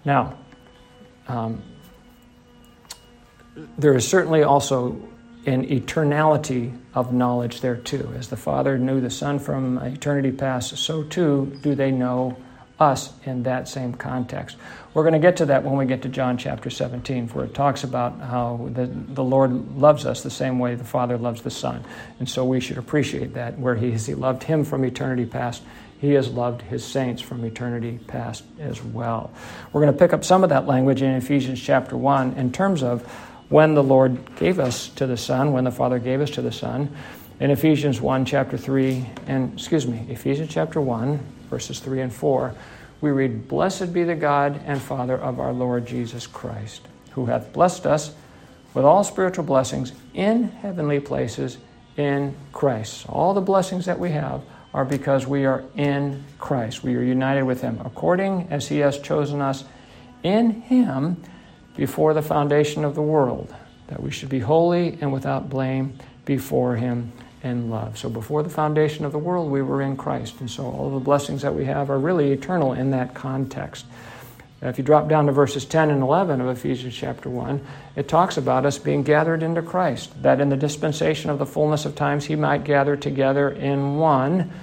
Now, 0.06 0.38
um, 1.28 1.64
there 3.78 3.96
is 3.96 4.08
certainly 4.08 4.44
also 4.44 5.02
an 5.46 5.66
eternality 5.68 6.78
of 6.94 7.14
knowledge 7.14 7.62
there 7.62 7.78
too. 7.78 8.14
As 8.18 8.30
the 8.30 8.38
Father 8.38 8.78
knew 8.78 9.02
the 9.02 9.10
Son 9.10 9.40
from 9.40 9.78
eternity 9.78 10.32
past, 10.32 10.78
so 10.78 11.04
too 11.04 11.58
do 11.62 11.76
they 11.76 11.92
know 11.92 12.38
us 12.80 13.14
in 13.26 13.44
that 13.44 13.68
same 13.68 13.94
context. 13.94 14.58
We're 14.94 15.04
going 15.04 15.14
to 15.14 15.20
get 15.20 15.38
to 15.38 15.46
that 15.48 15.64
when 15.64 15.78
we 15.78 15.86
get 15.86 16.02
to 16.04 16.10
John 16.10 16.38
chapter 16.38 16.70
17, 16.70 17.30
where 17.30 17.46
it 17.46 17.54
talks 17.54 17.84
about 17.84 18.20
how 18.20 18.70
the, 18.74 18.86
the 18.86 19.24
Lord 19.24 19.78
loves 19.78 20.06
us 20.06 20.22
the 20.22 20.30
same 20.30 20.60
way 20.60 20.76
the 20.76 20.84
Father 20.84 21.18
loves 21.18 21.42
the 21.42 21.52
Son. 21.52 21.84
And 22.20 22.28
so 22.28 22.46
we 22.46 22.60
should 22.60 22.78
appreciate 22.78 23.34
that, 23.34 23.58
where 23.58 23.76
he, 23.76 23.92
he 23.92 24.16
loved 24.16 24.44
him 24.44 24.64
from 24.64 24.84
eternity 24.84 25.26
past. 25.26 25.64
He 26.00 26.12
has 26.12 26.30
loved 26.30 26.62
his 26.64 26.84
saints 26.84 27.22
from 27.22 27.46
eternity 27.46 28.00
past 28.08 28.44
as 28.60 28.84
well. 28.84 29.32
We're 29.72 29.82
going 29.82 29.94
to 29.94 30.00
pick 30.00 30.14
up 30.14 30.24
some 30.24 30.44
of 30.44 30.50
that 30.50 30.68
language 30.68 31.02
in 31.02 31.12
Ephesians 31.12 31.62
chapter 31.62 31.96
1 31.96 32.34
in 32.34 32.52
terms 32.52 32.84
of 32.84 33.04
when 33.50 33.74
the 33.74 33.84
Lord 33.84 34.36
gave 34.36 34.60
us 34.60 34.90
to 34.90 35.08
the 35.08 35.18
Son, 35.18 35.54
when 35.54 35.64
the 35.64 35.72
Father 35.72 36.00
gave 36.00 36.22
us 36.22 36.32
to 36.32 36.42
the 36.42 36.52
Son. 36.52 36.94
In 37.40 37.52
Ephesians 37.52 38.02
1, 38.02 38.26
chapter 38.26 38.58
3, 38.58 39.06
and 39.28 39.54
excuse 39.54 39.88
me, 39.88 40.06
Ephesians 40.10 40.52
chapter 40.52 40.82
1, 40.82 41.20
verses 41.54 41.80
3 41.80 42.02
and 42.02 42.12
4, 42.12 42.56
we 43.00 43.12
read, 43.12 43.48
Blessed 43.48 43.94
be 43.94 44.04
the 44.04 44.16
God 44.16 44.60
and 44.66 44.82
Father 44.82 45.16
of 45.16 45.40
our 45.40 45.54
Lord 45.54 45.86
Jesus 45.86 46.26
Christ, 46.26 46.82
who 47.12 47.28
hath 47.28 47.54
blessed 47.54 47.86
us 47.86 48.16
with 48.74 48.86
all 48.86 49.04
spiritual 49.04 49.44
blessings 49.44 49.94
in 50.16 50.46
heavenly 50.46 51.00
places 51.00 51.60
in 51.96 52.36
Christ. 52.54 53.06
All 53.08 53.36
the 53.36 53.42
blessings 53.42 53.86
that 53.86 54.00
we 54.00 54.10
have 54.10 54.42
are 54.74 54.84
because 54.84 55.28
we 55.28 55.46
are 55.46 55.64
in 55.76 56.24
Christ. 56.40 56.84
We 56.84 56.96
are 56.96 57.04
united 57.04 57.44
with 57.44 57.62
Him 57.62 57.80
according 57.86 58.48
as 58.50 58.68
He 58.68 58.80
has 58.80 58.98
chosen 58.98 59.40
us 59.40 59.64
in 60.24 60.62
Him 60.62 61.22
before 61.78 62.16
the 62.16 62.24
foundation 62.24 62.84
of 62.84 62.96
the 62.96 63.04
world, 63.04 63.54
that 63.90 64.02
we 64.02 64.10
should 64.10 64.30
be 64.30 64.40
holy 64.40 64.98
and 65.02 65.14
without 65.14 65.52
blame 65.52 66.00
before 66.26 66.78
Him 66.78 67.12
in 67.44 67.70
love. 67.70 67.98
So 67.98 68.10
before 68.10 68.42
the 68.42 68.50
foundation 68.50 69.06
of 69.06 69.12
the 69.12 69.20
world, 69.20 69.52
we 69.52 69.62
were 69.62 69.82
in 69.82 69.98
Christ. 69.98 70.40
And 70.40 70.50
so 70.50 70.64
all 70.64 70.90
the 70.90 71.04
blessings 71.04 71.42
that 71.42 71.54
we 71.54 71.66
have 71.66 71.90
are 71.90 72.00
really 72.00 72.32
eternal 72.32 72.74
in 72.74 72.92
that 72.92 73.14
context. 73.14 73.86
If 74.62 74.78
you 74.78 74.84
drop 74.86 75.10
down 75.10 75.26
to 75.26 75.34
verses 75.34 75.66
10 75.66 75.90
and 75.92 76.02
11 76.02 76.40
of 76.40 76.48
Ephesians 76.48 76.96
chapter 76.96 77.30
1, 77.30 77.66
it 77.98 78.08
talks 78.08 78.38
about 78.38 78.66
us 78.66 78.78
being 78.78 79.04
gathered 79.04 79.44
into 79.44 79.62
Christ, 79.62 80.24
that 80.24 80.40
in 80.40 80.48
the 80.48 80.56
dispensation 80.56 81.30
of 81.30 81.38
the 81.38 81.46
fullness 81.46 81.84
of 81.84 81.96
times 81.96 82.24
he 82.26 82.38
might 82.38 82.64
gather 82.64 82.96
together 82.96 83.50
in 83.50 83.98
one 83.98 84.54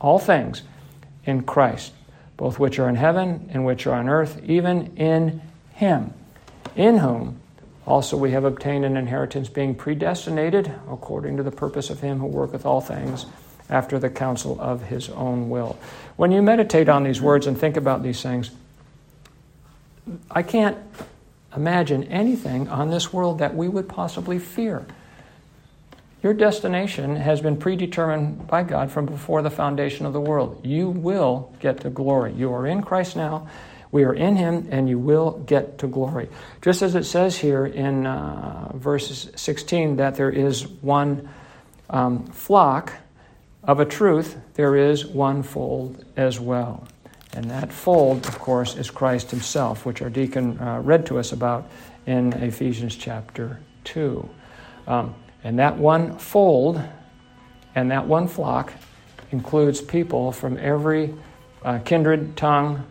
all 0.00 0.18
things 0.18 0.62
in 1.24 1.42
Christ, 1.42 1.92
both 2.38 2.58
which 2.58 2.78
are 2.78 2.88
in 2.88 2.94
heaven 2.94 3.50
and 3.52 3.66
which 3.66 3.86
are 3.86 3.94
on 3.94 4.08
earth, 4.08 4.40
even 4.44 4.96
in 4.96 5.42
him, 5.74 6.14
in 6.74 6.98
whom 6.98 7.38
also, 7.86 8.16
we 8.16 8.32
have 8.32 8.44
obtained 8.44 8.84
an 8.84 8.96
inheritance, 8.96 9.48
being 9.48 9.74
predestinated 9.74 10.72
according 10.90 11.36
to 11.36 11.44
the 11.44 11.52
purpose 11.52 11.88
of 11.88 12.00
Him 12.00 12.18
who 12.18 12.26
worketh 12.26 12.66
all 12.66 12.80
things 12.80 13.26
after 13.70 13.98
the 13.98 14.10
counsel 14.10 14.60
of 14.60 14.82
His 14.82 15.08
own 15.10 15.48
will. 15.48 15.78
When 16.16 16.32
you 16.32 16.42
meditate 16.42 16.88
on 16.88 17.04
these 17.04 17.20
words 17.20 17.46
and 17.46 17.56
think 17.56 17.76
about 17.76 18.02
these 18.02 18.20
things, 18.22 18.50
I 20.30 20.42
can't 20.42 20.76
imagine 21.54 22.04
anything 22.04 22.68
on 22.68 22.90
this 22.90 23.12
world 23.12 23.38
that 23.38 23.54
we 23.54 23.68
would 23.68 23.88
possibly 23.88 24.38
fear. 24.40 24.84
Your 26.22 26.34
destination 26.34 27.14
has 27.14 27.40
been 27.40 27.56
predetermined 27.56 28.48
by 28.48 28.64
God 28.64 28.90
from 28.90 29.06
before 29.06 29.42
the 29.42 29.50
foundation 29.50 30.06
of 30.06 30.12
the 30.12 30.20
world. 30.20 30.60
You 30.64 30.90
will 30.90 31.54
get 31.60 31.80
to 31.82 31.90
glory. 31.90 32.32
You 32.32 32.52
are 32.52 32.66
in 32.66 32.82
Christ 32.82 33.14
now. 33.14 33.48
We 33.96 34.04
are 34.04 34.12
in 34.12 34.36
him, 34.36 34.68
and 34.70 34.90
you 34.90 34.98
will 34.98 35.42
get 35.46 35.78
to 35.78 35.86
glory. 35.86 36.28
Just 36.60 36.82
as 36.82 36.94
it 36.94 37.04
says 37.04 37.34
here 37.34 37.64
in 37.64 38.04
uh, 38.04 38.72
verse 38.74 39.30
16 39.34 39.96
that 39.96 40.16
there 40.16 40.28
is 40.28 40.66
one 40.68 41.30
um, 41.88 42.26
flock 42.26 42.92
of 43.64 43.80
a 43.80 43.86
truth, 43.86 44.36
there 44.52 44.76
is 44.76 45.06
one 45.06 45.42
fold 45.42 46.04
as 46.14 46.38
well. 46.38 46.86
And 47.32 47.50
that 47.50 47.72
fold, 47.72 48.26
of 48.26 48.38
course, 48.38 48.76
is 48.76 48.90
Christ 48.90 49.30
himself, 49.30 49.86
which 49.86 50.02
our 50.02 50.10
deacon 50.10 50.58
uh, 50.58 50.82
read 50.82 51.06
to 51.06 51.18
us 51.18 51.32
about 51.32 51.70
in 52.04 52.34
Ephesians 52.34 52.96
chapter 52.96 53.60
2. 53.84 54.28
Um, 54.88 55.14
and 55.42 55.58
that 55.58 55.78
one 55.78 56.18
fold 56.18 56.82
and 57.74 57.90
that 57.90 58.06
one 58.06 58.28
flock 58.28 58.74
includes 59.32 59.80
people 59.80 60.32
from 60.32 60.58
every 60.58 61.14
uh, 61.64 61.78
kindred, 61.78 62.36
tongue, 62.36 62.84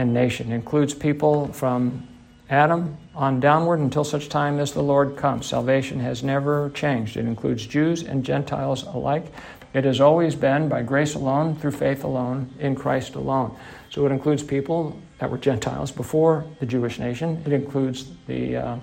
and 0.00 0.14
nation. 0.14 0.50
It 0.50 0.54
includes 0.54 0.94
people 0.94 1.52
from 1.52 2.08
Adam 2.48 2.96
on 3.14 3.38
downward 3.38 3.78
until 3.80 4.02
such 4.02 4.28
time 4.28 4.58
as 4.58 4.72
the 4.72 4.82
Lord 4.82 5.16
comes. 5.16 5.46
Salvation 5.46 6.00
has 6.00 6.22
never 6.22 6.70
changed. 6.70 7.16
It 7.16 7.26
includes 7.26 7.66
Jews 7.66 8.02
and 8.02 8.24
Gentiles 8.24 8.82
alike. 8.82 9.26
It 9.72 9.84
has 9.84 10.00
always 10.00 10.34
been 10.34 10.68
by 10.68 10.82
grace 10.82 11.14
alone, 11.14 11.54
through 11.54 11.72
faith 11.72 12.02
alone, 12.02 12.52
in 12.58 12.74
Christ 12.74 13.14
alone. 13.14 13.56
So 13.90 14.04
it 14.04 14.10
includes 14.10 14.42
people 14.42 15.00
that 15.18 15.30
were 15.30 15.38
Gentiles 15.38 15.92
before 15.92 16.44
the 16.58 16.66
Jewish 16.66 16.98
nation. 16.98 17.40
It 17.46 17.52
includes 17.52 18.10
the 18.26 18.56
uh, 18.56 18.76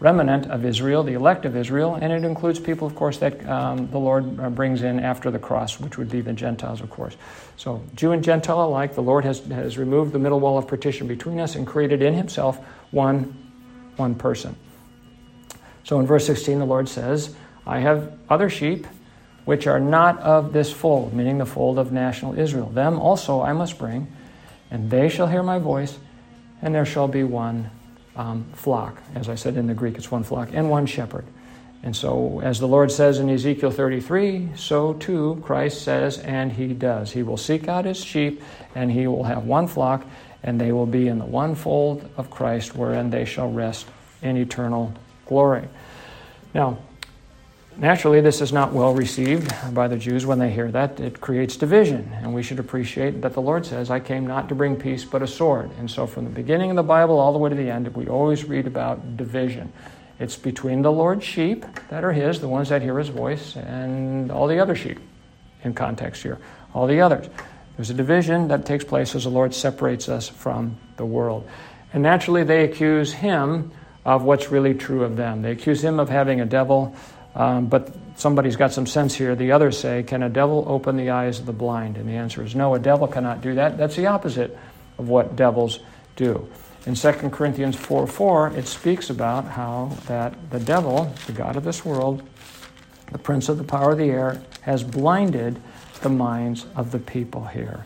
remnant 0.00 0.50
of 0.50 0.64
Israel, 0.64 1.02
the 1.02 1.12
elect 1.12 1.44
of 1.44 1.54
Israel, 1.54 1.94
and 1.94 2.10
it 2.10 2.24
includes 2.24 2.58
people, 2.58 2.86
of 2.86 2.94
course, 2.94 3.18
that 3.18 3.46
um, 3.46 3.90
the 3.90 3.98
Lord 3.98 4.40
uh, 4.40 4.48
brings 4.48 4.82
in 4.82 4.98
after 4.98 5.30
the 5.30 5.38
cross, 5.38 5.78
which 5.78 5.98
would 5.98 6.10
be 6.10 6.22
the 6.22 6.32
Gentiles, 6.32 6.80
of 6.80 6.88
course. 6.88 7.16
So, 7.58 7.82
Jew 7.94 8.12
and 8.12 8.24
Gentile 8.24 8.64
alike, 8.64 8.94
the 8.94 9.02
Lord 9.02 9.24
has, 9.26 9.40
has 9.40 9.76
removed 9.76 10.12
the 10.12 10.18
middle 10.18 10.40
wall 10.40 10.56
of 10.56 10.66
partition 10.66 11.06
between 11.06 11.38
us 11.38 11.54
and 11.54 11.66
created 11.66 12.00
in 12.00 12.14
Himself 12.14 12.58
one, 12.90 13.52
one 13.96 14.14
person. 14.14 14.56
So, 15.84 16.00
in 16.00 16.06
verse 16.06 16.26
16, 16.26 16.58
the 16.58 16.64
Lord 16.64 16.88
says, 16.88 17.34
I 17.66 17.80
have 17.80 18.18
other 18.30 18.48
sheep 18.48 18.86
which 19.44 19.66
are 19.66 19.80
not 19.80 20.18
of 20.20 20.54
this 20.54 20.72
fold, 20.72 21.12
meaning 21.12 21.38
the 21.38 21.46
fold 21.46 21.78
of 21.78 21.92
national 21.92 22.38
Israel. 22.38 22.70
Them 22.70 22.98
also 22.98 23.42
I 23.42 23.52
must 23.52 23.78
bring, 23.78 24.10
and 24.70 24.90
they 24.90 25.10
shall 25.10 25.26
hear 25.26 25.42
my 25.42 25.58
voice, 25.58 25.98
and 26.62 26.74
there 26.74 26.86
shall 26.86 27.08
be 27.08 27.22
one 27.22 27.70
um, 28.16 28.44
flock. 28.54 29.00
As 29.14 29.28
I 29.28 29.34
said 29.34 29.56
in 29.56 29.66
the 29.66 29.74
Greek, 29.74 29.96
it's 29.96 30.10
one 30.10 30.22
flock 30.22 30.50
and 30.52 30.70
one 30.70 30.86
shepherd. 30.86 31.24
And 31.82 31.96
so, 31.96 32.40
as 32.42 32.60
the 32.60 32.68
Lord 32.68 32.92
says 32.92 33.18
in 33.18 33.30
Ezekiel 33.30 33.70
33, 33.70 34.50
so 34.54 34.92
too 34.94 35.40
Christ 35.42 35.82
says, 35.82 36.18
and 36.18 36.52
he 36.52 36.74
does. 36.74 37.12
He 37.12 37.22
will 37.22 37.38
seek 37.38 37.68
out 37.68 37.86
his 37.86 38.04
sheep, 38.04 38.42
and 38.74 38.92
he 38.92 39.06
will 39.06 39.24
have 39.24 39.44
one 39.44 39.66
flock, 39.66 40.04
and 40.42 40.60
they 40.60 40.72
will 40.72 40.86
be 40.86 41.08
in 41.08 41.18
the 41.18 41.24
one 41.24 41.54
fold 41.54 42.06
of 42.18 42.30
Christ, 42.30 42.76
wherein 42.76 43.08
they 43.08 43.24
shall 43.24 43.50
rest 43.50 43.86
in 44.20 44.36
eternal 44.36 44.92
glory. 45.24 45.68
Now, 46.52 46.78
Naturally, 47.80 48.20
this 48.20 48.42
is 48.42 48.52
not 48.52 48.74
well 48.74 48.92
received 48.92 49.54
by 49.72 49.88
the 49.88 49.96
Jews 49.96 50.26
when 50.26 50.38
they 50.38 50.50
hear 50.50 50.70
that. 50.70 51.00
It 51.00 51.22
creates 51.22 51.56
division, 51.56 52.12
and 52.16 52.34
we 52.34 52.42
should 52.42 52.58
appreciate 52.58 53.22
that 53.22 53.32
the 53.32 53.40
Lord 53.40 53.64
says, 53.64 53.90
I 53.90 54.00
came 54.00 54.26
not 54.26 54.50
to 54.50 54.54
bring 54.54 54.76
peace 54.76 55.06
but 55.06 55.22
a 55.22 55.26
sword. 55.26 55.70
And 55.78 55.90
so, 55.90 56.06
from 56.06 56.24
the 56.24 56.30
beginning 56.30 56.68
of 56.68 56.76
the 56.76 56.82
Bible 56.82 57.18
all 57.18 57.32
the 57.32 57.38
way 57.38 57.48
to 57.48 57.56
the 57.56 57.70
end, 57.70 57.88
we 57.96 58.06
always 58.06 58.44
read 58.44 58.66
about 58.66 59.16
division. 59.16 59.72
It's 60.18 60.36
between 60.36 60.82
the 60.82 60.92
Lord's 60.92 61.24
sheep 61.24 61.64
that 61.88 62.04
are 62.04 62.12
His, 62.12 62.42
the 62.42 62.48
ones 62.48 62.68
that 62.68 62.82
hear 62.82 62.98
His 62.98 63.08
voice, 63.08 63.56
and 63.56 64.30
all 64.30 64.46
the 64.46 64.58
other 64.58 64.74
sheep 64.74 64.98
in 65.64 65.72
context 65.72 66.22
here, 66.22 66.38
all 66.74 66.86
the 66.86 67.00
others. 67.00 67.30
There's 67.76 67.88
a 67.88 67.94
division 67.94 68.48
that 68.48 68.66
takes 68.66 68.84
place 68.84 69.14
as 69.14 69.24
the 69.24 69.30
Lord 69.30 69.54
separates 69.54 70.06
us 70.10 70.28
from 70.28 70.76
the 70.98 71.06
world. 71.06 71.48
And 71.94 72.02
naturally, 72.02 72.44
they 72.44 72.64
accuse 72.64 73.14
Him 73.14 73.72
of 74.04 74.22
what's 74.22 74.50
really 74.50 74.74
true 74.74 75.02
of 75.02 75.16
them. 75.16 75.40
They 75.40 75.52
accuse 75.52 75.82
Him 75.82 75.98
of 75.98 76.10
having 76.10 76.42
a 76.42 76.46
devil 76.46 76.94
um, 77.34 77.66
but 77.66 77.94
somebody's 78.16 78.56
got 78.56 78.72
some 78.72 78.86
sense 78.86 79.14
here. 79.14 79.34
The 79.34 79.52
others 79.52 79.78
say, 79.78 80.02
Can 80.02 80.22
a 80.22 80.28
devil 80.28 80.64
open 80.66 80.96
the 80.96 81.10
eyes 81.10 81.38
of 81.38 81.46
the 81.46 81.52
blind? 81.52 81.96
And 81.96 82.08
the 82.08 82.14
answer 82.14 82.42
is 82.42 82.54
no, 82.54 82.74
a 82.74 82.78
devil 82.78 83.06
cannot 83.06 83.40
do 83.40 83.54
that. 83.54 83.78
That's 83.78 83.96
the 83.96 84.06
opposite 84.06 84.56
of 84.98 85.08
what 85.08 85.36
devils 85.36 85.80
do. 86.16 86.48
In 86.86 86.94
2 86.94 87.12
Corinthians 87.30 87.76
4 87.76 88.06
4, 88.06 88.56
it 88.56 88.66
speaks 88.66 89.10
about 89.10 89.44
how 89.44 89.96
that 90.06 90.50
the 90.50 90.60
devil, 90.60 91.12
the 91.26 91.32
God 91.32 91.56
of 91.56 91.64
this 91.64 91.84
world, 91.84 92.22
the 93.12 93.18
prince 93.18 93.48
of 93.48 93.58
the 93.58 93.64
power 93.64 93.92
of 93.92 93.98
the 93.98 94.10
air, 94.10 94.40
has 94.62 94.82
blinded 94.82 95.60
the 96.00 96.08
minds 96.08 96.66
of 96.76 96.90
the 96.90 96.98
people 96.98 97.44
here. 97.44 97.84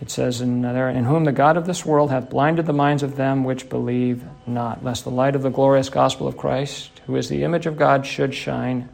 It 0.00 0.10
says 0.10 0.40
in 0.40 0.62
there, 0.62 0.90
In 0.90 1.04
whom 1.04 1.24
the 1.24 1.32
God 1.32 1.56
of 1.56 1.66
this 1.66 1.84
world 1.84 2.10
hath 2.10 2.28
blinded 2.28 2.66
the 2.66 2.72
minds 2.72 3.02
of 3.02 3.16
them 3.16 3.44
which 3.44 3.68
believe 3.68 4.24
not, 4.46 4.84
lest 4.84 5.04
the 5.04 5.10
light 5.10 5.36
of 5.36 5.42
the 5.42 5.50
glorious 5.50 5.88
gospel 5.88 6.26
of 6.26 6.36
Christ, 6.36 6.93
who 7.06 7.16
is 7.16 7.28
the 7.28 7.44
image 7.44 7.66
of 7.66 7.76
God, 7.76 8.06
should 8.06 8.34
shine 8.34 8.88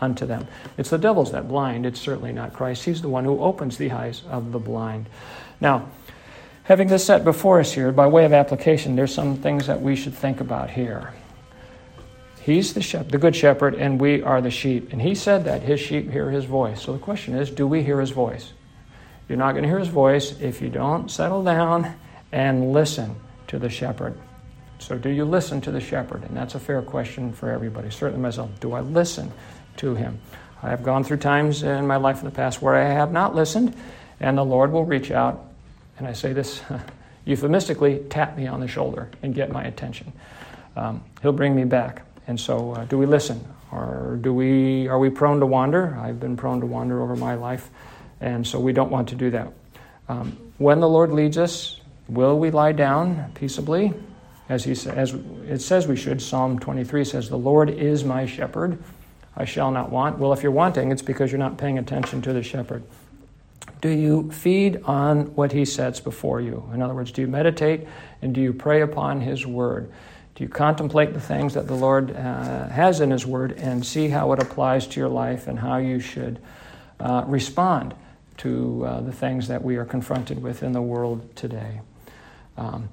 unto 0.00 0.26
them. 0.26 0.46
It's 0.76 0.90
the 0.90 0.98
devils 0.98 1.32
that 1.32 1.48
blind, 1.48 1.86
it's 1.86 2.00
certainly 2.00 2.32
not 2.32 2.52
Christ. 2.52 2.84
He's 2.84 3.02
the 3.02 3.08
one 3.08 3.24
who 3.24 3.40
opens 3.40 3.78
the 3.78 3.90
eyes 3.90 4.22
of 4.28 4.52
the 4.52 4.58
blind. 4.58 5.08
Now, 5.60 5.88
having 6.64 6.88
this 6.88 7.04
set 7.04 7.24
before 7.24 7.60
us 7.60 7.72
here, 7.72 7.90
by 7.92 8.06
way 8.06 8.24
of 8.24 8.32
application, 8.32 8.96
there's 8.96 9.14
some 9.14 9.36
things 9.36 9.66
that 9.66 9.80
we 9.80 9.96
should 9.96 10.14
think 10.14 10.40
about 10.40 10.70
here. 10.70 11.12
He's 12.40 12.72
the, 12.72 12.80
shepherd, 12.80 13.10
the 13.10 13.18
good 13.18 13.36
shepherd, 13.36 13.74
and 13.74 14.00
we 14.00 14.22
are 14.22 14.40
the 14.40 14.50
sheep. 14.50 14.92
And 14.92 15.02
he 15.02 15.14
said 15.14 15.44
that 15.44 15.62
his 15.62 15.80
sheep 15.80 16.10
hear 16.10 16.30
his 16.30 16.44
voice. 16.44 16.80
So 16.80 16.92
the 16.92 16.98
question 16.98 17.34
is 17.34 17.50
do 17.50 17.66
we 17.66 17.82
hear 17.82 18.00
his 18.00 18.10
voice? 18.10 18.52
You're 19.28 19.36
not 19.36 19.52
going 19.52 19.64
to 19.64 19.68
hear 19.68 19.78
his 19.78 19.88
voice 19.88 20.40
if 20.40 20.62
you 20.62 20.70
don't 20.70 21.10
settle 21.10 21.42
down 21.42 21.94
and 22.32 22.72
listen 22.72 23.16
to 23.48 23.58
the 23.58 23.68
shepherd. 23.68 24.18
So, 24.78 24.96
do 24.96 25.10
you 25.10 25.24
listen 25.24 25.60
to 25.62 25.70
the 25.70 25.80
shepherd? 25.80 26.22
And 26.22 26.36
that's 26.36 26.54
a 26.54 26.60
fair 26.60 26.82
question 26.82 27.32
for 27.32 27.50
everybody, 27.50 27.90
certainly 27.90 28.22
myself. 28.22 28.50
Do 28.60 28.72
I 28.72 28.80
listen 28.80 29.32
to 29.78 29.94
him? 29.94 30.18
I 30.62 30.70
have 30.70 30.82
gone 30.82 31.04
through 31.04 31.18
times 31.18 31.62
in 31.62 31.86
my 31.86 31.96
life 31.96 32.18
in 32.18 32.24
the 32.24 32.30
past 32.30 32.62
where 32.62 32.74
I 32.74 32.84
have 32.84 33.12
not 33.12 33.34
listened, 33.34 33.74
and 34.20 34.38
the 34.38 34.44
Lord 34.44 34.72
will 34.72 34.84
reach 34.84 35.10
out 35.10 35.48
and 35.98 36.06
I 36.06 36.12
say 36.12 36.32
this 36.32 36.62
euphemistically, 37.24 38.00
tap 38.08 38.36
me 38.36 38.46
on 38.46 38.60
the 38.60 38.68
shoulder 38.68 39.10
and 39.22 39.34
get 39.34 39.50
my 39.50 39.64
attention. 39.64 40.12
Um, 40.76 41.02
he'll 41.22 41.32
bring 41.32 41.54
me 41.54 41.64
back. 41.64 42.02
And 42.26 42.38
so, 42.38 42.72
uh, 42.72 42.84
do 42.84 42.96
we 42.98 43.06
listen? 43.06 43.44
Or 43.72 44.18
do 44.20 44.32
we, 44.32 44.88
are 44.88 44.98
we 44.98 45.10
prone 45.10 45.40
to 45.40 45.46
wander? 45.46 45.96
I've 46.00 46.20
been 46.20 46.36
prone 46.36 46.60
to 46.60 46.66
wander 46.66 47.02
over 47.02 47.16
my 47.16 47.34
life, 47.34 47.68
and 48.20 48.46
so 48.46 48.58
we 48.58 48.72
don't 48.72 48.90
want 48.90 49.08
to 49.10 49.14
do 49.14 49.30
that. 49.30 49.52
Um, 50.08 50.38
when 50.58 50.80
the 50.80 50.88
Lord 50.88 51.12
leads 51.12 51.36
us, 51.36 51.80
will 52.08 52.38
we 52.38 52.50
lie 52.50 52.72
down 52.72 53.32
peaceably? 53.34 53.92
As, 54.48 54.64
he, 54.64 54.72
as 54.72 55.14
it 55.46 55.60
says 55.60 55.86
we 55.86 55.96
should. 55.96 56.22
Psalm 56.22 56.58
23 56.58 57.04
says, 57.04 57.28
The 57.28 57.36
Lord 57.36 57.68
is 57.68 58.04
my 58.04 58.24
shepherd, 58.24 58.82
I 59.36 59.44
shall 59.44 59.70
not 59.70 59.90
want. 59.90 60.18
Well, 60.18 60.32
if 60.32 60.42
you're 60.42 60.52
wanting, 60.52 60.90
it's 60.90 61.02
because 61.02 61.30
you're 61.30 61.38
not 61.38 61.58
paying 61.58 61.78
attention 61.78 62.22
to 62.22 62.32
the 62.32 62.42
shepherd. 62.42 62.82
Do 63.80 63.90
you 63.90 64.30
feed 64.32 64.82
on 64.84 65.34
what 65.36 65.52
he 65.52 65.64
sets 65.64 66.00
before 66.00 66.40
you? 66.40 66.68
In 66.74 66.82
other 66.82 66.94
words, 66.94 67.12
do 67.12 67.22
you 67.22 67.28
meditate 67.28 67.86
and 68.22 68.34
do 68.34 68.40
you 68.40 68.52
pray 68.52 68.80
upon 68.80 69.20
his 69.20 69.46
word? 69.46 69.92
Do 70.34 70.44
you 70.44 70.50
contemplate 70.50 71.14
the 71.14 71.20
things 71.20 71.54
that 71.54 71.66
the 71.66 71.74
Lord 71.74 72.10
uh, 72.10 72.68
has 72.68 73.00
in 73.00 73.10
his 73.10 73.26
word 73.26 73.52
and 73.52 73.84
see 73.84 74.08
how 74.08 74.32
it 74.32 74.42
applies 74.42 74.86
to 74.88 75.00
your 75.00 75.08
life 75.08 75.46
and 75.46 75.58
how 75.58 75.76
you 75.76 76.00
should 76.00 76.40
uh, 76.98 77.24
respond 77.26 77.94
to 78.38 78.84
uh, 78.84 79.00
the 79.00 79.12
things 79.12 79.48
that 79.48 79.62
we 79.62 79.76
are 79.76 79.84
confronted 79.84 80.42
with 80.42 80.62
in 80.62 80.72
the 80.72 80.82
world 80.82 81.36
today? 81.36 81.80
Um, 82.56 82.88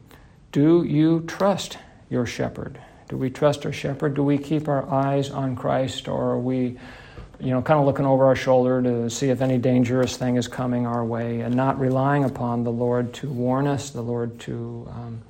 do 0.55 0.85
you 0.85 1.19
trust 1.27 1.77
your 2.09 2.25
shepherd? 2.25 2.79
Do 3.09 3.17
we 3.17 3.29
trust 3.29 3.65
our 3.65 3.73
shepherd? 3.73 4.13
Do 4.13 4.23
we 4.23 4.37
keep 4.37 4.69
our 4.69 4.89
eyes 4.89 5.29
on 5.29 5.53
Christ 5.53 6.07
or 6.07 6.31
are 6.31 6.39
we 6.39 6.77
you 7.41 7.49
know, 7.49 7.61
kind 7.61 7.77
of 7.77 7.85
looking 7.85 8.05
over 8.05 8.25
our 8.25 8.37
shoulder 8.37 8.81
to 8.81 9.09
see 9.09 9.27
if 9.27 9.41
any 9.41 9.57
dangerous 9.57 10.15
thing 10.15 10.37
is 10.37 10.47
coming 10.47 10.87
our 10.87 11.03
way 11.03 11.41
and 11.41 11.53
not 11.53 11.77
relying 11.77 12.23
upon 12.23 12.63
the 12.63 12.71
Lord 12.71 13.13
to 13.15 13.29
warn 13.29 13.67
us, 13.67 13.89
the 13.89 14.01
Lord 14.01 14.39
to 14.39 14.87
um, 14.91 15.21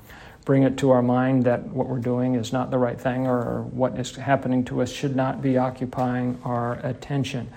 bring 0.46 0.62
it 0.62 0.78
to 0.78 0.92
our 0.92 1.02
mind 1.02 1.46
that 1.46 1.64
what 1.70 1.88
we're 1.88 1.98
doing 1.98 2.36
is 2.36 2.54
not 2.54 2.70
the 2.70 2.78
right 2.78 3.02
thing 3.02 3.26
or 3.26 3.64
what 3.64 3.98
is 3.98 4.16
happening 4.16 4.64
to 4.66 4.84
us 4.84 4.92
should 4.92 5.16
not 5.16 5.42
be 5.42 5.58
occupying 5.58 6.40
our 6.46 6.74
attention. 6.86 7.50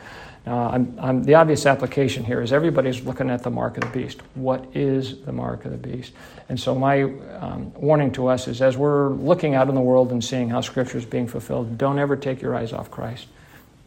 Now, 0.49 0.71
I'm, 0.71 0.99
I'm, 0.99 1.23
the 1.23 1.35
obvious 1.35 1.67
application 1.67 2.25
here 2.25 2.41
is 2.41 2.55
everybody's 2.55 3.03
looking 3.03 3.29
at 3.29 3.43
the 3.43 3.51
mark 3.51 3.77
of 3.77 3.83
the 3.83 3.91
beast. 3.91 4.23
What 4.35 4.65
is 4.75 5.21
the 5.21 5.33
mark 5.33 5.67
of 5.67 5.73
the 5.73 5.77
beast? 5.77 6.15
And 6.49 6.59
so, 6.59 6.75
my 6.75 7.03
um, 7.03 7.71
warning 7.75 8.11
to 8.13 8.29
us 8.29 8.49
is 8.49 8.63
as 8.63 8.75
we're 8.75 9.11
looking 9.11 9.55
out 9.55 9.69
in 9.69 9.75
the 9.75 9.83
world 9.83 10.11
and 10.11 10.25
seeing 10.25 10.49
how 10.49 10.63
Scripture 10.63 10.97
is 10.97 11.05
being 11.05 11.29
fulfilled, 11.29 11.77
don't 11.77 11.99
ever 11.99 12.17
take 12.17 12.41
your 12.41 12.57
eyes 12.57 12.73
off 12.73 12.91
Christ. 12.91 13.27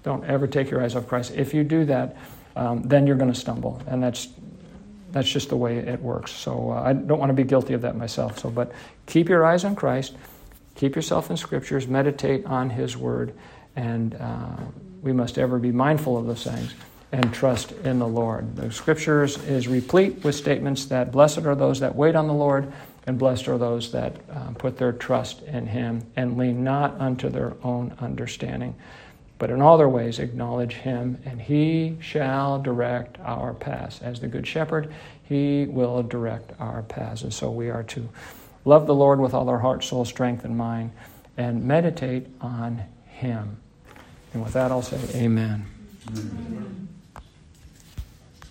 Don't 0.03 0.23
ever 0.25 0.45
take 0.45 0.69
your 0.69 0.83
eyes 0.83 0.95
off 0.95 1.07
Christ. 1.07 1.33
If 1.35 1.51
you 1.51 1.63
do 1.63 1.83
that, 1.85 2.15
um, 2.55 2.83
then 2.83 3.07
you're 3.07 3.15
going 3.15 3.33
to 3.33 3.39
stumble, 3.39 3.81
and 3.87 4.03
that's 4.03 4.27
that's 5.13 5.31
just 5.31 5.49
the 5.49 5.57
way 5.57 5.79
it 5.79 5.99
works. 5.99 6.29
So 6.29 6.73
uh, 6.73 6.83
I 6.83 6.93
don't 6.93 7.17
want 7.17 7.31
to 7.31 7.33
be 7.33 7.43
guilty 7.43 7.73
of 7.73 7.81
that 7.81 7.95
myself. 7.95 8.37
So, 8.37 8.51
but 8.51 8.71
keep 9.07 9.29
your 9.29 9.47
eyes 9.47 9.65
on 9.65 9.75
Christ, 9.75 10.15
keep 10.75 10.95
yourself 10.95 11.31
in 11.31 11.37
Scriptures, 11.37 11.87
meditate 11.87 12.45
on 12.45 12.69
His 12.69 12.95
Word, 12.95 13.33
and 13.75 14.15
uh, 14.15 14.57
we 15.01 15.13
must 15.13 15.37
ever 15.37 15.59
be 15.59 15.71
mindful 15.71 16.17
of 16.17 16.25
those 16.25 16.43
things 16.43 16.73
and 17.11 17.33
trust 17.33 17.71
in 17.83 17.99
the 17.99 18.07
Lord. 18.07 18.55
The 18.55 18.71
Scriptures 18.71 19.37
is 19.43 19.67
replete 19.67 20.23
with 20.23 20.35
statements 20.35 20.85
that 20.85 21.11
blessed 21.11 21.39
are 21.39 21.55
those 21.55 21.79
that 21.81 21.95
wait 21.95 22.15
on 22.15 22.27
the 22.27 22.33
Lord, 22.33 22.71
and 23.07 23.17
blessed 23.17 23.47
are 23.47 23.57
those 23.57 23.91
that 23.91 24.15
uh, 24.31 24.51
put 24.51 24.77
their 24.77 24.93
trust 24.93 25.41
in 25.43 25.67
Him 25.67 26.05
and 26.15 26.37
lean 26.37 26.63
not 26.63 26.99
unto 26.99 27.29
their 27.29 27.53
own 27.63 27.95
understanding 27.99 28.75
but 29.41 29.49
in 29.49 29.59
all 29.59 29.75
their 29.75 29.89
ways 29.89 30.19
acknowledge 30.19 30.73
him, 30.73 31.17
and 31.25 31.41
he 31.41 31.97
shall 31.99 32.61
direct 32.61 33.19
our 33.21 33.55
paths. 33.55 33.99
As 34.03 34.19
the 34.19 34.27
Good 34.27 34.45
Shepherd, 34.45 34.93
he 35.23 35.65
will 35.65 36.03
direct 36.03 36.51
our 36.59 36.83
paths. 36.83 37.23
And 37.23 37.33
so 37.33 37.49
we 37.49 37.71
are 37.71 37.81
to 37.81 38.07
love 38.65 38.85
the 38.85 38.93
Lord 38.93 39.19
with 39.19 39.33
all 39.33 39.49
our 39.49 39.57
heart, 39.57 39.83
soul, 39.83 40.05
strength, 40.05 40.45
and 40.45 40.55
mind, 40.55 40.91
and 41.37 41.63
meditate 41.63 42.27
on 42.39 42.83
him. 43.21 43.57
And 44.33 44.43
with 44.43 44.53
that, 44.53 44.71
I'll 44.71 44.81
say, 44.81 44.97
Amen. 45.23 45.65
amen. 46.09 46.87